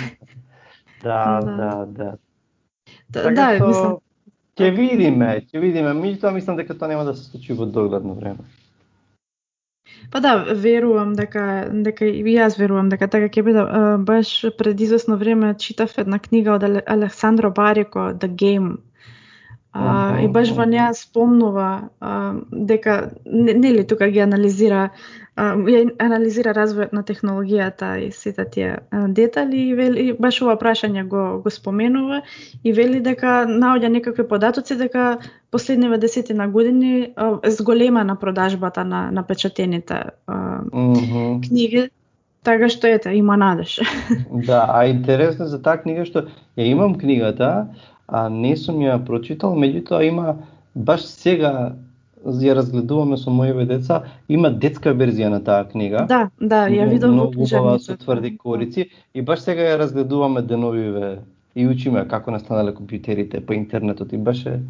Да. 1.02 1.40
да, 1.40 1.86
да. 1.86 2.12
Да, 3.08 3.22
Така 3.22 3.34
да 3.34 3.56
што, 3.56 3.68
мислам, 3.68 3.96
ќе 4.56 4.70
видиме, 4.76 5.40
ќе 5.52 5.60
видиме. 5.60 5.92
Меѓутоа 5.94 6.32
мислам 6.34 6.56
дека 6.56 6.74
тоа 6.74 6.88
нема 6.88 7.04
да 7.04 7.14
се 7.14 7.24
случи 7.24 7.52
во 7.52 7.66
догледно 7.66 8.14
време. 8.14 8.38
па 10.10 10.20
да, 10.20 10.36
верувам 10.54 11.12
дека 11.12 11.68
дека 11.72 12.06
и 12.06 12.22
јас 12.24 12.58
верувам 12.58 12.88
дека 12.88 13.08
така 13.08 13.28
ќе 13.28 13.42
биде. 13.44 13.62
Баш 14.04 14.44
пред 14.58 14.80
известно 14.80 15.16
време 15.16 15.54
читав 15.58 15.98
една 15.98 16.18
книга 16.18 16.54
од 16.54 16.62
Але- 16.62 16.82
Александро 16.86 17.50
Барико 17.50 17.98
The 17.98 18.28
Game. 18.28 18.76
А, 19.72 20.18
и 20.20 20.28
баш 20.28 20.50
во 20.50 20.64
неа 20.64 20.94
спомнува 20.94 21.90
а, 22.00 22.34
дека 22.52 23.10
не- 23.26 23.54
нели 23.54 23.86
тука 23.86 24.08
ги 24.08 24.18
анализира 24.18 24.90
ја 25.38 25.82
анализира 26.02 26.52
развојот 26.56 26.92
на 26.92 27.02
технологијата 27.06 27.92
и 28.02 28.10
сите 28.12 28.44
тие 28.50 28.78
детали 29.14 29.68
и 29.68 29.74
вели 29.74 30.12
баш 30.18 30.40
ова 30.42 30.56
прашање 30.58 31.04
го 31.06 31.40
го 31.42 31.50
споменува 31.50 32.22
и 32.64 32.72
вели 32.72 33.00
дека 33.00 33.44
наоѓа 33.46 33.88
некакви 33.88 34.26
податоци 34.28 34.76
дека 34.76 35.18
последниве 35.50 35.98
десетина 35.98 36.48
години 36.48 37.12
а, 37.16 37.38
е 37.42 37.50
зголемена 37.50 38.16
продажбата 38.16 38.84
на 38.84 39.10
на 39.10 39.22
печатените 39.22 40.02
Мгм. 40.28 41.40
книги 41.48 41.88
така 42.42 42.68
што 42.68 42.86
ете 42.86 43.10
има 43.10 43.36
надеж. 43.36 43.80
Да, 44.46 44.66
а 44.68 44.86
интересно 44.86 45.46
за 45.46 45.62
таа 45.62 45.78
книга 45.82 46.04
што 46.04 46.26
ја 46.56 46.66
имам 46.66 46.98
книгата, 46.98 47.68
а 48.08 48.28
не 48.28 48.56
сум 48.56 48.80
ја 48.82 48.98
прочитал, 49.04 49.54
меѓутоа 49.54 50.02
има 50.08 50.36
баш 50.74 51.04
сега 51.04 51.74
ја 52.24 52.54
разгледуваме 52.54 53.16
со 53.16 53.30
моите 53.30 53.64
деца, 53.64 54.02
има 54.28 54.50
детска 54.50 54.94
верзија 54.94 55.28
на 55.28 55.40
таа 55.44 55.64
книга. 55.68 56.06
да, 56.08 56.30
да, 56.40 56.66
ја 56.68 56.88
видов 56.90 57.10
во 57.10 57.14
многу 57.14 57.42
убава 57.42 57.78
со 57.78 57.94
книжарницата. 57.94 58.04
тврди 58.04 58.36
корици 58.36 58.90
и 59.14 59.22
баш 59.22 59.40
сега 59.40 59.62
ја 59.62 59.78
разгледуваме 59.78 60.42
деновиве 60.42 61.18
и 61.54 61.66
учиме 61.66 62.08
како 62.08 62.30
настанале 62.30 62.72
компјутерите 62.72 63.40
по 63.40 63.52
интернетот 63.52 64.12
и 64.12 64.16
беше 64.16 64.60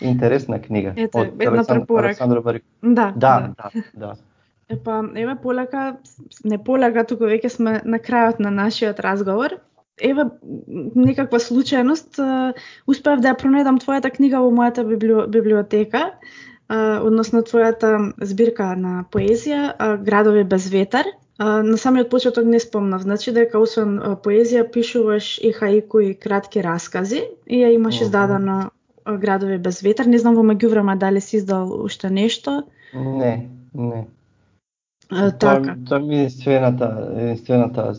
интересна 0.00 0.60
книга 0.62 0.92
Ете, 0.96 1.18
од 1.18 1.42
една 1.42 1.64
препорака. 1.64 2.26
Барик. 2.40 2.64
Да, 2.82 3.12
Да, 3.16 3.52
да, 3.56 3.70
да. 3.94 4.14
Епа, 4.68 5.00
еве 5.16 5.34
полека, 5.42 5.96
не 6.44 6.58
полека, 6.58 7.04
туку 7.08 7.24
веќе 7.24 7.48
сме 7.48 7.80
на 7.84 7.98
крајот 7.98 8.40
на 8.44 8.50
нашиот 8.52 9.00
разговор. 9.00 9.56
Еве 9.98 10.26
некаква 10.94 11.40
случајност, 11.40 12.20
успеав 12.86 13.22
да 13.24 13.32
ја 13.32 13.38
пронајдам 13.40 13.80
твојата 13.80 14.12
книга 14.12 14.42
во 14.44 14.52
мојата 14.52 14.84
библио, 14.84 15.24
библиотека, 15.26 16.12
односно 16.68 17.42
твојата 17.42 18.12
збирка 18.20 18.74
на 18.76 19.04
поезија 19.12 19.96
Градови 20.04 20.44
без 20.44 20.68
ветар. 20.68 21.06
На 21.38 21.76
самиот 21.78 22.10
почеток 22.10 22.44
не 22.44 22.60
спомнав, 22.60 23.02
значи 23.02 23.32
дека 23.32 23.60
освен 23.62 23.98
поезија 24.24 24.66
пишуваш 24.72 25.38
и 25.38 25.52
хаику 25.52 26.00
и 26.00 26.14
кратки 26.14 26.62
раскази 26.62 27.22
и 27.46 27.62
ја 27.62 27.72
имаш 27.74 28.00
издадено 28.00 28.70
Градови 29.06 29.58
без 29.58 29.80
ветер. 29.80 30.06
Не 30.06 30.18
знам 30.18 30.34
во 30.34 30.42
меѓувреме 30.42 30.98
дали 30.98 31.20
си 31.20 31.36
издал 31.36 31.72
уште 31.84 32.10
нешто? 32.10 32.62
Не, 32.94 33.48
не. 33.74 34.06
А, 35.10 35.30
така. 35.30 35.62
Тоа, 35.62 35.76
тоа 35.88 35.98
ми 35.98 36.16
е 36.16 36.18
единствената, 36.18 36.88
единствената 37.16 37.94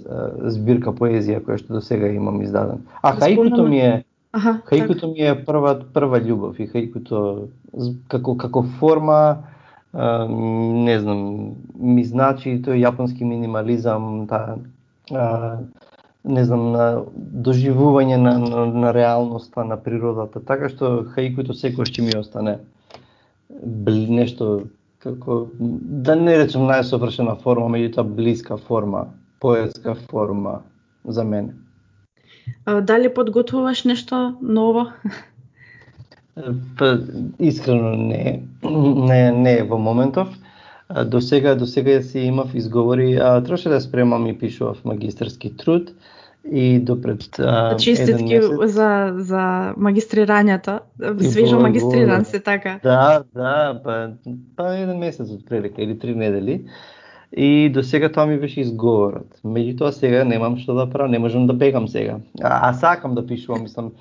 збирка 0.53 0.93
поезија 0.93 1.41
која 1.41 1.57
што 1.57 1.80
до 1.80 1.82
сега 1.82 2.11
имам 2.11 2.41
издаден. 2.41 2.86
А 3.01 3.15
хаикуто 3.17 3.63
ми 3.63 3.80
е 3.80 4.03
Аха, 4.32 4.62
хаикуто 4.66 5.08
ми 5.08 5.26
е 5.26 5.34
прва 5.46 5.80
прва 5.94 6.20
љубов 6.22 6.60
и 6.60 6.68
хаикуто 6.68 7.50
како 8.08 8.38
како 8.38 8.64
форма 8.80 9.44
не 9.94 11.00
знам, 11.00 11.22
ми 11.74 12.04
значи 12.06 12.60
тој 12.62 12.78
јапонски 12.78 13.26
минимализам, 13.26 14.28
та 14.30 14.58
а, 15.12 15.58
не 16.24 16.44
знам, 16.46 16.72
на 16.72 17.06
доживување 17.18 18.18
на, 18.22 18.38
на, 18.38 18.66
на 18.66 18.94
реалноста, 18.94 19.64
на 19.66 19.78
природата, 19.82 20.44
така 20.46 20.70
што 20.70 21.06
хаикуто 21.16 21.58
секојаш 21.58 21.90
ќе 21.96 22.06
ми 22.06 22.20
остане 22.20 22.60
нешто 23.50 24.70
како 25.00 25.48
да 25.58 26.16
не 26.16 26.38
речем 26.38 26.68
најсовршена 26.70 27.40
форма, 27.42 27.72
меѓутоа 27.74 28.04
блиска 28.04 28.58
форма, 28.58 29.08
поетска 29.40 29.96
форма 29.96 30.60
за 31.06 31.24
мене. 31.24 31.56
Дали 32.82 33.14
подготвуваш 33.14 33.84
нешто 33.84 34.38
ново? 34.41 34.88
Па, 36.78 37.00
искрено 37.39 37.95
не, 37.95 38.41
не, 38.64 39.32
не 39.32 39.64
во 39.64 39.78
моментов. 39.78 40.28
До 41.06 41.22
сега, 41.22 41.56
до 41.56 41.66
сега 41.66 42.02
си 42.02 42.20
имав 42.20 42.56
изговори, 42.56 43.16
а 43.22 43.43
троше 43.43 43.70
да 43.70 43.82
спремам 43.82 44.28
и 44.28 44.38
пишував 44.38 44.86
магистерски 44.86 45.58
труд 45.58 45.91
и 46.52 46.80
до 46.80 47.02
пред 47.02 47.39
а, 47.39 47.78
Честитки 47.78 48.34
еден 48.34 48.50
месец. 48.58 48.76
за 48.76 49.14
за 49.18 49.74
магистрирањето. 49.78 50.80
Свежо 51.22 51.60
магистриран 51.60 52.26
се 52.26 52.39
така. 52.39 52.80
Да, 52.84 53.24
да, 53.36 53.82
па, 53.84 54.12
па 54.56 54.76
еден 54.78 54.97
месец 54.97 55.30
од 55.30 55.45
прилика 55.45 55.82
или 55.82 56.00
три 56.00 56.16
недели. 56.16 56.64
И 57.38 57.70
до 57.70 57.84
сега 57.84 58.10
тоа 58.10 58.26
ми 58.26 58.40
беше 58.42 58.62
изговорот. 58.62 59.38
Меѓутоа 59.46 59.92
сега 59.94 60.24
немам 60.26 60.58
што 60.58 60.74
да 60.74 60.88
правам, 60.90 61.12
не 61.12 61.20
можам 61.20 61.46
да 61.48 61.54
бегам 61.54 61.88
сега. 61.88 62.18
А, 62.42 62.70
а 62.70 62.74
сакам 62.74 63.14
да 63.16 63.26
пишувам, 63.26 63.68
мислам. 63.68 63.92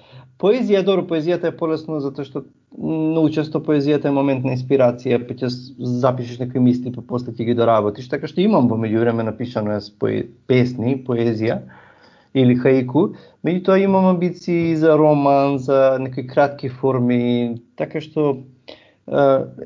Поезија, 0.41 0.85
добро, 0.87 1.03
поезијата 1.05 1.51
е 1.51 1.57
полесно 1.57 2.01
затоа 2.01 2.25
што 2.25 2.45
многу 2.73 3.29
често 3.35 3.61
поезијата 3.61 4.09
е 4.09 4.15
момент 4.17 4.47
на 4.47 4.55
инспирација, 4.57 5.21
па 5.29 5.35
ќе 5.35 5.51
запишеш 5.77 6.39
некои 6.41 6.63
мисли, 6.63 6.93
па 6.95 7.03
после 7.03 7.35
ќе 7.35 7.51
ги 7.51 7.59
доработиш. 7.59 8.09
Така 8.09 8.31
што 8.31 8.41
имам 8.41 8.71
во 8.71 8.81
меѓувреме 8.81 9.27
напишано 9.29 9.77
јас 9.77 9.91
пое- 9.93 10.29
песни, 10.47 10.97
поезија 10.97 11.61
или 12.33 12.57
хаику, 12.57 13.15
меѓутоа 13.45 13.83
имам 13.83 14.07
амбиции 14.15 14.77
за 14.77 14.97
роман, 14.97 15.59
за 15.59 15.99
некои 16.01 16.27
кратки 16.27 16.69
форми, 16.69 17.61
така 17.77 18.01
што 18.01 18.39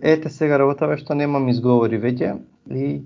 ете 0.03 0.31
сега 0.31 0.59
работава 0.59 0.97
што 0.97 1.15
немам 1.15 1.49
изговори 1.51 1.99
веќе 1.99 2.37
и 2.71 3.03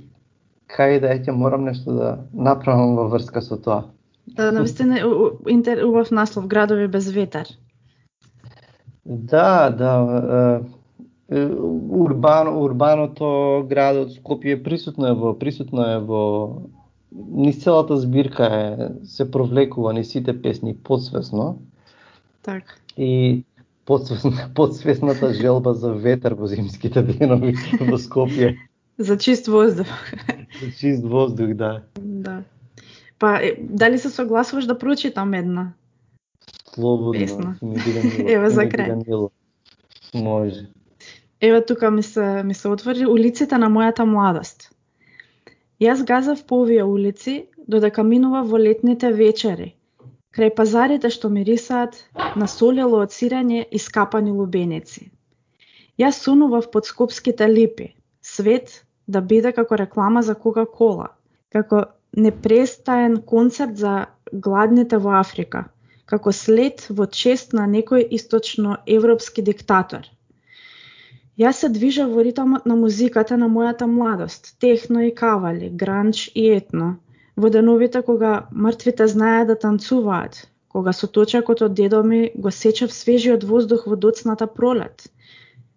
кај 0.70 1.00
да 1.00 1.14
ќе 1.18 1.32
морам 1.32 1.64
нешто 1.64 1.92
да 1.92 2.10
направам 2.32 2.96
во 2.96 3.08
врска 3.08 3.42
со 3.42 3.56
тоа. 3.56 3.84
Да, 4.26 4.50
навистина 4.52 4.98
интер 5.48 5.84
убав 5.86 6.10
наслов 6.10 6.46
Градови 6.46 6.88
без 6.88 7.10
ветер. 7.10 7.46
Да, 9.04 9.70
да, 9.70 10.60
урбано, 11.28 12.60
урбаното 12.62 13.66
градот 13.68 14.14
Скопје 14.14 14.62
присутно 14.62 15.10
е 15.10 15.14
во 15.14 15.34
присутно 15.34 15.82
е 15.82 15.98
во 15.98 16.22
низ 17.12 17.58
целата 17.62 17.96
збирка 17.96 18.46
е 18.46 18.88
се 19.04 19.30
провлекува 19.30 19.92
низ 19.92 20.12
сите 20.12 20.42
песни 20.42 20.76
подсвесно 20.76 21.58
Така. 22.42 22.74
и 22.96 23.44
подсвесна, 23.86 24.50
подсвесната 24.54 25.32
желба 25.34 25.74
за 25.74 25.92
ветер 25.92 26.34
во 26.34 26.46
зимските 26.46 27.02
денови 27.02 27.56
во 27.80 27.98
Скопје. 27.98 28.56
За 28.98 29.18
чист 29.18 29.46
воздух. 29.46 29.86
Чист 30.78 31.04
воздух, 31.04 31.54
да. 31.54 31.82
да. 31.96 32.42
Па, 33.18 33.38
е, 33.42 33.56
дали 33.60 33.98
се 33.98 34.10
согласуваш 34.10 34.64
да 34.64 34.78
прочитам 34.78 35.34
една? 35.34 35.72
Слободно. 36.74 37.20
Песна. 37.20 37.56
ќе 37.62 38.48
за 38.52 38.68
крај. 38.68 39.30
Може. 40.14 40.66
Еве 41.40 41.66
тука 41.66 41.90
ми 41.90 42.02
се 42.02 42.42
ми 42.42 42.54
се 42.54 42.68
отвори 42.68 43.06
улиците 43.06 43.58
на 43.58 43.68
мојата 43.72 44.04
младост. 44.04 44.70
Јас 45.80 46.04
газав 46.04 46.44
по 46.46 46.62
овие 46.62 46.84
улици 46.84 47.48
додека 47.68 48.04
минува 48.04 48.42
во 48.42 48.56
летните 48.60 49.12
вечери, 49.12 49.74
крај 50.36 50.54
пазарите 50.56 51.10
што 51.10 51.28
мирисаат 51.28 51.98
на 52.36 52.48
солело 52.48 53.02
од 53.04 53.12
сирење 53.12 53.66
и 53.70 53.78
скапани 53.78 54.32
лубеници. 54.32 55.10
Јас 56.00 56.20
сунував 56.24 56.70
под 56.70 56.88
скопските 56.88 57.48
липи, 57.48 57.92
свет 58.22 58.85
да 59.06 59.20
биде 59.20 59.52
како 59.52 59.76
реклама 59.76 60.22
за 60.22 60.34
Кока-кола, 60.34 61.08
како 61.52 61.84
непрестаен 62.16 63.20
концерт 63.22 63.76
за 63.76 63.94
гладните 64.32 64.98
во 64.98 65.16
Африка, 65.20 65.64
како 66.06 66.32
след 66.32 66.86
во 66.90 67.06
чест 67.06 67.52
на 67.52 67.66
некој 67.70 68.06
источноевропски 68.18 69.42
диктатор. 69.42 70.06
Јас 71.36 71.62
се 71.62 71.68
движев 71.68 72.12
во 72.16 72.22
ритмот 72.24 72.66
на 72.66 72.76
музиката 72.80 73.36
на 73.36 73.48
мојата 73.52 73.86
младост, 73.86 74.54
техно 74.58 75.02
и 75.06 75.14
кавали, 75.14 75.68
гранч 75.68 76.30
и 76.34 76.46
етно, 76.50 76.96
во 77.36 77.50
деновите 77.50 78.02
кога 78.02 78.46
мртвите 78.50 79.06
знаат 79.06 79.48
да 79.48 79.56
танцуваат, 79.64 80.46
кога 80.68 80.92
со 80.92 81.06
точакот 81.06 81.62
од 81.62 81.74
дедо 81.74 82.02
ми 82.02 82.30
го 82.34 82.50
сечев 82.50 82.92
свежиот 82.92 83.44
воздух 83.44 83.86
во 83.86 83.96
доцната 83.96 84.46
пролет, 84.46 85.10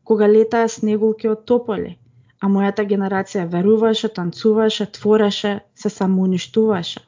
кога 0.03 0.27
летаа 0.27 0.69
снегулки 0.69 1.27
од 1.27 1.43
тополи, 1.45 1.97
а 2.41 2.47
мојата 2.47 2.85
генерација 2.87 3.45
веруваше, 3.51 4.09
танцуваше, 4.15 4.85
твореше, 4.97 5.59
се 5.75 5.89
самоуништуваше. 5.89 7.01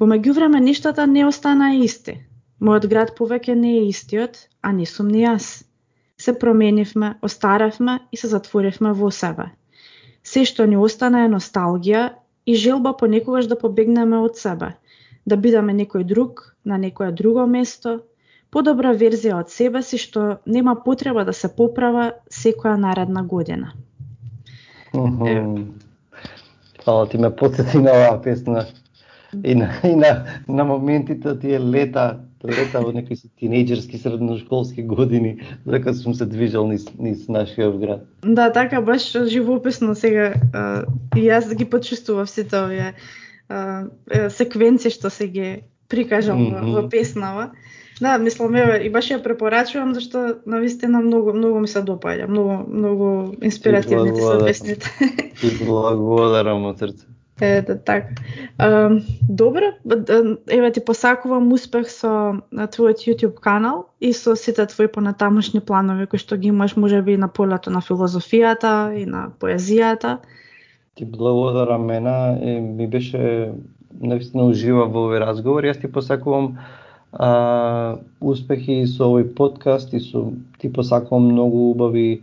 Во 0.00 0.06
меѓувреме 0.08 0.60
ништата 0.60 1.06
не 1.06 1.24
остана 1.26 1.74
исти. 1.76 2.18
Мојот 2.60 2.88
град 2.88 3.12
повеќе 3.18 3.54
не 3.54 3.76
е 3.78 3.86
истиот, 3.90 4.36
а 4.62 4.72
не 4.72 4.86
сум 4.86 5.08
ни 5.12 5.24
јас. 5.24 5.64
Се 6.16 6.32
променивме, 6.38 7.14
остаравме 7.22 7.98
и 8.12 8.16
се 8.16 8.28
затворивме 8.32 8.92
во 8.92 9.10
себе. 9.10 9.50
Се 10.24 10.44
што 10.48 10.66
ни 10.66 10.76
остана 10.76 11.24
е 11.24 11.32
носталгија 11.32 12.02
и 12.46 12.54
желба 12.54 12.92
понекогаш 12.96 13.48
да 13.52 13.58
побегнеме 13.58 14.18
од 14.28 14.40
себе, 14.40 14.74
да 15.26 15.36
бидеме 15.36 15.74
некој 15.76 16.04
друг, 16.04 16.56
на 16.64 16.78
некое 16.78 17.12
друго 17.12 17.46
место, 17.46 18.00
подобра 18.50 18.94
верзија 18.94 19.40
од 19.40 19.52
себе 19.52 19.82
си 19.82 20.00
што 20.02 20.38
нема 20.46 20.74
потреба 20.84 21.24
да 21.24 21.32
се 21.32 21.52
поправа 21.60 22.06
секоја 22.30 22.76
наредна 22.80 23.22
година. 23.22 23.72
Фала 26.84 27.08
ти 27.08 27.18
ме 27.18 27.30
подсети 27.36 27.78
на 27.78 27.90
оваа 27.90 28.22
песна. 28.22 28.66
И 29.44 29.54
на, 29.54 29.70
и 29.84 29.96
на, 29.96 30.24
на 30.48 30.64
моментите 30.64 31.38
тие 31.38 31.60
лета, 31.60 32.18
лета 32.44 32.80
во 32.80 32.92
некои 32.94 33.16
си 33.18 33.28
тинејџерски 33.42 33.98
средношколски 34.00 34.82
години, 34.86 35.40
дека 35.66 35.92
сум 35.94 36.14
се 36.14 36.26
движел 36.30 36.68
низ, 36.70 36.86
низ 36.98 37.28
нашиот 37.28 37.76
град. 37.80 38.06
Да, 38.22 38.52
така 38.52 38.80
баш 38.80 39.10
живописно 39.26 39.94
сега 39.94 40.32
а, 40.54 40.86
и 41.16 41.26
јас 41.26 41.52
ги 41.54 41.64
почувствував 41.64 42.30
сите 42.30 42.56
овие 42.56 42.94
секвенции 44.30 44.90
што 44.90 45.10
се 45.10 45.26
ги 45.28 45.62
прикажам 45.88 46.38
mm 46.38 46.54
-hmm. 46.54 46.74
во, 46.74 46.82
во 46.82 46.88
песнава. 46.88 47.50
Да, 48.00 48.18
мислам 48.18 48.54
еве 48.54 48.82
и 48.84 48.90
баш 48.92 49.08
ја 49.08 49.22
препорачувам 49.24 49.94
зашто 49.96 50.42
навистина 50.46 51.00
многу 51.00 51.32
многу 51.32 51.60
ми 51.64 51.68
се 51.68 51.80
допаѓа, 51.80 52.28
многу 52.28 52.56
многу 52.68 53.08
инспиративни 53.42 54.12
ти 54.14 54.20
се 54.20 54.38
песните. 54.44 54.90
Ти 55.40 55.52
благодарам 55.64 56.66
од 56.68 56.78
срце. 56.78 57.06
Е, 57.40 57.62
да, 57.62 57.78
така. 57.78 58.08
Добро, 59.28 59.72
еве 60.50 60.72
ти 60.72 60.80
посакувам 60.80 61.52
успех 61.52 61.90
со 61.92 62.40
твојот 62.52 63.04
YouTube 63.04 63.40
канал 63.40 63.92
и 64.00 64.12
со 64.12 64.36
сите 64.36 64.66
твои 64.66 64.88
понатамошни 64.88 65.60
планови 65.60 66.06
кои 66.06 66.18
што 66.18 66.36
ги 66.36 66.48
имаш 66.48 66.76
можеби 66.76 67.12
и 67.12 67.20
на 67.20 67.28
полето 67.28 67.70
на 67.70 67.80
филозофијата 67.80 68.96
и 68.96 69.04
на 69.04 69.32
поезијата. 69.40 70.18
Ти 70.94 71.04
благодарам 71.04 71.84
мена, 71.84 72.36
ми 72.60 72.88
беше 72.88 73.52
навистина 74.00 74.48
ужива 74.48 74.88
во 74.88 75.08
овој 75.08 75.20
разговор. 75.20 75.64
Јас 75.64 75.80
ти 75.80 75.92
посакувам 75.92 76.56
а, 77.18 77.98
успехи 78.20 78.84
со 78.86 79.08
овој 79.08 79.30
подкаст 79.34 79.94
и 79.94 80.00
со 80.00 80.32
ти 80.60 80.72
посакувам 80.72 81.32
многу 81.32 81.70
убави 81.70 82.22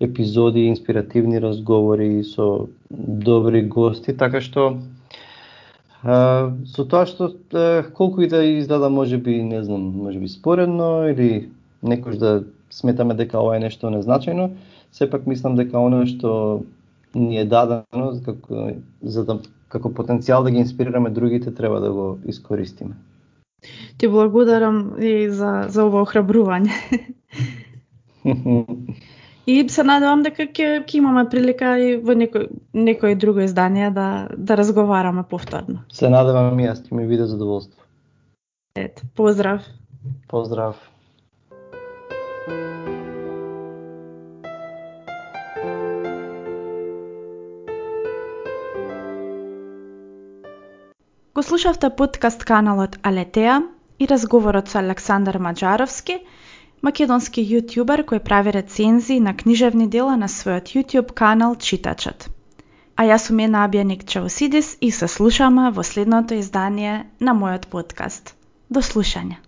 епизоди, 0.00 0.66
инспиративни 0.66 1.40
разговори 1.40 2.24
со 2.24 2.68
добри 2.90 3.62
гости, 3.62 4.12
така 4.12 4.40
што 4.40 4.80
а, 6.02 6.52
со 6.66 6.84
тоа 6.84 7.06
што 7.06 7.30
а, 7.52 7.84
колку 7.94 8.22
и 8.22 8.28
да 8.28 8.42
изгледа 8.44 8.90
можеби, 8.90 9.42
не 9.42 9.62
знам, 9.64 9.94
може 10.02 10.18
би 10.18 10.28
споредно 10.28 11.08
или 11.08 11.48
некош 11.82 12.16
да 12.16 12.44
сметаме 12.70 13.14
дека 13.14 13.38
ова 13.38 13.56
е 13.56 13.62
нешто 13.62 13.86
незначајно, 13.86 14.50
сепак 14.92 15.26
мислам 15.26 15.56
дека 15.56 15.78
оно 15.78 16.06
што 16.06 16.64
ни 17.14 17.38
е 17.38 17.44
дадено 17.44 18.18
како 18.24 18.74
за 19.02 19.24
да 19.24 19.38
како 19.68 19.90
потенцијал 19.90 20.42
да 20.42 20.50
ги 20.50 20.62
инспирираме 20.62 21.10
другите, 21.10 21.54
треба 21.54 21.80
да 21.80 21.90
го 21.92 22.18
искористиме. 22.26 22.94
Ти 23.98 24.08
благодарам 24.08 24.94
и 24.98 25.30
за, 25.30 25.66
за 25.68 25.84
ова 25.84 26.02
охрабрување. 26.02 26.72
и 29.46 29.68
се 29.68 29.84
надевам 29.84 30.22
дека 30.24 30.46
ќе 30.48 30.84
ќе 30.84 30.96
имаме 31.00 31.26
прилика 31.30 31.76
и 31.78 31.96
во 32.00 32.16
некој 32.16 32.48
некој 32.74 33.16
друго 33.20 33.44
издание 33.44 33.90
да 33.90 34.28
да 34.36 34.56
разговараме 34.56 35.24
повторно. 35.30 35.84
Се 35.92 36.10
надевам 36.10 36.58
и 36.60 36.68
јас, 36.68 36.84
ќе 36.86 36.96
ми 36.96 37.06
биде 37.08 37.28
задоволство. 37.30 37.80
Ето, 38.76 39.02
поздрав. 39.14 39.62
Поздрав. 40.28 40.80
Го 51.34 51.42
слушавте 51.42 51.90
подкаст 51.90 52.44
каналот 52.44 52.98
Алетеа 53.02 53.62
и 53.98 54.06
разговорот 54.06 54.68
со 54.68 54.78
Александар 54.78 55.38
Маджаровски, 55.42 56.20
македонски 56.86 57.42
јутјубер 57.42 58.04
кој 58.06 58.20
прави 58.28 58.52
рецензии 58.54 59.18
на 59.18 59.32
книжевни 59.34 59.88
дела 59.90 60.14
на 60.20 60.28
својот 60.30 60.70
јутјуб 60.76 61.10
канал 61.22 61.56
Читачот. 61.56 62.28
А 62.94 63.08
јас 63.10 63.26
сум 63.26 63.42
Ена 63.48 63.64
Абјаник 63.66 64.06
Чаусидис 64.06 64.76
и 64.80 64.92
се 64.92 65.08
слушаме 65.08 65.72
во 65.72 65.82
следното 65.82 66.38
издание 66.38 67.10
на 67.18 67.34
мојот 67.34 67.66
подкаст. 67.66 68.36
До 68.70 68.78
слушање. 68.78 69.42